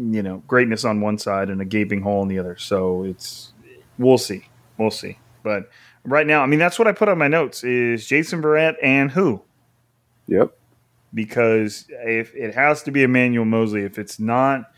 you 0.00 0.22
know 0.22 0.42
greatness 0.46 0.84
on 0.84 1.00
one 1.00 1.18
side 1.18 1.50
and 1.50 1.60
a 1.60 1.64
gaping 1.64 2.02
hole 2.02 2.20
on 2.20 2.28
the 2.28 2.38
other. 2.38 2.56
So 2.56 3.04
it's 3.04 3.52
we'll 3.98 4.18
see, 4.18 4.48
we'll 4.78 4.90
see, 4.90 5.18
but 5.42 5.68
right 6.04 6.26
now, 6.26 6.42
I 6.42 6.46
mean, 6.46 6.58
that's 6.58 6.78
what 6.78 6.88
I 6.88 6.92
put 6.92 7.08
on 7.08 7.18
my 7.18 7.28
notes 7.28 7.64
is 7.64 8.06
Jason 8.06 8.42
Verrett 8.42 8.76
and 8.82 9.10
who? 9.10 9.42
Yep. 10.26 10.56
Because 11.12 11.86
if 11.88 12.34
it 12.34 12.54
has 12.54 12.82
to 12.84 12.90
be 12.90 13.02
Emmanuel 13.02 13.44
Moseley, 13.44 13.82
if 13.82 13.98
it's 13.98 14.20
not, 14.20 14.70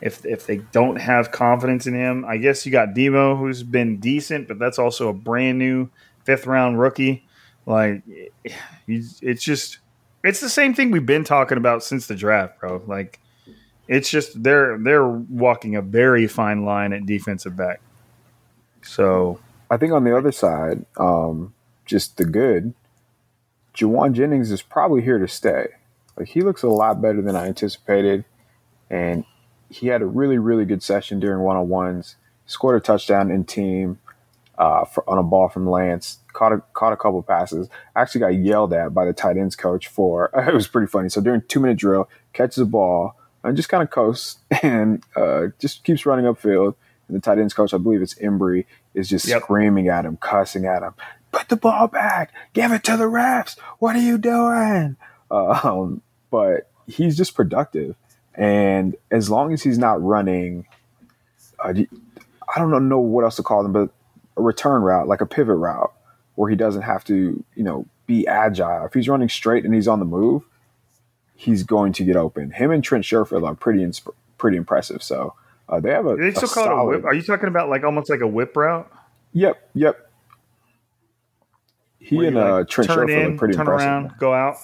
if 0.00 0.24
if 0.24 0.46
they 0.46 0.58
don't 0.72 0.96
have 0.96 1.30
confidence 1.30 1.86
in 1.86 1.94
him, 1.94 2.24
I 2.24 2.38
guess 2.38 2.64
you 2.64 2.72
got 2.72 2.94
Demo, 2.94 3.36
who's 3.36 3.62
been 3.62 4.00
decent, 4.00 4.48
but 4.48 4.58
that's 4.58 4.78
also 4.78 5.08
a 5.08 5.12
brand 5.12 5.58
new 5.58 5.90
fifth 6.24 6.46
round 6.46 6.80
rookie. 6.80 7.26
Like, 7.66 8.02
it's 8.88 9.42
just, 9.42 9.78
it's 10.22 10.40
the 10.40 10.48
same 10.48 10.74
thing 10.74 10.90
we've 10.90 11.06
been 11.06 11.24
talking 11.24 11.58
about 11.58 11.82
since 11.82 12.06
the 12.06 12.14
draft, 12.14 12.60
bro. 12.60 12.82
Like, 12.86 13.20
it's 13.88 14.10
just 14.10 14.42
they're 14.42 14.78
they're 14.78 15.06
walking 15.06 15.76
a 15.76 15.82
very 15.82 16.26
fine 16.26 16.64
line 16.64 16.92
at 16.92 17.06
defensive 17.06 17.56
back. 17.56 17.80
So 18.82 19.40
I 19.70 19.76
think 19.76 19.92
on 19.92 20.04
the 20.04 20.16
other 20.16 20.32
side, 20.32 20.84
um, 20.96 21.54
just 21.84 22.16
the 22.16 22.24
good, 22.24 22.74
Jauan 23.74 24.12
Jennings 24.12 24.50
is 24.50 24.62
probably 24.62 25.02
here 25.02 25.18
to 25.18 25.28
stay. 25.28 25.68
Like 26.16 26.28
he 26.28 26.42
looks 26.42 26.62
a 26.62 26.68
lot 26.68 27.02
better 27.02 27.20
than 27.20 27.36
I 27.36 27.46
anticipated, 27.46 28.24
and 28.88 29.24
he 29.68 29.88
had 29.88 30.02
a 30.02 30.06
really 30.06 30.38
really 30.38 30.64
good 30.64 30.82
session 30.82 31.20
during 31.20 31.42
one 31.42 31.56
on 31.56 31.68
ones. 31.68 32.16
Scored 32.46 32.76
a 32.76 32.80
touchdown 32.80 33.30
in 33.30 33.44
team 33.44 33.98
uh, 34.58 34.84
for, 34.84 35.08
on 35.08 35.18
a 35.18 35.22
ball 35.22 35.48
from 35.48 35.68
Lance. 35.68 36.18
Caught 36.32 36.52
a 36.52 36.62
caught 36.72 36.92
a 36.92 36.96
couple 36.96 37.22
passes. 37.22 37.68
Actually 37.96 38.20
got 38.20 38.34
yelled 38.34 38.72
at 38.72 38.94
by 38.94 39.04
the 39.04 39.12
tight 39.12 39.36
ends 39.36 39.56
coach 39.56 39.88
for 39.88 40.30
it 40.48 40.54
was 40.54 40.68
pretty 40.68 40.86
funny. 40.86 41.08
So 41.08 41.20
during 41.20 41.42
two 41.48 41.60
minute 41.60 41.78
drill, 41.78 42.08
catches 42.32 42.58
a 42.58 42.66
ball 42.66 43.16
and 43.44 43.56
just 43.56 43.68
kind 43.68 43.82
of 43.82 43.90
coasts 43.90 44.38
and 44.62 45.02
uh, 45.16 45.48
just 45.60 45.84
keeps 45.84 46.04
running 46.06 46.24
upfield. 46.24 46.74
And 47.08 47.16
the 47.16 47.20
tight 47.20 47.38
ends 47.38 47.54
coach, 47.54 47.74
I 47.74 47.78
believe 47.78 48.02
it's 48.02 48.14
Embree, 48.14 48.64
is 48.94 49.08
just 49.08 49.28
Yep. 49.28 49.42
screaming 49.42 49.88
at 49.88 50.04
him, 50.06 50.16
cussing 50.16 50.64
at 50.66 50.82
him. 50.82 50.94
Put 51.32 51.48
the 51.50 51.56
ball 51.56 51.86
back. 51.88 52.32
Give 52.54 52.72
it 52.72 52.82
to 52.84 52.96
the 52.96 53.04
refs. 53.04 53.58
What 53.78 53.94
are 53.96 54.00
you 54.02 54.18
doing? 54.18 54.96
Um, 55.30 56.00
but 56.30 56.70
he's 56.86 57.16
just 57.16 57.34
productive. 57.34 57.96
And 58.34 58.94
as 59.10 59.30
long 59.30 59.52
as 59.52 59.62
he's 59.64 59.78
not 59.78 60.00
running, 60.02 60.66
uh, 61.58 61.72
I 62.54 62.58
don't 62.58 62.88
know 62.88 62.98
what 63.00 63.24
else 63.24 63.36
to 63.36 63.42
call 63.42 63.62
them, 63.64 63.72
but 63.72 63.90
a 64.36 64.42
return 64.42 64.82
route, 64.82 65.08
like 65.08 65.20
a 65.20 65.26
pivot 65.26 65.56
route, 65.56 65.92
where 66.36 66.48
he 66.50 66.54
doesn't 66.56 66.82
have 66.82 67.02
to, 67.04 67.42
you 67.56 67.62
know, 67.64 67.86
be 68.06 68.26
agile. 68.28 68.84
If 68.86 68.94
he's 68.94 69.08
running 69.08 69.28
straight 69.28 69.64
and 69.64 69.74
he's 69.74 69.88
on 69.88 69.98
the 69.98 70.04
move, 70.04 70.44
he's 71.34 71.62
going 71.62 71.92
to 71.94 72.04
get 72.04 72.16
open. 72.16 72.50
Him 72.50 72.70
and 72.70 72.82
Trent 72.82 73.04
Sherfield 73.04 73.46
are 73.46 73.54
pretty 73.54 73.80
insp- 73.80 74.14
pretty 74.38 74.56
impressive. 74.56 75.02
So 75.02 75.34
uh, 75.68 75.80
they 75.80 75.90
have 75.90 76.06
a. 76.06 76.16
they 76.16 76.32
still 76.32 76.48
call 76.48 76.64
it 76.66 76.72
a 76.72 76.84
whip. 76.98 77.04
Are 77.04 77.14
you 77.14 77.22
talking 77.22 77.48
about 77.48 77.68
like 77.68 77.84
almost 77.84 78.10
like 78.10 78.20
a 78.20 78.26
whip 78.26 78.56
route? 78.56 78.90
Yep, 79.32 79.70
yep. 79.74 80.10
He 81.98 82.16
Where 82.16 82.26
and 82.26 82.36
you, 82.36 82.42
uh, 82.42 82.64
Trent 82.64 82.90
Sherfield 82.90 83.26
in, 83.26 83.34
are 83.34 83.38
pretty 83.38 83.54
turn 83.54 83.62
impressive. 83.62 83.88
around, 83.88 84.12
go 84.18 84.34
out. 84.34 84.56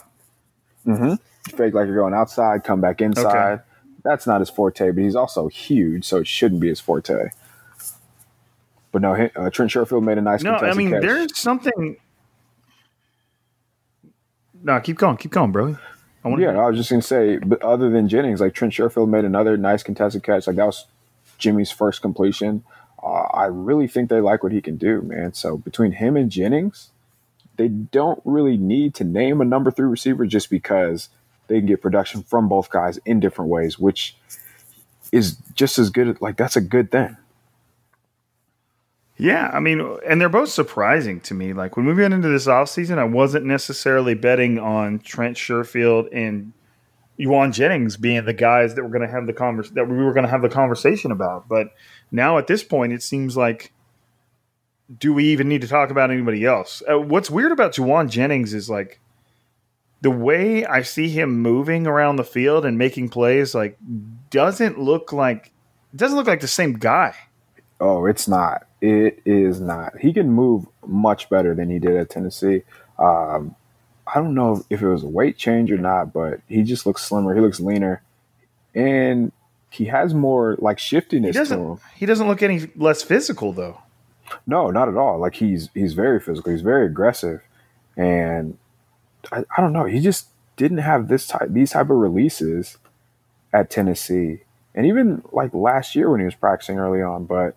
Fake 1.56 1.74
like 1.74 1.86
you're 1.86 1.96
going 1.96 2.14
outside, 2.14 2.64
come 2.64 2.80
back 2.80 3.00
inside. 3.00 3.60
That's 4.02 4.26
not 4.26 4.40
his 4.40 4.50
forte, 4.50 4.90
but 4.90 5.02
he's 5.02 5.16
also 5.16 5.48
huge, 5.48 6.04
so 6.04 6.18
it 6.18 6.26
shouldn't 6.26 6.60
be 6.60 6.68
his 6.68 6.80
forte. 6.80 7.30
But 8.92 9.02
no, 9.02 9.14
uh, 9.14 9.50
Trent 9.50 9.70
Sherfield 9.70 10.02
made 10.02 10.18
a 10.18 10.22
nice. 10.22 10.42
No, 10.42 10.54
I 10.54 10.74
mean 10.74 10.90
catch. 10.90 11.02
there's 11.02 11.38
something. 11.38 11.96
No, 14.62 14.78
keep 14.80 14.98
going, 14.98 15.16
keep 15.16 15.30
going, 15.30 15.52
bro. 15.52 15.78
I 16.24 16.28
want 16.28 16.42
Yeah, 16.42 16.58
I 16.58 16.68
was 16.68 16.76
just 16.76 16.90
gonna 16.90 17.02
say, 17.02 17.38
but 17.38 17.62
other 17.62 17.90
than 17.90 18.08
Jennings, 18.08 18.40
like 18.40 18.54
Trent 18.54 18.74
Sherfield 18.74 19.08
made 19.08 19.24
another 19.24 19.56
nice 19.56 19.82
contested 19.82 20.22
catch. 20.22 20.46
Like 20.46 20.56
that 20.56 20.66
was 20.66 20.86
Jimmy's 21.38 21.70
first 21.70 22.02
completion. 22.02 22.62
Uh, 23.02 23.22
I 23.32 23.46
really 23.46 23.88
think 23.88 24.10
they 24.10 24.20
like 24.20 24.42
what 24.42 24.52
he 24.52 24.60
can 24.60 24.76
do, 24.76 25.00
man. 25.00 25.32
So 25.32 25.56
between 25.56 25.92
him 25.92 26.16
and 26.16 26.30
Jennings, 26.30 26.90
they 27.56 27.68
don't 27.68 28.20
really 28.24 28.58
need 28.58 28.94
to 28.96 29.04
name 29.04 29.40
a 29.40 29.44
number 29.44 29.70
three 29.70 29.88
receiver 29.88 30.26
just 30.26 30.50
because 30.50 31.08
they 31.48 31.58
can 31.58 31.66
get 31.66 31.80
production 31.82 32.22
from 32.22 32.48
both 32.48 32.70
guys 32.70 32.98
in 33.06 33.20
different 33.20 33.50
ways, 33.50 33.78
which 33.78 34.16
is 35.12 35.36
just 35.54 35.78
as 35.78 35.90
good. 35.90 36.20
Like 36.20 36.36
that's 36.36 36.56
a 36.56 36.60
good 36.60 36.90
thing. 36.90 37.16
Yeah, 39.20 39.50
I 39.52 39.60
mean, 39.60 39.98
and 40.08 40.18
they're 40.18 40.30
both 40.30 40.48
surprising 40.48 41.20
to 41.22 41.34
me. 41.34 41.52
Like 41.52 41.76
when 41.76 41.84
we 41.84 41.92
went 41.92 42.14
into 42.14 42.28
this 42.28 42.46
offseason, 42.46 42.96
I 42.96 43.04
wasn't 43.04 43.44
necessarily 43.44 44.14
betting 44.14 44.58
on 44.58 44.98
Trent 45.00 45.36
Sherfield 45.36 46.08
and 46.10 46.54
Jauan 47.18 47.52
Jennings 47.52 47.98
being 47.98 48.24
the 48.24 48.32
guys 48.32 48.74
that 48.74 48.82
were 48.82 48.88
going 48.88 49.06
to 49.06 49.12
have 49.12 49.26
the 49.26 49.34
convers 49.34 49.72
that 49.72 49.86
we 49.86 49.98
were 49.98 50.14
going 50.14 50.24
to 50.24 50.30
have 50.30 50.40
the 50.40 50.48
conversation 50.48 51.12
about. 51.12 51.48
But 51.48 51.74
now 52.10 52.38
at 52.38 52.46
this 52.46 52.64
point, 52.64 52.94
it 52.94 53.02
seems 53.02 53.36
like 53.36 53.74
do 54.98 55.12
we 55.12 55.26
even 55.26 55.50
need 55.50 55.60
to 55.60 55.68
talk 55.68 55.90
about 55.90 56.10
anybody 56.10 56.46
else? 56.46 56.82
Uh, 56.90 56.98
what's 56.98 57.30
weird 57.30 57.52
about 57.52 57.74
Jauan 57.74 58.08
Jennings 58.08 58.54
is 58.54 58.70
like 58.70 59.00
the 60.00 60.10
way 60.10 60.64
I 60.64 60.80
see 60.80 61.10
him 61.10 61.42
moving 61.42 61.86
around 61.86 62.16
the 62.16 62.24
field 62.24 62.64
and 62.64 62.78
making 62.78 63.10
plays. 63.10 63.54
Like 63.54 63.76
doesn't 64.30 64.78
look 64.78 65.12
like 65.12 65.52
doesn't 65.94 66.16
look 66.16 66.26
like 66.26 66.40
the 66.40 66.48
same 66.48 66.72
guy. 66.72 67.14
Oh, 67.80 68.06
it's 68.06 68.28
not. 68.28 68.66
It 68.80 69.20
is 69.24 69.60
not. 69.60 69.98
He 69.98 70.12
can 70.12 70.30
move 70.30 70.66
much 70.86 71.28
better 71.28 71.54
than 71.54 71.70
he 71.70 71.78
did 71.78 71.96
at 71.96 72.10
Tennessee. 72.10 72.62
Um, 72.98 73.54
I 74.06 74.16
don't 74.16 74.34
know 74.34 74.62
if 74.70 74.82
it 74.82 74.88
was 74.88 75.02
a 75.02 75.08
weight 75.08 75.36
change 75.38 75.70
or 75.72 75.78
not, 75.78 76.12
but 76.12 76.40
he 76.48 76.62
just 76.62 76.84
looks 76.86 77.02
slimmer. 77.04 77.34
He 77.34 77.40
looks 77.40 77.60
leaner, 77.60 78.02
and 78.74 79.32
he 79.70 79.86
has 79.86 80.12
more 80.14 80.56
like 80.58 80.78
shiftiness 80.78 81.28
He 81.28 81.32
to 81.32 81.38
doesn't. 81.38 81.58
him. 81.72 81.78
He 81.96 82.06
doesn't 82.06 82.26
look 82.28 82.42
any 82.42 82.68
less 82.76 83.02
physical 83.02 83.52
though. 83.52 83.78
No, 84.46 84.70
not 84.70 84.88
at 84.88 84.96
all. 84.96 85.18
Like 85.18 85.34
he's 85.36 85.70
he's 85.74 85.94
very 85.94 86.20
physical. 86.20 86.52
He's 86.52 86.62
very 86.62 86.86
aggressive, 86.86 87.40
and 87.96 88.58
I, 89.32 89.44
I 89.56 89.60
don't 89.60 89.72
know. 89.72 89.84
He 89.84 90.00
just 90.00 90.26
didn't 90.56 90.78
have 90.78 91.08
this 91.08 91.26
type 91.26 91.48
these 91.50 91.70
type 91.70 91.88
of 91.90 91.96
releases 91.96 92.78
at 93.52 93.70
Tennessee, 93.70 94.40
and 94.74 94.86
even 94.86 95.22
like 95.32 95.54
last 95.54 95.94
year 95.94 96.10
when 96.10 96.20
he 96.20 96.26
was 96.26 96.34
practicing 96.34 96.78
early 96.78 97.02
on. 97.02 97.24
But 97.24 97.56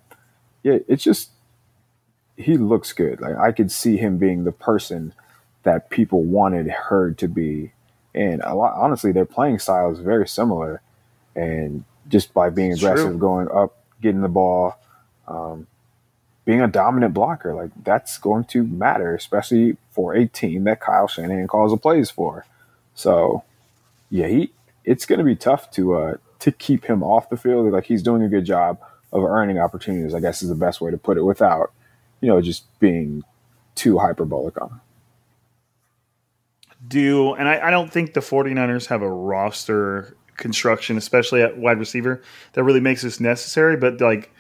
yeah, 0.64 0.80
it's 0.88 1.04
just 1.04 1.30
he 2.38 2.58
looks 2.58 2.94
good. 2.94 3.22
Like 3.22 3.38
I 3.38 3.52
could 3.52 3.72
see 3.72 3.98
him 3.98 4.18
being 4.18 4.44
the 4.44 4.52
person 4.52 5.14
that 5.64 5.90
people 5.90 6.24
wanted 6.24 6.68
her 6.70 7.12
to 7.14 7.28
be, 7.28 7.72
and 8.16 8.42
a 8.44 8.56
lot 8.56 8.74
honestly, 8.76 9.12
their 9.12 9.26
playing 9.26 9.60
style 9.60 9.92
is 9.92 10.00
very 10.00 10.28
similar, 10.28 10.82
and 11.36 11.84
just 12.08 12.34
by 12.34 12.50
being 12.50 12.72
It's 12.72 12.82
aggressive, 12.82 13.12
true. 13.12 13.18
going 13.18 13.48
up, 13.54 13.78
getting 14.02 14.22
the 14.22 14.30
ball. 14.30 14.78
Um, 15.28 15.68
being 16.46 16.62
a 16.62 16.68
dominant 16.68 17.14
blocker, 17.14 17.54
like 17.54 17.72
that's 17.84 18.18
going 18.18 18.44
to 18.46 18.64
matter, 18.66 19.16
especially 19.16 19.78
for 19.92 20.14
a 20.14 20.28
team 20.28 20.66
that 20.66 20.82
Kyle 20.82 21.08
Shanahan 21.08 21.48
calls 21.48 21.72
the 21.72 21.78
plays 21.78 22.10
for. 22.12 22.46
So, 22.96 23.44
yeah, 24.10 24.28
he 24.28 24.52
it's 24.84 25.06
going 25.06 25.20
to 25.20 25.26
be 25.26 25.36
tough 25.36 25.72
to 25.72 25.96
uh 25.96 26.18
to 26.40 26.52
keep 26.52 26.86
him 26.86 27.02
off 27.02 27.30
the 27.30 27.38
field. 27.38 27.72
Like 27.72 27.86
he's 27.86 28.04
doing 28.04 28.22
a 28.24 28.28
good 28.28 28.46
job 28.46 28.80
of 29.14 29.24
earning 29.24 29.60
opportunities. 29.60 30.14
I 30.14 30.20
guess 30.20 30.44
is 30.44 30.50
the 30.50 30.56
best 30.56 30.82
way 30.82 30.92
to 30.92 30.98
put 30.98 31.18
it 31.18 31.24
without, 31.24 31.72
you 32.20 32.28
know, 32.28 32.42
just 32.42 32.66
being 32.80 33.24
too 33.76 33.98
hyperbolic 34.00 34.62
on. 34.62 34.70
him. 34.70 34.82
do 36.88 37.34
and 37.34 37.48
I, 37.48 37.68
I 37.68 37.72
don't 37.72 37.92
think 37.92 38.14
the 38.14 38.20
49ers 38.20 38.88
have 38.88 39.02
a 39.02 39.10
roster 39.10 40.16
construction 40.38 40.98
especially 40.98 41.42
at 41.42 41.58
wide 41.58 41.80
receiver 41.80 42.22
that 42.54 42.64
really 42.64 42.80
makes 42.80 43.02
this 43.04 43.20
necessary 43.20 43.78
but 43.78 44.02
like 44.02 44.32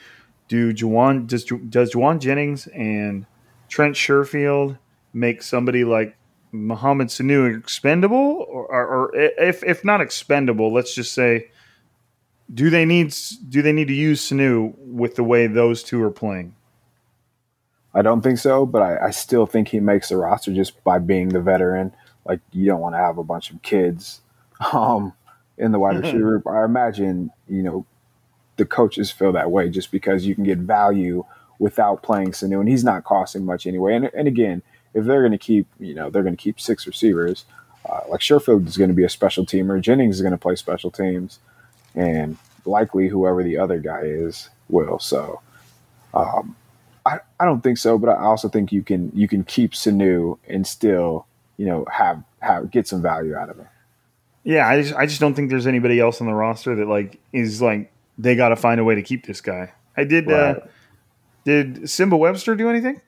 do 0.47 0.74
Jauan 0.74 1.28
does 1.28 1.45
does 1.45 1.93
Jauan 1.93 2.19
Jennings 2.19 2.67
and 2.67 3.26
Trent 3.69 3.95
Sherfield 3.95 4.78
make 5.13 5.41
somebody 5.41 5.84
like 5.84 6.15
Mohamed 6.51 7.07
Sanu 7.07 7.57
expendable 7.57 8.45
or, 8.49 8.67
or, 8.67 8.88
or 8.88 9.15
if 9.15 9.63
if 9.63 9.86
not 9.86 10.01
expendable 10.01 10.74
let's 10.74 10.93
just 10.93 11.13
say 11.13 11.49
do 12.52 12.70
they 12.70 12.86
need 12.86 13.14
do 13.50 13.62
they 13.62 13.74
need 13.74 13.88
to 13.88 13.94
use 13.94 14.28
Sanu 14.28 14.74
with 14.78 15.16
the 15.16 15.24
way 15.24 15.48
those 15.48 15.84
two 15.84 16.02
are 16.02 16.12
playing 16.12 16.56
I 17.94 18.02
don't 18.02 18.22
think 18.22 18.39
so, 18.39 18.66
but 18.66 18.82
I, 18.82 19.08
I 19.08 19.12
still 19.12 19.46
think 19.46 19.68
he 19.68 19.80
makes 19.80 20.10
the 20.10 20.18
roster 20.18 20.52
just 20.52 20.84
by 20.84 20.98
being 21.00 21.30
the 21.30 21.39
veteran. 21.41 21.94
Like 22.26 22.39
you 22.52 22.66
don't 22.66 22.80
want 22.80 22.96
to 22.96 23.00
have 23.00 23.18
a 23.18 23.24
bunch 23.24 23.52
of 23.52 23.62
kids 23.62 24.22
um, 24.74 25.14
in 25.58 25.72
the 25.72 25.80
wide 25.80 25.98
receiver. 26.02 26.39
group. 26.39 26.48
I 26.48 26.66
imagine 26.66 27.32
you 27.48 27.62
know 27.62 27.86
the 28.58 28.66
coaches 28.66 29.12
feel 29.12 29.32
that 29.34 29.52
way 29.52 29.70
just 29.70 29.91
because 29.91 30.26
you 30.26 30.36
can 30.36 30.44
get 30.44 30.60
value 30.60 31.26
without 31.60 32.02
playing 32.02 32.32
Sanu, 32.32 32.60
and 32.60 32.70
he's 32.70 32.84
not 32.84 33.04
costing 33.04 33.46
much 33.46 33.68
anyway. 33.68 33.96
And, 33.96 34.10
and 34.14 34.28
again, 34.28 34.64
if 34.94 35.06
they're 35.06 35.22
going 35.22 35.32
to 35.32 35.38
keep 35.38 35.68
you 35.80 35.94
know 35.94 36.10
they're 36.10 36.24
going 36.24 36.36
to 36.36 36.41
keep 36.41 36.60
six 36.60 36.88
receivers, 36.88 37.46
uh, 37.88 38.02
like 38.10 38.22
Sherfield 38.22 38.68
is 38.68 38.78
going 38.78 38.89
to 38.89 38.96
be 38.96 39.04
a 39.04 39.10
special 39.10 39.46
teamer, 39.46 39.80
Jennings 39.80 40.16
is 40.16 40.22
going 40.22 40.32
to 40.32 40.38
play 40.38 40.56
special 40.56 40.89
teams, 40.89 41.38
and 41.96 42.38
likely 42.66 43.08
whoever 43.08 43.44
the 43.44 43.58
other 43.58 43.80
guy 43.80 44.02
is 44.04 44.50
will. 44.70 45.00
So. 45.00 45.41
Um, 46.14 46.56
I, 47.06 47.20
I 47.39 47.46
don't 47.46 47.62
think 47.62 47.78
so, 47.78 47.98
but 47.98 48.10
I 48.10 48.22
also 48.22 48.48
think 48.48 48.72
you 48.72 48.82
can 48.82 49.12
you 49.14 49.28
can 49.28 49.44
keep 49.44 49.74
Sanu 49.74 50.38
and 50.48 50.66
still 50.66 51.26
you 51.58 51.66
know 51.66 51.86
have 51.91 52.24
have 52.39 52.72
get 52.72 52.88
some 52.88 53.02
value 53.02 53.36
out 53.36 53.50
of 53.50 53.58
him. 53.58 53.68
Yeah, 54.44 54.68
I 54.68 54.82
just 54.82 54.96
I 54.96 55.06
just 55.06 55.20
don't 55.20 55.34
think 55.34 55.50
there's 55.50 55.68
anybody 55.68 56.00
else 56.00 56.22
on 56.22 56.28
the 56.28 56.34
roster 56.34 56.76
that 56.76 56.88
like 56.88 57.20
is 57.32 57.62
like 57.62 57.91
they 58.18 58.36
got 58.36 58.50
to 58.50 58.56
find 58.56 58.80
a 58.80 58.84
way 58.84 58.96
to 58.96 59.02
keep 59.02 59.26
this 59.26 59.41
guy. 59.41 59.74
I 59.98 60.04
did. 60.04 60.32
Uh, 60.32 60.62
did 61.46 61.76
Nsimba 61.76 62.18
Webster 62.18 62.56
do 62.56 62.70
anything? 62.70 63.02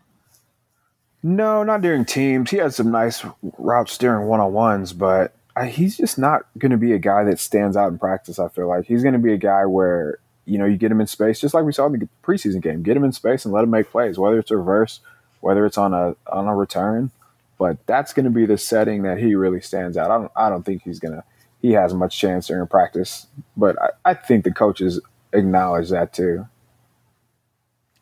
No, 1.24 1.64
not 1.64 1.82
during 1.82 2.06
teams. 2.06 2.52
He 2.52 2.58
had 2.58 2.74
some 2.74 2.92
nice 2.92 3.26
routes 3.58 3.98
during 3.98 4.28
one 4.28 4.40
on 4.40 4.54
ones, 4.54 4.94
but 4.94 5.35
he's 5.64 5.97
just 5.97 6.18
not 6.18 6.45
going 6.58 6.72
to 6.72 6.78
be 6.78 6.91
a 6.91 6.99
guy 6.99 7.24
that 7.24 7.39
stands 7.39 7.78
out 7.78 7.91
in 7.91 7.97
practice. 7.97 8.39
I 8.39 8.49
feel 8.49 8.68
like 8.68 8.86
he's 8.86 9.03
going 9.03 9.14
to 9.14 9.20
be 9.20 9.34
a 9.34 9.38
guy 9.38 9.66
where 9.66 10.20
you 10.45 10.58
know 10.58 10.66
you 10.66 10.78
get 10.78 10.91
him 10.91 11.01
in 11.01 11.08
space, 11.08 11.39
just 11.39 11.53
like 11.53 11.66
we 11.66 11.72
saw 11.72 11.86
in 11.86 11.93
the 11.93 12.10
preseason 12.24 12.62
game. 12.62 12.84
Get 12.84 12.97
him 12.97 13.03
in 13.03 13.14
space 13.14 13.45
and 13.45 13.53
let 13.53 13.64
him 13.64 13.70
make 13.70 13.89
plays, 13.89 14.20
whether 14.20 14.38
it's 14.38 14.51
reverse, 14.51 14.99
whether 15.39 15.66
it's 15.66 15.78
on 15.78 15.93
a 15.93 16.16
on 16.32 16.47
a 16.47 16.56
return. 16.56 17.12
But 17.58 17.78
that's 17.86 18.12
going 18.12 18.26
to 18.26 18.32
be 18.32 18.45
the 18.45 18.58
setting 18.58 19.03
that 19.03 19.18
he 19.18 19.34
really 19.36 19.62
stands 19.62 19.95
out. 19.97 20.12
I 20.12 20.18
don't 20.18 20.32
I 20.36 20.49
don't 20.49 20.64
think 20.64 20.84
he's 20.84 20.99
gonna 20.99 21.24
he 21.62 21.72
has 21.72 21.93
much 21.93 22.18
chance 22.18 22.47
during 22.47 22.68
practice, 22.68 23.28
but 23.56 23.82
I, 23.82 24.12
I 24.12 24.14
think 24.14 24.43
the 24.43 24.51
coaches 24.51 24.99
acknowledge 25.34 25.89
that 25.89 26.14
too. 26.14 26.47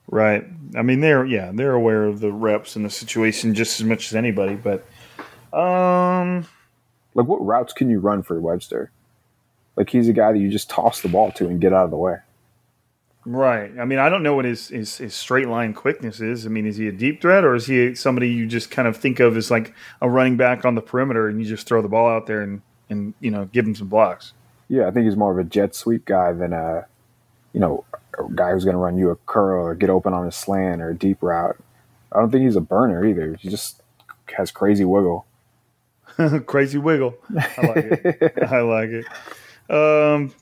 Right. 0.07 0.45
I 0.75 0.81
mean, 0.81 1.01
they're 1.01 1.25
yeah, 1.25 1.51
they're 1.53 1.73
aware 1.73 2.03
of 2.03 2.19
the 2.19 2.31
reps 2.31 2.75
and 2.75 2.83
the 2.83 2.89
situation 2.89 3.53
just 3.53 3.79
as 3.79 3.85
much 3.85 4.07
as 4.07 4.15
anybody. 4.15 4.55
But 4.55 4.85
um, 5.57 6.45
Like, 7.15 7.27
what 7.27 7.45
routes 7.45 7.73
can 7.73 7.89
you 7.89 7.99
run 7.99 8.23
for 8.23 8.39
Webster? 8.39 8.91
Like, 9.75 9.89
he's 9.89 10.07
a 10.09 10.13
guy 10.13 10.31
that 10.31 10.39
you 10.39 10.49
just 10.49 10.69
toss 10.69 11.01
the 11.01 11.09
ball 11.09 11.31
to 11.33 11.47
and 11.47 11.59
get 11.61 11.73
out 11.73 11.85
of 11.85 11.91
the 11.91 11.97
way. 11.97 12.17
right. 13.25 13.71
I 13.79 13.85
mean, 13.85 13.99
I 13.99 14.09
don't 14.09 14.23
know 14.23 14.35
what 14.35 14.45
his, 14.45 14.67
his 14.69 14.97
his 14.97 15.13
straight 15.13 15.47
line 15.47 15.73
quickness 15.73 16.19
is. 16.19 16.45
I 16.45 16.49
mean, 16.49 16.65
is 16.65 16.77
he 16.77 16.87
a 16.87 16.91
deep 16.91 17.21
threat 17.21 17.43
or 17.43 17.55
is 17.55 17.67
he 17.67 17.95
somebody 17.95 18.29
you 18.29 18.45
just 18.47 18.69
kind 18.71 18.87
of 18.87 18.97
think 18.97 19.19
of 19.19 19.37
as 19.37 19.49
like 19.49 19.73
a 20.01 20.09
running 20.09 20.37
back 20.37 20.65
on 20.65 20.75
the 20.75 20.81
perimeter 20.81 21.27
and 21.27 21.39
you 21.41 21.47
just 21.47 21.67
throw 21.67 21.81
the 21.81 21.87
ball 21.87 22.09
out 22.09 22.27
there 22.27 22.41
and 22.41 22.61
and 22.89 23.13
you 23.19 23.31
know 23.31 23.45
give 23.45 23.65
him 23.65 23.75
some 23.75 23.87
blocks? 23.87 24.33
Yeah, 24.69 24.87
I 24.87 24.91
think 24.91 25.05
he's 25.05 25.17
more 25.17 25.31
of 25.31 25.37
a 25.37 25.49
jet 25.49 25.75
sweep 25.75 26.05
guy 26.05 26.31
than 26.33 26.53
a, 26.53 26.85
you 27.53 27.59
know, 27.59 27.85
a 28.17 28.23
guy 28.33 28.51
who's 28.51 28.63
going 28.65 28.75
to 28.75 28.79
run 28.79 28.97
you 28.97 29.09
a 29.11 29.15
curl 29.25 29.65
or 29.65 29.75
get 29.75 29.89
open 29.89 30.13
on 30.13 30.27
a 30.27 30.31
slant 30.31 30.81
or 30.81 30.89
a 30.89 30.95
deep 30.95 31.21
route. 31.21 31.57
I 32.11 32.19
don't 32.19 32.31
think 32.31 32.43
he's 32.43 32.55
a 32.55 32.61
burner 32.61 33.05
either. 33.05 33.35
He 33.35 33.49
just 33.49 33.81
has 34.37 34.51
crazy 34.51 34.85
wiggle. 34.85 35.25
Crazy 36.45 36.77
wiggle. 36.77 37.15
I 37.35 37.67
like 37.67 37.85
it. 37.85 38.43
I 38.43 38.61
like 38.61 38.89
it. 38.89 39.05
Um, 39.69 40.33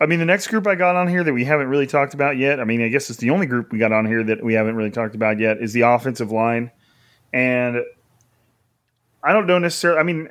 I 0.00 0.06
mean, 0.06 0.18
the 0.18 0.24
next 0.24 0.46
group 0.46 0.66
I 0.66 0.74
got 0.74 0.96
on 0.96 1.08
here 1.08 1.22
that 1.22 1.32
we 1.32 1.44
haven't 1.44 1.68
really 1.68 1.86
talked 1.86 2.14
about 2.14 2.38
yet. 2.38 2.58
I 2.58 2.64
mean, 2.64 2.82
I 2.82 2.88
guess 2.88 3.10
it's 3.10 3.18
the 3.18 3.30
only 3.30 3.46
group 3.46 3.70
we 3.70 3.78
got 3.78 3.92
on 3.92 4.06
here 4.06 4.24
that 4.24 4.42
we 4.42 4.54
haven't 4.54 4.74
really 4.74 4.90
talked 4.90 5.14
about 5.14 5.38
yet 5.38 5.58
is 5.58 5.74
the 5.74 5.82
offensive 5.82 6.32
line, 6.32 6.70
and 7.32 7.82
I 9.22 9.32
don't 9.32 9.46
know 9.46 9.58
necessarily. 9.58 10.00
I 10.00 10.02
mean, 10.02 10.30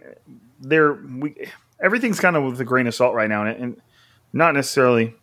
they're 0.59 0.93
we 0.93 1.35
everything's 1.79 2.19
kind 2.19 2.35
of 2.35 2.43
with 2.43 2.59
a 2.59 2.65
grain 2.65 2.87
of 2.87 2.95
salt 2.95 3.13
right 3.13 3.29
now, 3.29 3.45
and, 3.45 3.63
and 3.63 3.81
not 4.33 4.53
necessarily. 4.55 5.15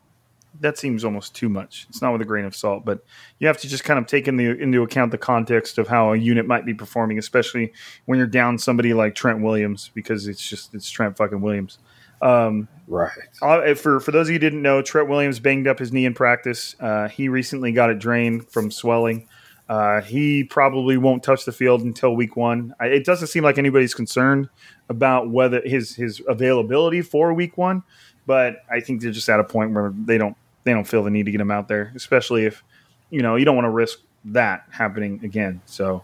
That 0.60 0.78
seems 0.78 1.04
almost 1.04 1.34
too 1.34 1.48
much. 1.48 1.86
It's 1.88 2.00
not 2.00 2.12
with 2.12 2.22
a 2.22 2.24
grain 2.24 2.44
of 2.44 2.54
salt, 2.54 2.84
but 2.84 3.04
you 3.38 3.46
have 3.46 3.58
to 3.58 3.68
just 3.68 3.84
kind 3.84 3.98
of 3.98 4.06
take 4.06 4.28
in 4.28 4.36
the, 4.36 4.50
into 4.50 4.82
account 4.82 5.10
the 5.10 5.18
context 5.18 5.78
of 5.78 5.88
how 5.88 6.12
a 6.12 6.16
unit 6.16 6.46
might 6.46 6.64
be 6.64 6.74
performing, 6.74 7.18
especially 7.18 7.72
when 8.06 8.18
you're 8.18 8.26
down 8.26 8.58
somebody 8.58 8.94
like 8.94 9.14
Trent 9.14 9.42
Williams, 9.42 9.90
because 9.94 10.26
it's 10.26 10.46
just 10.46 10.74
it's 10.74 10.90
Trent 10.90 11.16
fucking 11.16 11.40
Williams. 11.40 11.78
Um, 12.22 12.68
Right. 12.88 13.10
uh, 13.42 13.74
for 13.74 14.00
for 14.00 14.12
those 14.12 14.28
of 14.28 14.30
you 14.30 14.34
who 14.36 14.38
didn't 14.38 14.62
know, 14.62 14.80
Trent 14.80 15.08
Williams 15.08 15.40
banged 15.40 15.66
up 15.66 15.78
his 15.78 15.92
knee 15.92 16.06
in 16.06 16.14
practice. 16.14 16.76
Uh, 16.80 17.08
he 17.08 17.28
recently 17.28 17.72
got 17.72 17.90
it 17.90 17.98
drained 17.98 18.48
from 18.48 18.70
swelling. 18.70 19.28
Uh, 19.68 20.00
he 20.00 20.44
probably 20.44 20.96
won't 20.96 21.24
touch 21.24 21.44
the 21.44 21.50
field 21.52 21.82
until 21.82 22.14
week 22.14 22.36
one. 22.36 22.72
I, 22.78 22.86
it 22.86 23.04
doesn't 23.04 23.26
seem 23.26 23.42
like 23.42 23.58
anybody's 23.58 23.94
concerned 23.94 24.48
about 24.88 25.30
whether 25.30 25.60
his 25.64 25.96
his 25.96 26.22
availability 26.28 27.02
for 27.02 27.34
week 27.34 27.58
one, 27.58 27.82
but 28.26 28.62
I 28.70 28.78
think 28.80 29.02
they're 29.02 29.10
just 29.10 29.28
at 29.28 29.40
a 29.40 29.44
point 29.44 29.72
where 29.72 29.92
they 30.04 30.16
don't 30.18 30.36
they 30.66 30.72
don't 30.72 30.84
feel 30.86 31.02
the 31.02 31.10
need 31.10 31.24
to 31.24 31.32
get 31.32 31.40
him 31.40 31.50
out 31.50 31.68
there, 31.68 31.92
especially 31.96 32.44
if 32.44 32.62
you 33.08 33.22
know 33.22 33.36
you 33.36 33.46
don't 33.46 33.56
want 33.56 33.64
to 33.64 33.70
risk 33.70 34.00
that 34.26 34.64
happening 34.70 35.20
again. 35.24 35.62
So. 35.64 36.02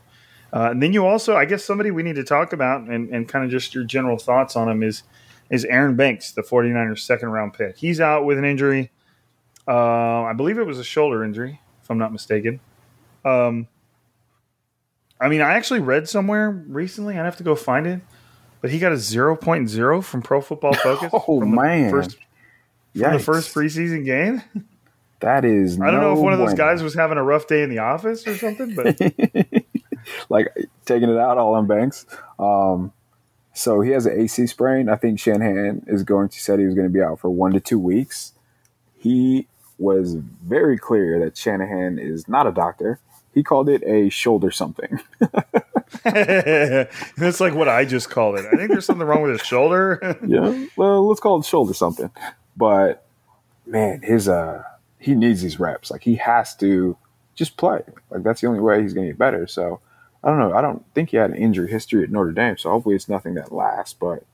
Uh, 0.54 0.68
and 0.70 0.82
then 0.82 0.92
you 0.92 1.06
also, 1.06 1.34
I 1.34 1.46
guess, 1.46 1.64
somebody 1.64 1.90
we 1.90 2.02
need 2.02 2.16
to 2.16 2.24
talk 2.24 2.52
about 2.52 2.82
and, 2.82 3.08
and 3.08 3.26
kind 3.26 3.42
of 3.42 3.50
just 3.50 3.74
your 3.74 3.84
general 3.84 4.18
thoughts 4.18 4.54
on 4.54 4.68
him 4.68 4.82
is 4.82 5.02
is 5.48 5.64
Aaron 5.64 5.96
Banks, 5.96 6.32
the 6.32 6.42
49ers 6.42 7.00
second 7.00 7.30
round 7.30 7.54
pick. 7.54 7.76
He's 7.78 8.00
out 8.00 8.26
with 8.26 8.36
an 8.38 8.44
injury. 8.44 8.90
Uh, 9.66 10.22
I 10.24 10.34
believe 10.34 10.58
it 10.58 10.66
was 10.66 10.78
a 10.78 10.84
shoulder 10.84 11.24
injury, 11.24 11.60
if 11.82 11.90
I'm 11.90 11.98
not 11.98 12.12
mistaken. 12.12 12.60
Um, 13.24 13.66
I 15.20 15.28
mean, 15.28 15.40
I 15.40 15.52
actually 15.54 15.80
read 15.80 16.08
somewhere 16.08 16.50
recently. 16.50 17.18
I'd 17.18 17.24
have 17.24 17.36
to 17.36 17.44
go 17.44 17.54
find 17.54 17.86
it, 17.86 18.00
but 18.60 18.70
he 18.70 18.78
got 18.78 18.92
a 18.92 18.96
0.0 18.96 20.04
from 20.04 20.22
Pro 20.22 20.40
Football 20.40 20.74
Focus. 20.74 21.12
Oh, 21.28 21.40
man. 21.40 21.90
First, 21.90 22.16
from 22.94 23.12
the 23.12 23.18
first 23.18 23.54
preseason 23.54 24.04
game. 24.04 24.42
That 25.20 25.44
is. 25.44 25.80
I 25.80 25.90
don't 25.90 26.00
know 26.00 26.12
if 26.12 26.18
no 26.18 26.22
one 26.22 26.32
of 26.32 26.40
those 26.40 26.54
bueno. 26.54 26.72
guys 26.72 26.82
was 26.82 26.94
having 26.94 27.16
a 27.16 27.22
rough 27.22 27.46
day 27.46 27.62
in 27.62 27.70
the 27.70 27.78
office 27.78 28.26
or 28.26 28.36
something, 28.36 28.74
but 28.74 28.98
like 30.28 30.48
taking 30.84 31.08
it 31.08 31.16
out 31.16 31.38
all 31.38 31.54
on 31.54 31.66
Banks. 31.66 32.06
Um, 32.38 32.92
so 33.54 33.80
he 33.80 33.90
has 33.90 34.06
an 34.06 34.20
AC 34.20 34.46
sprain. 34.48 34.88
I 34.88 34.96
think 34.96 35.20
Shanahan 35.20 35.84
is 35.86 36.02
going 36.02 36.28
to 36.30 36.40
said 36.40 36.58
he 36.58 36.64
was 36.64 36.74
going 36.74 36.88
to 36.88 36.92
be 36.92 37.02
out 37.02 37.20
for 37.20 37.30
one 37.30 37.52
to 37.52 37.60
two 37.60 37.78
weeks. 37.78 38.32
He 38.98 39.46
was 39.78 40.14
very 40.14 40.78
clear 40.78 41.20
that 41.24 41.36
Shanahan 41.36 41.98
is 41.98 42.28
not 42.28 42.46
a 42.46 42.52
doctor. 42.52 42.98
He 43.34 43.42
called 43.42 43.68
it 43.68 43.82
a 43.84 44.08
shoulder 44.10 44.50
something. 44.50 45.00
that's 46.04 47.40
like 47.40 47.54
what 47.54 47.68
I 47.68 47.84
just 47.84 48.10
called 48.10 48.38
it. 48.38 48.46
I 48.46 48.56
think 48.56 48.70
there's 48.70 48.86
something 48.86 49.06
wrong 49.06 49.22
with 49.22 49.32
his 49.32 49.46
shoulder. 49.46 50.18
yeah, 50.26 50.66
well, 50.76 51.06
let's 51.08 51.20
call 51.20 51.38
it 51.38 51.46
shoulder 51.46 51.74
something. 51.74 52.10
But 52.56 53.04
man, 53.66 54.02
his 54.02 54.28
uh, 54.28 54.62
he 54.98 55.14
needs 55.14 55.42
these 55.42 55.58
reps. 55.58 55.90
Like 55.90 56.02
he 56.02 56.16
has 56.16 56.54
to 56.56 56.96
just 57.34 57.56
play. 57.56 57.80
Like 58.10 58.22
that's 58.22 58.40
the 58.40 58.46
only 58.46 58.60
way 58.60 58.82
he's 58.82 58.94
to 58.94 59.04
get 59.04 59.18
better. 59.18 59.46
So 59.46 59.80
I 60.22 60.28
don't 60.28 60.38
know. 60.38 60.54
I 60.54 60.60
don't 60.60 60.84
think 60.94 61.10
he 61.10 61.16
had 61.16 61.30
an 61.30 61.36
injury 61.36 61.70
history 61.70 62.04
at 62.04 62.10
Notre 62.10 62.32
Dame. 62.32 62.56
So 62.56 62.70
hopefully 62.70 62.94
it's 62.94 63.08
nothing 63.08 63.34
that 63.34 63.52
lasts. 63.52 63.94
But 63.94 64.24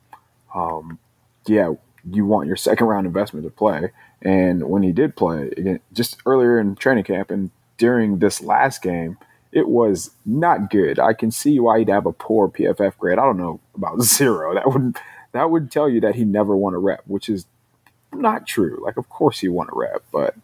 um, 0.55 0.99
yeah, 1.47 1.75
you 2.11 2.27
want 2.27 2.47
your 2.47 2.57
second 2.57 2.87
round 2.87 3.07
investment 3.07 3.45
to 3.45 3.51
play. 3.51 3.93
And 4.23 4.69
when 4.69 4.83
he 4.83 4.93
did 4.93 5.17
play 5.17 5.51
again, 5.57 5.81
just 5.93 6.17
earlier 6.27 6.59
in 6.59 6.75
training 6.75 7.05
camp 7.05 7.31
and 7.31 7.51
during 7.77 8.19
this 8.19 8.43
last 8.43 8.83
game, 8.83 9.17
it 9.53 9.69
was 9.69 10.11
not 10.27 10.71
good. 10.71 10.99
I 10.99 11.15
can 11.15 11.31
see 11.31 11.59
why 11.59 11.79
he'd 11.79 11.89
have 11.89 12.07
a 12.07 12.13
poor 12.13 12.49
PFF 12.49 12.99
grade. 12.99 13.19
I 13.19 13.25
don't 13.25 13.39
know 13.39 13.61
about 13.75 14.03
zero. 14.03 14.55
That 14.55 14.71
would 14.71 14.97
that 15.33 15.51
would 15.51 15.71
tell 15.71 15.89
you 15.89 16.01
that 16.01 16.17
he 16.17 16.25
never 16.25 16.57
won 16.57 16.75
a 16.75 16.79
rep, 16.79 17.03
which 17.07 17.29
is 17.29 17.47
not 18.13 18.47
true. 18.47 18.81
Like, 18.83 18.97
of 18.97 19.09
course 19.09 19.41
he 19.41 19.49
won 19.49 19.69
a 19.73 19.77
rep, 19.77 20.03
but 20.13 20.35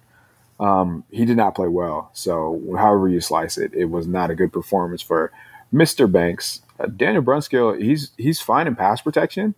um, 0.61 1.05
he 1.11 1.25
did 1.25 1.37
not 1.37 1.55
play 1.55 1.69
well. 1.69 2.11
So, 2.13 2.61
however 2.77 3.09
you 3.09 3.21
slice 3.21 3.59
it, 3.59 3.73
it 3.75 3.87
was 3.87 4.07
not 4.07 4.31
a 4.31 4.35
good 4.35 4.53
performance 4.53 5.03
for 5.03 5.33
Mr. 5.73 6.11
Banks. 6.11 6.63
Uh, 6.79 6.87
Daniel 6.87 7.23
Brunskill, 7.23 7.81
he's 7.81 8.11
he's 8.17 8.41
fine 8.41 8.67
in 8.67 8.77
pass 8.77 9.01
protection, 9.01 9.55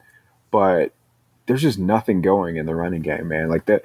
but 0.50 0.92
there's 1.46 1.62
just 1.62 1.78
nothing 1.78 2.20
going 2.20 2.56
in 2.56 2.66
the 2.66 2.74
running 2.74 3.02
game, 3.02 3.28
man. 3.28 3.48
Like 3.48 3.66
that, 3.66 3.82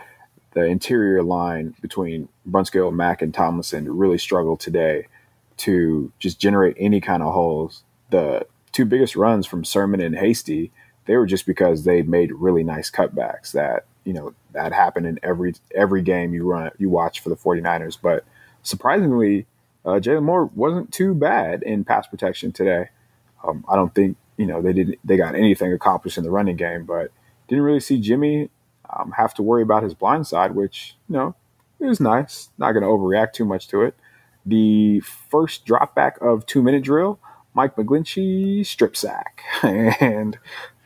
the 0.54 0.64
interior 0.66 1.24
line 1.24 1.76
between 1.82 2.28
Brunskill, 2.50 2.94
Mack, 2.94 3.22
and 3.22 3.34
Tomlinson 3.34 3.98
really 3.98 4.18
struggled 4.18 4.60
today 4.60 5.08
to 5.58 6.12
just 6.20 6.40
generate 6.40 6.76
any 6.80 7.00
kind 7.00 7.24
of 7.24 7.34
holes. 7.34 7.84
The 8.10 8.46
two 8.72 8.86
biggest 8.86 9.16
runs 9.16 9.46
from 9.46 9.64
Sermon 9.64 10.02
and 10.02 10.16
Hasty, 10.16 10.72
they 11.06 11.18
were 11.18 11.26
just 11.26 11.46
because 11.46 11.84
they 11.84 12.02
made 12.02 12.32
really 12.32 12.64
nice 12.64 12.92
cutbacks 12.92 13.52
that, 13.52 13.86
you 14.04 14.14
know, 14.14 14.34
that 14.54 14.74
happened 14.74 15.08
in 15.08 15.20
every 15.24 15.54
every 15.76 16.02
game 16.02 16.34
you 16.34 16.50
run 16.50 16.72
you 16.78 16.90
watch 16.90 17.20
for 17.20 17.30
the 17.30 17.36
49ers. 17.36 17.98
But 18.02 18.26
surprisingly, 18.64 19.46
uh, 19.86 20.00
Jaylon 20.00 20.24
Moore 20.24 20.46
wasn't 20.46 20.92
too 20.92 21.14
bad 21.14 21.64
in 21.64 21.84
pass 21.84 22.08
protection 22.08 22.52
today. 22.52 22.90
Um, 23.44 23.66
I 23.68 23.76
don't 23.76 23.94
think, 23.94 24.18
you 24.38 24.46
know, 24.46 24.62
they 24.62 24.74
didn't 24.74 25.00
they 25.04 25.18
got 25.18 25.36
anything 25.36 25.74
accomplished 25.74 26.18
in 26.18 26.24
the 26.24 26.32
running 26.32 26.56
game, 26.56 26.86
but 26.86 27.12
didn't 27.48 27.64
really 27.64 27.80
see 27.80 28.00
Jimmy 28.00 28.50
um, 28.90 29.12
have 29.18 29.34
to 29.36 29.44
worry 29.44 29.62
about 29.62 29.84
his 29.84 29.94
blind 29.94 30.28
side, 30.28 30.56
which, 30.56 30.96
you 31.10 31.14
know, 31.14 31.36
it 31.80 31.86
was 31.86 32.00
nice. 32.00 32.50
Not 32.58 32.74
going 32.74 32.84
to 32.84 32.90
overreact 32.90 33.34
too 33.34 33.46
much 33.46 33.68
to 33.70 33.82
it. 33.82 33.96
The 34.46 35.00
first 35.02 35.66
drop 35.66 35.96
back 35.96 36.18
of 36.22 36.46
two 36.46 36.62
minute 36.62 36.84
drill, 36.84 37.20
Mike 37.54 37.76
McGlinchey 37.76 38.66
strip 38.66 38.96
sack. 38.96 39.44
and 39.64 40.38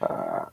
uh, 0.01 0.45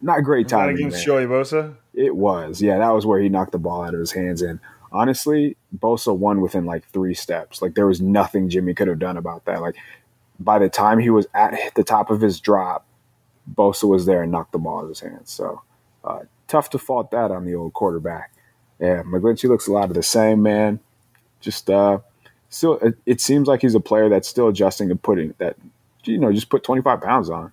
not 0.00 0.24
great 0.24 0.48
timing. 0.48 0.76
against. 0.76 1.04
Joey 1.04 1.26
Bosa. 1.26 1.76
It 1.94 2.16
was. 2.16 2.62
Yeah, 2.62 2.78
that 2.78 2.90
was 2.90 3.06
where 3.06 3.20
he 3.20 3.28
knocked 3.28 3.52
the 3.52 3.58
ball 3.58 3.82
out 3.82 3.94
of 3.94 4.00
his 4.00 4.12
hands. 4.12 4.42
And 4.42 4.60
honestly, 4.92 5.56
Bosa 5.76 6.16
won 6.16 6.40
within 6.40 6.64
like 6.64 6.84
three 6.88 7.14
steps. 7.14 7.62
Like 7.62 7.74
there 7.74 7.86
was 7.86 8.00
nothing 8.00 8.48
Jimmy 8.48 8.74
could 8.74 8.88
have 8.88 8.98
done 8.98 9.16
about 9.16 9.44
that. 9.44 9.60
Like 9.60 9.76
by 10.38 10.58
the 10.58 10.68
time 10.68 10.98
he 10.98 11.10
was 11.10 11.26
at 11.34 11.74
the 11.74 11.84
top 11.84 12.10
of 12.10 12.20
his 12.20 12.40
drop, 12.40 12.86
Bosa 13.52 13.88
was 13.88 14.06
there 14.06 14.22
and 14.22 14.32
knocked 14.32 14.52
the 14.52 14.58
ball 14.58 14.78
out 14.78 14.84
of 14.84 14.88
his 14.88 15.00
hands. 15.00 15.30
So 15.30 15.62
uh, 16.04 16.20
tough 16.48 16.70
to 16.70 16.78
fault 16.78 17.10
that 17.10 17.30
on 17.30 17.44
the 17.44 17.54
old 17.54 17.74
quarterback. 17.74 18.32
Yeah, 18.78 19.02
McGlinchey 19.02 19.48
looks 19.48 19.66
a 19.66 19.72
lot 19.72 19.90
of 19.90 19.94
the 19.94 20.02
same, 20.02 20.42
man. 20.42 20.80
Just 21.40 21.68
uh, 21.68 21.98
still, 22.50 22.74
it, 22.78 22.98
it 23.06 23.20
seems 23.20 23.48
like 23.48 23.62
he's 23.62 23.74
a 23.74 23.80
player 23.80 24.08
that's 24.08 24.28
still 24.28 24.48
adjusting 24.48 24.88
to 24.90 24.96
putting 24.96 25.34
that, 25.38 25.56
you 26.04 26.18
know, 26.18 26.32
just 26.32 26.50
put 26.50 26.62
25 26.62 27.00
pounds 27.00 27.30
on. 27.30 27.52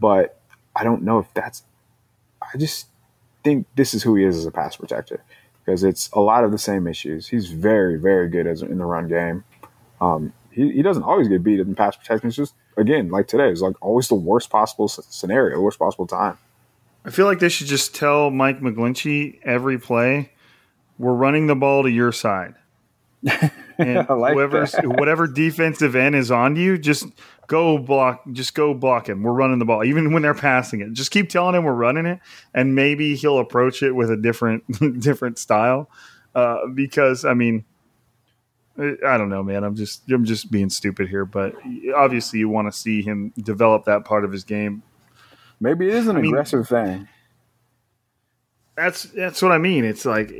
But 0.00 0.40
I 0.74 0.84
don't 0.84 1.02
know 1.02 1.18
if 1.18 1.26
that's, 1.34 1.64
I 2.40 2.56
just 2.56 2.86
think 3.44 3.66
this 3.74 3.92
is 3.92 4.02
who 4.02 4.14
he 4.14 4.24
is 4.24 4.36
as 4.36 4.46
a 4.46 4.50
pass 4.50 4.76
protector 4.76 5.22
because 5.64 5.84
it's 5.84 6.08
a 6.12 6.20
lot 6.20 6.44
of 6.44 6.52
the 6.52 6.58
same 6.58 6.86
issues. 6.86 7.26
He's 7.26 7.48
very, 7.48 7.98
very 7.98 8.28
good 8.28 8.46
as 8.46 8.62
in 8.62 8.78
the 8.78 8.84
run 8.84 9.08
game. 9.08 9.44
Um, 10.00 10.32
he, 10.50 10.72
he 10.72 10.82
doesn't 10.82 11.02
always 11.02 11.28
get 11.28 11.42
beat 11.42 11.60
in 11.60 11.74
pass 11.74 11.96
protection. 11.96 12.28
It's 12.28 12.36
just, 12.36 12.54
again, 12.76 13.10
like 13.10 13.26
today, 13.28 13.50
it's 13.50 13.60
like 13.60 13.76
always 13.82 14.08
the 14.08 14.14
worst 14.14 14.50
possible 14.50 14.88
scenario, 14.88 15.56
the 15.56 15.62
worst 15.62 15.78
possible 15.78 16.06
time. 16.06 16.38
I 17.04 17.10
feel 17.10 17.26
like 17.26 17.38
they 17.40 17.48
should 17.48 17.66
just 17.66 17.94
tell 17.94 18.30
Mike 18.30 18.60
McGlinchey 18.60 19.40
every 19.42 19.78
play, 19.78 20.32
we're 20.98 21.14
running 21.14 21.46
the 21.46 21.54
ball 21.54 21.82
to 21.82 21.90
your 21.90 22.12
side. 22.12 22.54
And 23.78 24.08
like 24.08 24.34
whoever's 24.34 24.74
whatever 24.82 25.26
defensive 25.26 25.94
end 25.96 26.14
is 26.14 26.30
on 26.30 26.56
you, 26.56 26.78
just 26.78 27.06
go 27.46 27.78
block 27.78 28.22
just 28.32 28.54
go 28.54 28.74
block 28.74 29.08
him. 29.08 29.22
We're 29.22 29.32
running 29.32 29.58
the 29.58 29.64
ball. 29.64 29.84
Even 29.84 30.12
when 30.12 30.22
they're 30.22 30.34
passing 30.34 30.80
it. 30.80 30.92
Just 30.92 31.10
keep 31.10 31.28
telling 31.28 31.54
him 31.54 31.64
we're 31.64 31.72
running 31.72 32.06
it 32.06 32.20
and 32.54 32.74
maybe 32.74 33.14
he'll 33.16 33.38
approach 33.38 33.82
it 33.82 33.92
with 33.92 34.10
a 34.10 34.16
different 34.16 34.64
different 35.00 35.38
style. 35.38 35.90
Uh, 36.34 36.66
because 36.74 37.24
I 37.24 37.34
mean 37.34 37.64
I 38.78 39.16
don't 39.18 39.28
know, 39.28 39.42
man. 39.42 39.64
I'm 39.64 39.74
just 39.74 40.10
I'm 40.10 40.24
just 40.24 40.50
being 40.50 40.70
stupid 40.70 41.08
here, 41.08 41.24
but 41.24 41.54
obviously 41.96 42.38
you 42.38 42.48
want 42.48 42.70
to 42.70 42.78
see 42.78 43.02
him 43.02 43.32
develop 43.36 43.84
that 43.86 44.04
part 44.04 44.24
of 44.24 44.32
his 44.32 44.44
game 44.44 44.82
Maybe 45.60 45.88
it 45.88 45.94
is 45.94 46.06
an 46.06 46.16
I 46.16 46.20
mean- 46.20 46.30
aggressive 46.32 46.68
thing. 46.68 47.08
That's 48.76 49.04
that's 49.04 49.42
what 49.42 49.50
I 49.50 49.58
mean. 49.58 49.84
It's 49.84 50.04
like, 50.04 50.32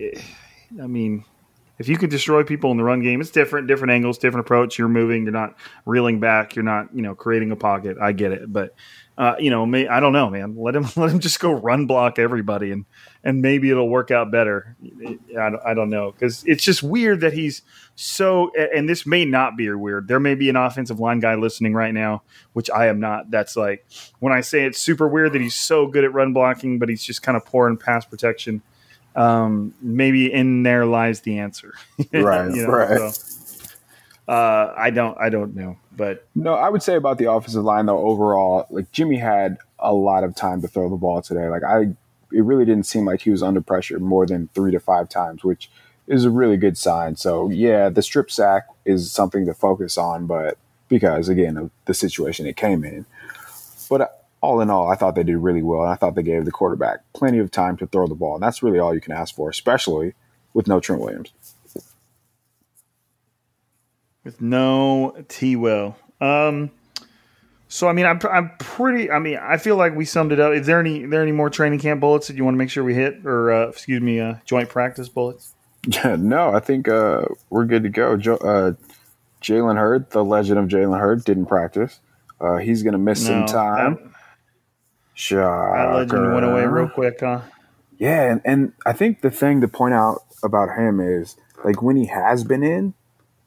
I 0.81 0.87
mean, 0.87 1.25
if 1.79 1.89
you 1.89 1.97
can 1.97 2.11
destroy 2.11 2.43
people 2.43 2.71
in 2.71 2.77
the 2.77 2.85
run 2.85 3.03
game, 3.03 3.21
it's 3.21 3.31
different, 3.31 3.69
different 3.69 3.93
angles, 3.93 4.19
different 4.19 4.47
approach. 4.47 4.79
You're 4.79 4.89
moving, 4.89 5.23
you're 5.25 5.33
not 5.33 5.57
reeling 5.85 6.21
back, 6.21 6.57
you're 6.57 6.65
not, 6.65 6.95
you 6.95 7.03
know, 7.03 7.15
creating 7.15 7.51
a 7.53 7.57
pocket. 7.57 7.97
I 8.01 8.13
get 8.13 8.33
it, 8.33 8.53
but 8.53 8.75
uh, 9.19 9.35
you 9.41 9.51
know, 9.51 9.67
may, 9.67 9.89
I 9.89 9.99
don't 9.99 10.13
know, 10.13 10.31
man. 10.31 10.55
Let 10.57 10.77
him 10.77 10.87
let 10.97 11.11
him 11.11 11.19
just 11.19 11.41
go 11.41 11.51
run 11.51 11.87
block 11.87 12.21
everybody, 12.21 12.71
and 12.71 12.85
and 13.25 13.43
maybe 13.43 13.69
it'll 13.69 13.89
work 13.89 14.13
out 14.13 14.31
better. 14.31 14.77
I 15.37 15.51
I 15.67 15.75
don't 15.75 15.91
know 15.91 16.13
because 16.13 16.45
it's 16.47 16.63
just 16.63 16.85
weird 16.85 17.21
that 17.23 17.33
he's 17.33 17.63
so. 17.97 18.53
And 18.55 18.89
this 18.89 19.05
may 19.05 19.25
not 19.25 19.57
be 19.57 19.69
weird. 19.71 20.07
There 20.07 20.21
may 20.21 20.37
be 20.37 20.49
an 20.49 20.55
offensive 20.55 21.01
line 21.01 21.19
guy 21.19 21.35
listening 21.35 21.75
right 21.75 21.93
now, 21.93 22.23
which 22.53 22.71
I 22.71 22.87
am 22.87 23.01
not. 23.01 23.29
That's 23.29 23.57
like 23.57 23.85
when 24.21 24.33
I 24.33 24.41
say 24.41 24.65
it's 24.65 24.79
super 24.79 25.09
weird 25.09 25.33
that 25.33 25.41
he's 25.41 25.57
so 25.57 25.89
good 25.89 26.05
at 26.05 26.15
run 26.15 26.33
blocking, 26.33 26.79
but 26.79 26.89
he's 26.89 27.03
just 27.03 27.21
kind 27.21 27.37
of 27.37 27.45
poor 27.45 27.69
in 27.69 27.77
pass 27.77 28.05
protection. 28.05 28.63
Um, 29.19 29.75
maybe 29.83 30.33
in 30.33 30.63
there 30.63 30.87
lies 30.87 31.23
the 31.23 31.41
answer. 31.41 31.75
Right, 32.13 32.49
right. 32.67 33.13
so, 33.13 34.33
uh, 34.33 34.73
I 34.77 34.91
don't. 34.91 35.19
I 35.19 35.29
don't 35.29 35.57
know, 35.57 35.77
but 35.97 36.27
No, 36.35 36.55
I 36.55 36.69
would 36.69 36.83
say 36.83 36.95
about 36.95 37.19
the 37.19 37.31
offensive 37.31 37.65
line 37.65 37.87
though. 37.87 37.99
Overall, 37.99 38.67
like 38.71 38.93
Jimmy 38.93 39.17
had 39.17 39.59
a 39.81 39.93
lot 39.93 40.23
of 40.23 40.37
time 40.37 40.63
to 40.63 40.69
throw 40.69 40.89
the 40.89 40.97
ball 40.97 41.21
today. 41.21 41.49
Like 41.49 41.65
I, 41.65 41.95
it 42.33 42.45
really 42.45 42.65
didn't 42.65 42.87
seem 42.87 43.05
like 43.07 43.23
he 43.23 43.31
was 43.31 43.43
under 43.43 43.61
pressure 43.61 43.99
more 43.99 44.25
than 44.25 44.49
three 44.55 44.71
to 44.71 44.79
five 44.79 45.09
times, 45.09 45.43
which 45.43 45.69
is 46.07 46.25
a 46.25 46.31
really 46.31 46.57
good 46.57 46.79
sign. 46.79 47.17
So 47.17 47.51
yeah, 47.51 47.89
the 47.89 48.03
strip 48.03 48.31
sack 48.31 48.69
is 48.85 49.11
something 49.11 49.47
to 49.47 49.55
focus 49.55 49.99
on, 49.99 50.27
but 50.27 50.59
because 50.89 51.29
again 51.29 51.57
of 51.57 51.71
the 51.87 51.95
situation 51.95 52.47
it 52.47 52.57
came 52.57 52.85
in. 52.85 53.05
But 53.91 54.01
uh, 54.03 54.09
all 54.49 54.63
in 54.63 54.71
all, 54.71 54.91
I 54.91 54.95
thought 54.97 55.15
they 55.15 55.23
did 55.25 55.37
really 55.37 55.63
well, 55.63 55.83
and 55.83 55.91
I 55.91 55.95
thought 55.95 56.15
they 56.15 56.23
gave 56.23 56.47
the 56.47 56.51
quarterback 56.51 57.01
plenty 57.13 57.39
of 57.39 57.51
time 57.51 57.77
to 57.77 57.87
throw 57.87 58.07
the 58.07 58.15
ball, 58.15 58.35
and 58.35 58.43
that's 58.43 58.63
really 58.63 58.79
all 58.79 58.95
you 58.95 59.01
can 59.01 59.13
ask 59.13 59.35
for, 59.35 59.51
especially 59.51 60.15
with 60.55 60.67
no 60.67 60.81
Trent 60.81 61.03
Williams. 61.03 61.33
with 64.25 64.41
no 64.41 65.15
T 65.29 65.57
Will. 65.57 65.97
Um, 66.21 66.71
so 67.69 67.89
I 67.89 67.93
mean, 67.93 68.07
I'm 68.07 68.19
I'm 68.31 68.51
pretty. 68.59 69.11
I 69.11 69.19
mean, 69.19 69.39
I 69.41 69.59
feel 69.59 69.77
like 69.77 69.95
we 69.95 70.05
summed 70.05 70.33
it 70.33 70.41
up. 70.41 70.55
Is 70.55 70.67
there 70.67 70.81
any 70.81 71.05
there 71.05 71.23
any 71.23 71.33
more 71.33 71.51
training 71.51 71.79
camp 71.79 72.01
bullets 72.01 72.29
that 72.29 72.37
you 72.37 72.45
want 72.45 72.55
to 72.55 72.59
make 72.59 72.71
sure 72.71 72.85
we 72.85 72.95
hit, 72.95 73.25
or 73.27 73.53
uh, 73.53 73.69
excuse 73.69 74.01
me, 74.01 74.19
uh, 74.21 74.37
joint 74.47 74.71
practice 74.71 75.09
bullets? 75.09 75.55
Yeah, 75.87 76.17
no, 76.19 76.55
I 76.55 76.61
think 76.61 76.89
uh, 76.89 77.23
we're 77.51 77.65
good 77.67 77.83
to 77.83 77.89
go. 77.89 78.17
Jo- 78.17 78.37
uh, 78.37 78.73
Jalen 79.43 79.77
Hurd, 79.77 80.11
the 80.11 80.25
legend 80.25 80.59
of 80.59 80.67
Jalen 80.67 80.99
Hurd, 80.99 81.25
didn't 81.25 81.47
practice. 81.47 82.01
Uh, 82.41 82.57
he's 82.57 82.83
going 82.83 82.93
to 82.93 82.99
miss 82.99 83.25
some 83.25 83.47
time. 83.47 83.95
That, 83.95 84.08
Shocker. 85.19 85.77
that 85.77 85.95
legend 85.97 86.33
went 86.33 86.47
away 86.47 86.65
real 86.67 86.89
quick, 86.89 87.19
huh? 87.19 87.41
Yeah, 87.99 88.31
and, 88.31 88.41
and 88.45 88.73
I 88.87 88.93
think 88.93 89.21
the 89.21 89.33
thing 89.33 89.61
to 89.63 89.69
point 89.69 89.93
out 89.93 90.23
about 90.45 90.79
him 90.79 91.01
is 91.01 91.37
like 91.65 91.83
when 91.83 91.97
he 91.97 92.07
has 92.07 92.45
been 92.45 92.63
in, 92.63 92.95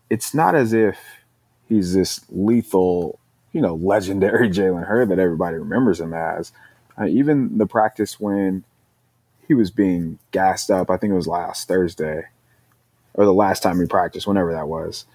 it's 0.09 0.33
not 0.33 0.53
as 0.53 0.73
if 0.73 0.97
he's 1.69 1.93
this 1.93 2.19
lethal, 2.29 3.19
you 3.53 3.61
know, 3.61 3.75
legendary 3.81 4.49
Jalen 4.49 4.85
Hurd 4.85 5.07
that 5.09 5.19
everybody 5.19 5.55
remembers 5.55 6.01
him 6.01 6.13
as. 6.13 6.51
Uh, 6.99 7.05
even 7.05 7.57
the 7.57 7.65
practice 7.65 8.19
when 8.19 8.65
he 9.47 9.53
was 9.53 9.71
being 9.71 10.19
gassed 10.31 10.69
up, 10.69 10.89
I 10.89 10.97
think 10.97 11.11
it 11.11 11.15
was 11.15 11.27
last 11.27 11.69
Thursday 11.69 12.25
or 13.13 13.23
the 13.23 13.33
last 13.33 13.63
time 13.63 13.79
he 13.79 13.85
practiced, 13.87 14.27
whenever 14.27 14.51
that 14.51 14.67
was. 14.67 15.05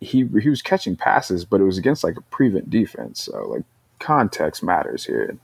He 0.00 0.26
he 0.40 0.48
was 0.48 0.62
catching 0.62 0.96
passes, 0.96 1.44
but 1.44 1.60
it 1.60 1.64
was 1.64 1.76
against 1.76 2.02
like 2.02 2.16
a 2.16 2.22
prevent 2.22 2.70
defense. 2.70 3.24
So 3.24 3.46
like 3.46 3.64
context 3.98 4.62
matters 4.62 5.04
here 5.04 5.38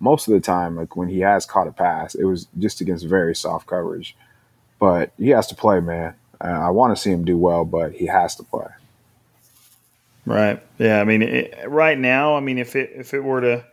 most 0.00 0.28
of 0.28 0.34
the 0.34 0.40
time, 0.40 0.76
like 0.76 0.96
when 0.96 1.08
he 1.08 1.20
has 1.20 1.46
caught 1.46 1.66
a 1.66 1.72
pass, 1.72 2.14
it 2.14 2.24
was 2.24 2.46
just 2.58 2.80
against 2.80 3.06
very 3.06 3.34
soft 3.34 3.66
coverage. 3.66 4.16
But 4.78 5.12
he 5.18 5.30
has 5.30 5.46
to 5.48 5.54
play, 5.54 5.80
man. 5.80 6.14
Uh, 6.40 6.48
I 6.48 6.70
want 6.70 6.94
to 6.94 7.00
see 7.00 7.10
him 7.10 7.24
do 7.24 7.38
well, 7.38 7.64
but 7.64 7.92
he 7.92 8.06
has 8.06 8.36
to 8.36 8.42
play. 8.42 8.66
Right. 10.26 10.62
Yeah. 10.78 11.00
I 11.00 11.04
mean, 11.04 11.22
it, 11.22 11.58
right 11.66 11.98
now, 11.98 12.36
I 12.36 12.40
mean, 12.40 12.58
if 12.58 12.76
it 12.76 12.90
if 12.94 13.14
it 13.14 13.20
were 13.20 13.40
to 13.40 13.64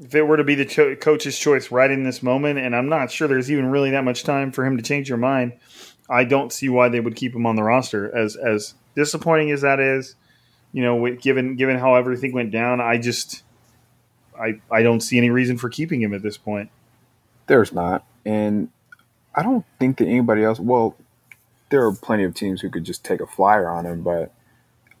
if 0.00 0.14
it 0.14 0.22
were 0.22 0.36
to 0.36 0.44
be 0.44 0.54
the 0.54 0.64
cho- 0.64 0.96
coach's 0.96 1.38
choice 1.38 1.70
right 1.70 1.90
in 1.90 2.04
this 2.04 2.22
moment, 2.22 2.58
and 2.58 2.74
I'm 2.74 2.88
not 2.88 3.10
sure 3.10 3.28
there's 3.28 3.50
even 3.50 3.66
really 3.66 3.90
that 3.90 4.04
much 4.04 4.24
time 4.24 4.50
for 4.50 4.64
him 4.64 4.76
to 4.76 4.82
change 4.82 5.08
your 5.08 5.18
mind, 5.18 5.52
I 6.08 6.24
don't 6.24 6.52
see 6.52 6.68
why 6.68 6.88
they 6.88 7.00
would 7.00 7.16
keep 7.16 7.34
him 7.34 7.46
on 7.46 7.56
the 7.56 7.62
roster. 7.62 8.14
As 8.16 8.36
as 8.36 8.74
disappointing 8.94 9.50
as 9.50 9.60
that 9.60 9.80
is, 9.80 10.16
you 10.74 10.82
know, 10.82 11.14
given 11.14 11.54
given 11.54 11.78
how 11.78 11.94
everything 11.94 12.32
went 12.32 12.50
down, 12.50 12.80
I 12.80 12.98
just 12.98 13.44
I 14.38 14.60
I 14.70 14.82
don't 14.82 15.00
see 15.00 15.16
any 15.16 15.30
reason 15.30 15.56
for 15.56 15.68
keeping 15.70 16.02
him 16.02 16.12
at 16.12 16.20
this 16.20 16.36
point. 16.36 16.68
There's 17.46 17.72
not, 17.72 18.04
and 18.26 18.70
I 19.36 19.44
don't 19.44 19.64
think 19.78 19.98
that 19.98 20.08
anybody 20.08 20.42
else. 20.42 20.58
Well, 20.58 20.96
there 21.70 21.86
are 21.86 21.92
plenty 21.92 22.24
of 22.24 22.34
teams 22.34 22.60
who 22.60 22.70
could 22.70 22.82
just 22.82 23.04
take 23.04 23.20
a 23.20 23.26
flyer 23.26 23.68
on 23.68 23.86
him, 23.86 24.02
but 24.02 24.32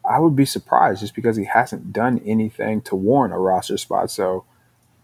I 0.08 0.20
would 0.20 0.36
be 0.36 0.44
surprised 0.44 1.00
just 1.00 1.16
because 1.16 1.36
he 1.36 1.44
hasn't 1.44 1.92
done 1.92 2.20
anything 2.24 2.80
to 2.82 2.94
warrant 2.94 3.34
a 3.34 3.38
roster 3.38 3.76
spot. 3.76 4.12
So 4.12 4.44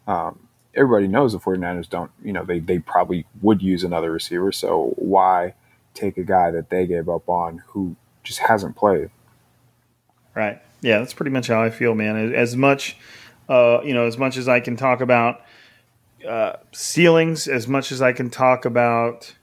um, 0.07 0.49
everybody 0.75 1.09
knows 1.09 1.33
the 1.33 1.41
49ers 1.41 1.89
don't, 1.89 2.13
you 2.23 2.33
know, 2.33 2.45
they, 2.45 2.61
they 2.61 2.79
probably 2.79 3.27
would 3.43 3.61
use 3.61 3.83
another 3.83 4.13
receiver. 4.13 4.53
So 4.53 4.93
why 4.97 5.55
take 5.95 6.17
a 6.17 6.23
guy 6.23 6.53
that 6.53 6.71
they 6.71 6.87
gave 6.87 7.09
up 7.09 7.29
on 7.29 7.63
who 7.69 7.97
just 8.23 8.41
hasn't 8.41 8.77
played? 8.77 9.11
Right. 10.35 10.61
Yeah, 10.81 10.99
that's 10.99 11.15
pretty 11.15 11.31
much 11.31 11.49
how 11.49 11.63
I 11.63 11.71
feel, 11.71 11.95
man. 11.95 12.35
As 12.35 12.57
much, 12.57 12.97
uh, 13.49 13.81
you 13.85 13.95
know, 13.95 14.07
as 14.07 14.17
much 14.17 14.37
as 14.37 14.49
I 14.49 14.61
can 14.61 14.77
talk 14.77 15.01
about 15.01 15.43
uh, 16.27 16.55
ceilings, 16.73 17.49
as 17.49 17.67
much 17.69 17.93
as 17.93 18.01
I 18.01 18.13
can 18.13 18.31
talk 18.31 18.65
about, 18.65 19.35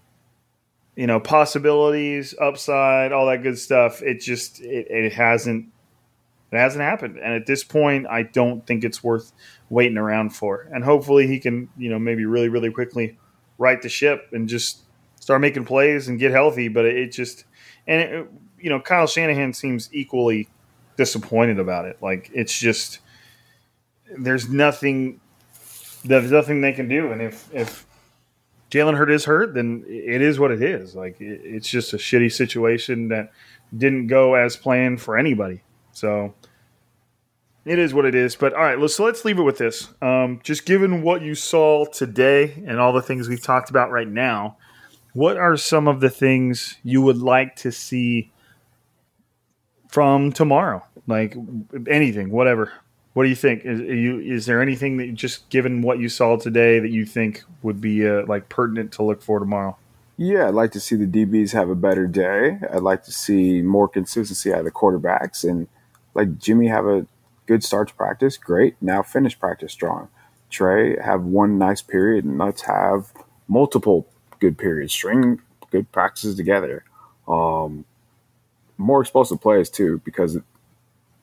you 0.95 1.07
know, 1.07 1.19
possibilities, 1.19 2.33
upside, 2.39 3.11
all 3.11 3.27
that 3.27 3.43
good 3.43 3.57
stuff. 3.57 4.01
It 4.01 4.21
just 4.21 4.61
it, 4.61 4.87
it 4.89 5.13
hasn't 5.13 5.67
it 6.51 6.57
hasn't 6.57 6.83
happened, 6.83 7.17
and 7.17 7.33
at 7.33 7.45
this 7.45 7.63
point, 7.63 8.07
I 8.07 8.23
don't 8.23 8.65
think 8.65 8.83
it's 8.83 9.03
worth 9.03 9.33
waiting 9.69 9.97
around 9.97 10.29
for. 10.29 10.69
And 10.73 10.83
hopefully, 10.83 11.27
he 11.27 11.39
can, 11.39 11.69
you 11.77 11.89
know, 11.89 11.99
maybe 11.99 12.25
really, 12.25 12.49
really 12.49 12.71
quickly 12.71 13.17
right 13.57 13.81
the 13.81 13.89
ship 13.89 14.29
and 14.31 14.47
just 14.47 14.79
start 15.19 15.41
making 15.41 15.65
plays 15.65 16.07
and 16.07 16.19
get 16.19 16.31
healthy. 16.31 16.67
But 16.67 16.85
it, 16.85 17.11
just 17.11 17.43
and 17.85 18.01
it, 18.01 18.27
you 18.59 18.69
know, 18.69 18.79
Kyle 18.79 19.07
Shanahan 19.07 19.53
seems 19.53 19.89
equally 19.91 20.47
disappointed 20.97 21.59
about 21.59 21.85
it. 21.85 21.97
Like 22.01 22.29
it's 22.33 22.57
just 22.57 22.99
there's 24.17 24.49
nothing 24.49 25.19
there's 26.03 26.31
nothing 26.31 26.61
they 26.61 26.73
can 26.73 26.87
do. 26.87 27.11
And 27.11 27.21
if 27.21 27.53
if 27.53 27.85
Jalen 28.69 28.97
Hurd 28.97 29.11
is 29.11 29.25
hurt, 29.25 29.53
then 29.53 29.85
it 29.87 30.21
is 30.21 30.39
what 30.39 30.51
it 30.51 30.61
is. 30.61 30.95
Like 30.95 31.21
it, 31.21 31.41
it's 31.43 31.69
just 31.69 31.93
a 31.93 31.97
shitty 31.97 32.31
situation 32.31 33.07
that 33.09 33.31
didn't 33.75 34.07
go 34.07 34.35
as 34.35 34.57
planned 34.57 35.01
for 35.01 35.17
anybody. 35.17 35.61
So 35.93 36.33
it 37.65 37.79
is 37.79 37.93
what 37.93 38.05
it 38.05 38.15
is. 38.15 38.35
But 38.35 38.53
all 38.53 38.63
right, 38.63 38.79
let's 38.79 38.95
so 38.95 39.05
let's 39.05 39.23
leave 39.25 39.39
it 39.39 39.43
with 39.43 39.57
this. 39.57 39.89
Um, 40.01 40.39
just 40.43 40.65
given 40.65 41.01
what 41.01 41.21
you 41.21 41.35
saw 41.35 41.85
today 41.85 42.63
and 42.65 42.79
all 42.79 42.93
the 42.93 43.01
things 43.01 43.27
we've 43.27 43.41
talked 43.41 43.69
about 43.69 43.91
right 43.91 44.07
now, 44.07 44.57
what 45.13 45.37
are 45.37 45.57
some 45.57 45.87
of 45.87 45.99
the 45.99 46.09
things 46.09 46.77
you 46.83 47.01
would 47.01 47.17
like 47.17 47.55
to 47.57 47.71
see 47.71 48.31
from 49.97 50.31
tomorrow? 50.31 50.85
Like 51.07 51.35
anything, 51.87 52.29
whatever. 52.29 52.71
What 53.13 53.23
do 53.23 53.29
you 53.29 53.35
think? 53.35 53.65
Is 53.65 53.79
you 53.79 54.19
is 54.19 54.45
there 54.45 54.61
anything 54.61 54.97
that 54.97 55.15
just 55.15 55.49
given 55.49 55.81
what 55.81 55.97
you 55.97 56.07
saw 56.07 56.37
today 56.37 56.77
that 56.77 56.91
you 56.91 57.03
think 57.03 57.43
would 57.63 57.81
be 57.81 58.07
uh, 58.07 58.23
like 58.27 58.47
pertinent 58.47 58.91
to 58.91 59.03
look 59.03 59.23
for 59.23 59.39
tomorrow? 59.39 59.75
Yeah, 60.15 60.49
I'd 60.49 60.53
like 60.53 60.71
to 60.73 60.79
see 60.79 60.95
the 60.95 61.07
DBs 61.07 61.51
have 61.53 61.71
a 61.71 61.75
better 61.75 62.05
day. 62.05 62.59
I'd 62.71 62.83
like 62.83 63.05
to 63.05 63.11
see 63.11 63.63
more 63.63 63.87
consistency 63.87 64.53
out 64.53 64.59
of 64.59 64.65
the 64.65 64.71
quarterbacks 64.71 65.43
and 65.43 65.67
like 66.13 66.37
Jimmy 66.37 66.67
have 66.67 66.85
a 66.85 67.07
good 67.47 67.63
start 67.63 67.87
to 67.87 67.95
practice. 67.95 68.37
Great. 68.37 68.75
Now 68.79 69.01
finish 69.01 69.39
practice 69.39 69.71
strong. 69.71 70.09
Trey 70.51 70.95
have 71.03 71.23
one 71.23 71.57
nice 71.57 71.81
period 71.81 72.23
and 72.23 72.37
let's 72.37 72.61
have 72.61 73.11
multiple 73.47 74.05
good 74.39 74.59
periods. 74.59 74.93
String 74.93 75.41
good 75.71 75.91
practices 75.91 76.35
together. 76.35 76.83
Um, 77.27 77.85
more 78.77 79.01
explosive 79.01 79.41
plays 79.41 79.69
too 79.69 80.01
because 80.05 80.37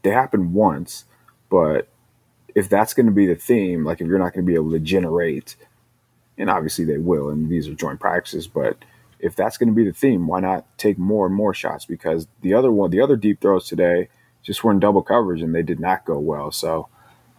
they 0.03 0.11
happen 0.11 0.53
once, 0.53 1.05
but 1.51 1.89
if 2.55 2.69
that's 2.69 2.95
going 2.95 3.07
to 3.07 3.13
be 3.13 3.27
the 3.27 3.35
theme, 3.35 3.85
like 3.85 4.01
if 4.01 4.07
you're 4.07 4.19
not 4.19 4.33
going 4.33 4.45
to 4.45 4.51
be 4.51 4.55
able 4.55 4.71
to 4.71 4.79
generate, 4.79 5.57
and 6.39 6.51
obviously 6.51 6.85
they 6.85 6.99
will, 6.99 7.31
and 7.31 7.49
these 7.49 7.69
are 7.69 7.75
joint 7.75 8.01
practices, 8.01 8.47
but 8.47 8.77
if 9.19 9.35
that's 9.35 9.57
going 9.57 9.69
to 9.69 9.75
be 9.75 9.85
the 9.85 9.93
theme, 9.93 10.27
why 10.27 10.41
not 10.41 10.67
take 10.79 10.99
more 10.99 11.27
and 11.27 11.35
more 11.35 11.55
shots? 11.55 11.85
Because 11.85 12.29
the 12.43 12.55
other 12.55 12.71
one, 12.71 12.91
the 12.91 13.01
other 13.01 13.17
deep 13.17 13.41
throws 13.41 13.67
today 13.67 14.09
just 14.43 14.63
were 14.63 14.71
in 14.71 14.79
double 14.79 15.03
coverage 15.03 15.41
and 15.41 15.55
they 15.55 15.63
did 15.63 15.81
not 15.81 16.05
go 16.05 16.19
well. 16.19 16.53
So, 16.53 16.89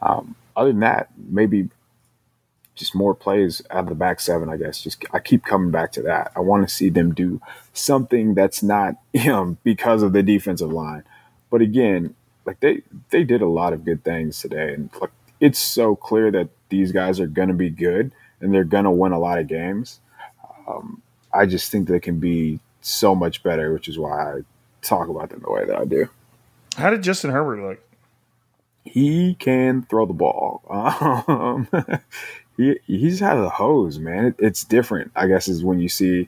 um, 0.01 0.35
other 0.55 0.71
than 0.71 0.79
that, 0.79 1.09
maybe 1.15 1.69
just 2.75 2.93
more 2.93 3.15
plays 3.15 3.61
out 3.71 3.83
of 3.83 3.89
the 3.89 3.95
back 3.95 4.19
seven, 4.19 4.49
I 4.49 4.57
guess. 4.57 4.81
Just 4.81 5.03
I 5.13 5.19
keep 5.19 5.43
coming 5.43 5.71
back 5.71 5.91
to 5.93 6.01
that. 6.03 6.31
I 6.35 6.41
want 6.41 6.67
to 6.67 6.73
see 6.73 6.89
them 6.89 7.13
do 7.13 7.41
something 7.73 8.33
that's 8.33 8.61
not, 8.61 8.95
you 9.13 9.27
know, 9.27 9.57
because 9.63 10.03
of 10.03 10.13
the 10.13 10.23
defensive 10.23 10.71
line. 10.71 11.03
But 11.49 11.61
again, 11.61 12.15
like 12.45 12.59
they 12.59 12.81
they 13.09 13.23
did 13.23 13.41
a 13.41 13.47
lot 13.47 13.73
of 13.73 13.85
good 13.85 14.03
things 14.03 14.39
today, 14.39 14.73
and 14.73 14.89
like 15.01 15.11
it's 15.39 15.59
so 15.59 15.95
clear 15.95 16.31
that 16.31 16.49
these 16.69 16.91
guys 16.91 17.19
are 17.19 17.27
going 17.27 17.47
to 17.47 17.53
be 17.53 17.69
good 17.69 18.11
and 18.39 18.53
they're 18.53 18.63
going 18.63 18.83
to 18.83 18.91
win 18.91 19.11
a 19.11 19.19
lot 19.19 19.39
of 19.39 19.47
games. 19.47 19.99
Um, 20.67 21.01
I 21.33 21.45
just 21.45 21.71
think 21.71 21.87
they 21.87 21.99
can 21.99 22.19
be 22.19 22.59
so 22.81 23.15
much 23.15 23.43
better, 23.43 23.73
which 23.73 23.87
is 23.87 23.97
why 23.97 24.37
I 24.37 24.41
talk 24.81 25.09
about 25.09 25.29
them 25.29 25.41
the 25.43 25.51
way 25.51 25.65
that 25.65 25.75
I 25.75 25.85
do. 25.85 26.09
How 26.75 26.89
did 26.89 27.03
Justin 27.03 27.31
Herbert 27.31 27.61
look? 27.61 27.79
He 28.83 29.35
can 29.35 29.83
throw 29.83 30.05
the 30.05 30.13
ball. 30.13 30.61
Um, 31.27 31.67
he 32.57 32.79
he's 32.85 33.19
had 33.19 33.37
a 33.37 33.49
hose, 33.49 33.99
man. 33.99 34.25
It, 34.25 34.35
it's 34.39 34.63
different, 34.63 35.11
I 35.15 35.27
guess, 35.27 35.47
is 35.47 35.63
when 35.63 35.79
you 35.79 35.89
see 35.89 36.27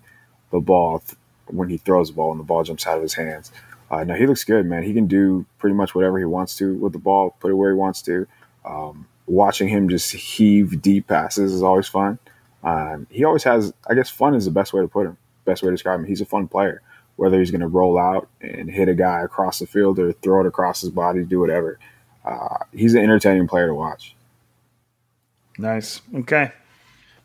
the 0.52 0.60
ball 0.60 1.00
th- 1.00 1.18
when 1.48 1.70
he 1.70 1.78
throws 1.78 2.10
the 2.10 2.16
ball 2.16 2.32
and 2.32 2.40
the 2.40 2.44
ball 2.44 2.64
jumps 2.64 2.86
out 2.86 2.98
of 2.98 3.04
his 3.04 3.14
hands. 3.14 3.52
Uh, 3.90 4.04
no, 4.04 4.16
he 4.16 4.28
looks 4.28 4.44
good, 4.44 4.66
man. 4.66 4.84
He 4.84 4.94
can 4.94 5.08
do 5.08 5.46
pretty 5.60 5.76
much 5.76 5.96
whatever 5.96 6.20
he 6.20 6.26
wants 6.26 6.58
to 6.58 6.76
with 6.76 6.92
the 6.92 7.00
ball, 7.00 7.36
put 7.40 7.52
it 7.52 7.56
where 7.56 7.72
he 7.72 7.78
wants 7.78 8.02
to. 8.04 8.28
Um, 8.66 9.08
watching 9.28 9.70
him 9.70 9.88
just 9.88 10.12
heave 10.12 10.82
deep 10.82 11.08
passes 11.08 11.54
is 11.54 11.64
always 11.64 11.88
fun. 11.88 12.20
Um, 12.64 13.08
he 13.10 13.24
always 13.24 13.44
has, 13.44 13.74
I 13.90 13.94
guess, 13.94 14.10
fun 14.10 14.36
is 14.36 14.44
the 14.44 14.52
best 14.52 14.74
way 14.74 14.82
to 14.82 14.90
put 14.90 15.06
him, 15.06 15.18
best 15.46 15.64
way 15.64 15.68
to 15.68 15.74
describe 15.74 16.00
him. 16.02 16.06
He's 16.06 16.20
a 16.20 16.26
fun 16.26 16.50
player, 16.50 16.82
whether 17.16 17.40
he's 17.40 17.52
going 17.52 17.62
to 17.62 17.68
roll 17.68 17.98
out 17.98 18.28
and 18.42 18.70
hit 18.70 18.90
a 18.90 18.94
guy 18.94 19.22
across 19.22 19.60
the 19.60 19.68
field 19.68 20.00
or 20.00 20.12
throw 20.12 20.42
it 20.42 20.48
across 20.48 20.82
his 20.82 20.90
body, 20.90 21.24
do 21.24 21.40
whatever. 21.40 21.80
Uh, 22.26 22.58
he's 22.74 22.94
an 22.94 23.04
entertaining 23.04 23.48
player 23.48 23.68
to 23.68 23.74
watch. 23.74 24.17
Nice. 25.58 26.02
Okay. 26.14 26.52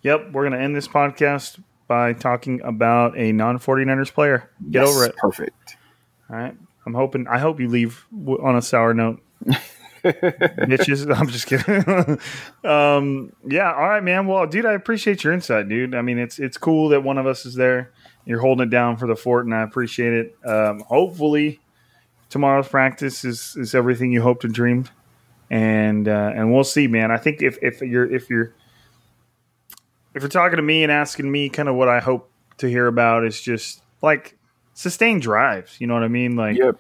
Yep. 0.03 0.33
We're 0.33 0.43
going 0.49 0.59
to 0.59 0.61
end 0.61 0.75
this 0.75 0.89
podcast 0.89 1.63
by 1.87 2.13
talking 2.13 2.61
about 2.63 3.17
a 3.19 3.33
non 3.33 3.59
49ers 3.59 4.13
player. 4.13 4.51
Get 4.71 4.83
Yes, 4.83 4.89
over 4.89 5.05
it. 5.05 5.17
Perfect. 5.17 5.77
All 6.31 6.37
right. 6.37 6.57
I'm 6.87 6.95
hoping, 6.95 7.29
I 7.29 7.39
hope 7.39 7.61
you 7.61 7.69
leave 7.69 8.05
on 8.13 8.57
a 8.57 8.63
sour 8.63 8.95
note. 8.95 9.21
Bitches. 10.03 11.15
I'm 11.17 11.29
just 11.29 11.47
kidding. 11.47 12.19
um, 12.69 13.33
yeah. 13.49 13.73
All 13.73 13.89
right, 13.89 14.03
man. 14.03 14.27
Well, 14.27 14.47
dude, 14.47 14.67
I 14.67 14.73
appreciate 14.73 15.23
your 15.23 15.33
insight, 15.33 15.69
dude. 15.69 15.95
I 15.95 16.03
mean, 16.03 16.19
it's, 16.19 16.39
it's 16.39 16.57
cool 16.59 16.89
that 16.89 17.03
one 17.05 17.19
of 17.19 17.27
us 17.27 17.47
is 17.47 17.55
there. 17.55 17.93
You're 18.25 18.41
holding 18.41 18.67
it 18.67 18.71
down 18.71 18.97
for 18.97 19.07
the 19.07 19.17
fort, 19.17 19.47
and 19.47 19.55
I 19.55 19.63
appreciate 19.63 20.13
it. 20.13 20.37
Um, 20.49 20.81
hopefully, 20.81 21.61
tomorrow's 22.31 22.69
practice 22.69 23.25
is, 23.25 23.55
is 23.57 23.75
everything 23.75 24.13
you 24.13 24.23
hoped 24.23 24.45
and 24.45 24.55
dreamed. 24.55 24.91
And 25.53 26.09
uh, 26.09 26.33
and 26.35 26.51
we'll 26.51 26.65
see, 26.65 26.89
man. 26.89 27.11
I 27.11 27.19
think 27.19 27.43
if, 27.43 27.59
if 27.61 27.83
you're 27.83 28.11
if 28.11 28.31
you're 28.31 28.55
if 30.15 30.23
you're 30.23 30.31
talking 30.31 30.57
to 30.57 30.63
me 30.63 30.83
and 30.83 30.91
asking 30.91 31.31
me 31.31 31.51
kind 31.51 31.69
of 31.69 31.75
what 31.75 31.89
I 31.91 32.01
hope 32.01 32.31
to 32.59 32.69
hear 32.69 32.87
about 32.87 33.27
is 33.27 33.39
just 33.39 33.83
like 34.01 34.39
sustained 34.73 35.21
drives. 35.21 35.79
You 35.79 35.87
know 35.89 35.95
what 35.95 36.05
I 36.05 36.09
mean? 36.09 36.37
Like 36.37 36.57
Yep. 36.57 36.77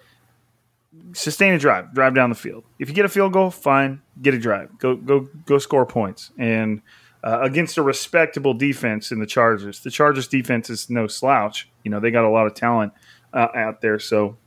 sustain 1.12 1.52
a 1.52 1.58
drive, 1.58 1.92
drive 1.92 2.14
down 2.14 2.30
the 2.30 2.34
field. 2.34 2.64
If 2.78 2.88
you 2.88 2.94
get 2.94 3.04
a 3.04 3.10
field 3.10 3.34
goal, 3.34 3.50
fine, 3.50 4.00
get 4.22 4.32
a 4.32 4.38
drive, 4.38 4.78
go 4.78 4.96
go 4.96 5.28
go 5.44 5.58
score 5.58 5.84
points. 5.84 6.30
And 6.38 6.80
uh, 7.22 7.40
against 7.42 7.76
a 7.76 7.82
respectable 7.82 8.54
defense 8.54 9.12
in 9.12 9.20
the 9.20 9.26
Chargers, 9.26 9.80
the 9.80 9.90
Chargers 9.90 10.28
defense 10.28 10.70
is 10.70 10.88
no 10.88 11.06
slouch. 11.06 11.68
You 11.84 11.90
know 11.90 12.00
they 12.00 12.10
got 12.10 12.24
a 12.24 12.30
lot 12.30 12.46
of 12.46 12.54
talent 12.54 12.94
uh, 13.34 13.48
out 13.54 13.82
there, 13.82 13.98
so 13.98 14.38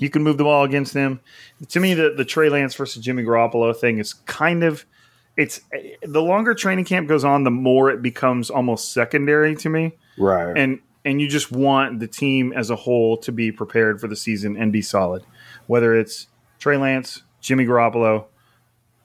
you 0.00 0.10
can 0.10 0.22
move 0.24 0.36
the 0.38 0.44
ball 0.44 0.64
against 0.64 0.92
them. 0.94 1.20
To 1.68 1.78
me, 1.80 1.94
the 1.94 2.12
the 2.16 2.24
Trey 2.24 2.48
Lance 2.48 2.74
versus 2.74 3.02
Jimmy 3.02 3.22
Garoppolo 3.22 3.76
thing 3.76 3.98
is 3.98 4.14
kind 4.14 4.64
of 4.64 4.84
it's 5.36 5.60
the 6.02 6.20
longer 6.20 6.54
training 6.54 6.84
camp 6.86 7.08
goes 7.08 7.24
on, 7.24 7.44
the 7.44 7.50
more 7.50 7.90
it 7.90 8.02
becomes 8.02 8.50
almost 8.50 8.92
secondary 8.92 9.54
to 9.56 9.68
me 9.68 9.92
Right. 10.18 10.56
and 10.56 10.80
and 11.04 11.20
you 11.20 11.28
just 11.28 11.50
want 11.52 12.00
the 12.00 12.06
team 12.08 12.52
as 12.52 12.68
a 12.68 12.76
whole 12.76 13.16
to 13.18 13.32
be 13.32 13.52
prepared 13.52 14.00
for 14.00 14.08
the 14.08 14.16
season 14.16 14.56
and 14.56 14.70
be 14.72 14.82
solid. 14.82 15.22
Whether 15.66 15.94
it's 15.94 16.26
Trey 16.58 16.76
Lance, 16.76 17.22
Jimmy 17.40 17.64
Garoppolo, 17.64 18.24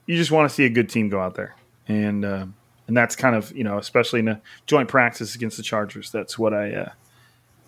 you 0.07 0.17
just 0.17 0.31
want 0.31 0.49
to 0.49 0.53
see 0.53 0.65
a 0.65 0.69
good 0.69 0.89
team 0.89 1.07
go 1.09 1.21
out 1.21 1.35
there, 1.35 1.55
and 1.87 2.25
uh, 2.25 2.45
and 2.87 2.97
that's 2.97 3.15
kind 3.15 3.35
of 3.35 3.51
you 3.55 3.63
know 3.63 3.77
especially 3.77 4.19
in 4.21 4.27
a 4.27 4.41
joint 4.65 4.89
practice 4.89 5.35
against 5.35 5.57
the 5.57 5.63
Chargers. 5.63 6.11
That's 6.11 6.37
what 6.37 6.53
I 6.53 6.73
uh, 6.73 6.89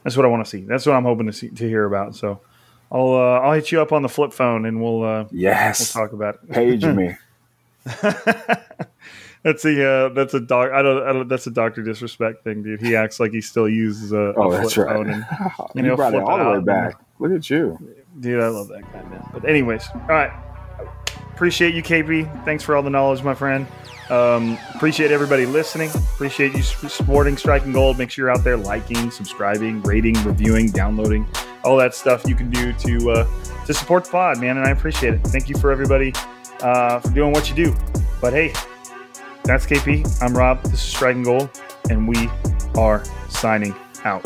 that's 0.04 0.18
what 0.18 0.26
I 0.26 0.30
want 0.30 0.44
to 0.44 0.50
see. 0.50 0.62
That's 0.62 0.86
what 0.86 0.96
I'm 0.96 1.04
hoping 1.04 1.28
to 1.28 1.34
see 1.34 1.50
to 1.50 1.68
hear 1.70 1.86
about. 1.86 2.16
So 2.16 2.42
I'll 2.92 3.14
uh, 3.14 3.40
I'll 3.40 3.54
hit 3.54 3.72
you 3.72 3.82
up 3.82 3.92
on 3.92 4.02
the 4.02 4.10
flip 4.10 4.34
phone 4.34 4.66
and 4.66 4.82
we'll 4.82 5.04
uh, 5.04 5.24
we'll 5.24 5.42
yes. 5.42 5.92
talk 5.92 6.14
about 6.14 6.36
it. 6.36 6.52
Page 6.52 6.86
me. 6.86 7.16
That's 9.44 9.64
a 9.64 9.90
uh, 9.90 10.10
that's 10.10 10.34
a 10.34 10.42
doc. 10.42 10.72
I 10.74 10.82
don't, 10.82 11.04
I 11.04 11.14
don't. 11.14 11.28
That's 11.30 11.48
a 11.48 11.52
doctor 11.52 11.82
disrespect 11.82 12.44
thing, 12.44 12.64
dude. 12.64 12.82
He 12.82 12.98
acts 12.98 13.18
like 13.18 13.32
he 13.32 13.40
still 13.40 13.70
uses 13.70 14.12
a, 14.12 14.34
Oh, 14.36 14.52
a 14.52 14.58
that's 14.58 14.74
flip 14.74 14.88
right. 14.88 14.96
phone 14.98 15.10
and 15.10 15.26
you 15.76 15.84
know, 15.84 15.96
brought 15.96 16.16
it 16.16 16.22
all 16.22 16.38
the 16.38 16.60
way 16.60 16.66
back. 16.66 17.00
Look 17.20 17.32
at 17.32 17.50
you. 17.50 17.78
Dude, 18.20 18.42
I 18.42 18.48
love 18.48 18.68
that 18.70 18.82
guy, 18.92 19.04
man. 19.04 19.24
But 19.32 19.48
anyways, 19.48 19.88
all 19.94 20.02
right. 20.10 20.32
Appreciate 21.34 21.76
you, 21.76 21.84
KP. 21.84 22.44
Thanks 22.44 22.64
for 22.64 22.76
all 22.76 22.82
the 22.82 22.90
knowledge, 22.90 23.24
my 23.24 23.36
friend. 23.36 23.68
Um, 24.10 24.58
appreciate 24.74 25.12
everybody 25.12 25.46
listening. 25.46 25.92
Appreciate 25.92 26.54
you 26.54 26.64
supporting 26.64 27.38
Striking 27.38 27.72
Gold. 27.72 27.98
Make 27.98 28.10
sure 28.10 28.26
you're 28.26 28.32
out 28.36 28.44
there 28.44 28.58
liking, 28.58 29.12
subscribing, 29.12 29.82
rating, 29.84 30.16
reviewing, 30.24 30.72
downloading, 30.72 31.28
all 31.68 31.76
that 31.78 31.94
stuff 31.94 32.26
you 32.26 32.34
can 32.34 32.50
do 32.50 32.72
to 32.74 33.12
uh, 33.12 33.66
to 33.66 33.74
support 33.74 34.06
the 34.06 34.12
pod, 34.12 34.40
man. 34.40 34.58
And 34.58 34.66
I 34.66 34.72
appreciate 34.72 35.16
it. 35.16 35.22
Thank 35.28 35.50
you 35.50 35.58
for 35.58 35.72
everybody 35.72 36.14
uh, 36.62 37.00
for 37.00 37.10
doing 37.10 37.34
what 37.34 37.50
you 37.50 37.56
do. 37.56 37.76
But 38.22 38.34
hey, 38.34 38.54
that's 39.44 39.66
KP. 39.66 40.22
I'm 40.22 40.36
Rob. 40.36 40.64
This 40.64 40.74
is 40.74 40.82
Striking 40.82 41.24
Gold, 41.24 41.50
and 41.90 42.08
we 42.08 42.30
are 42.76 43.04
signing 43.30 43.76
out. 44.06 44.26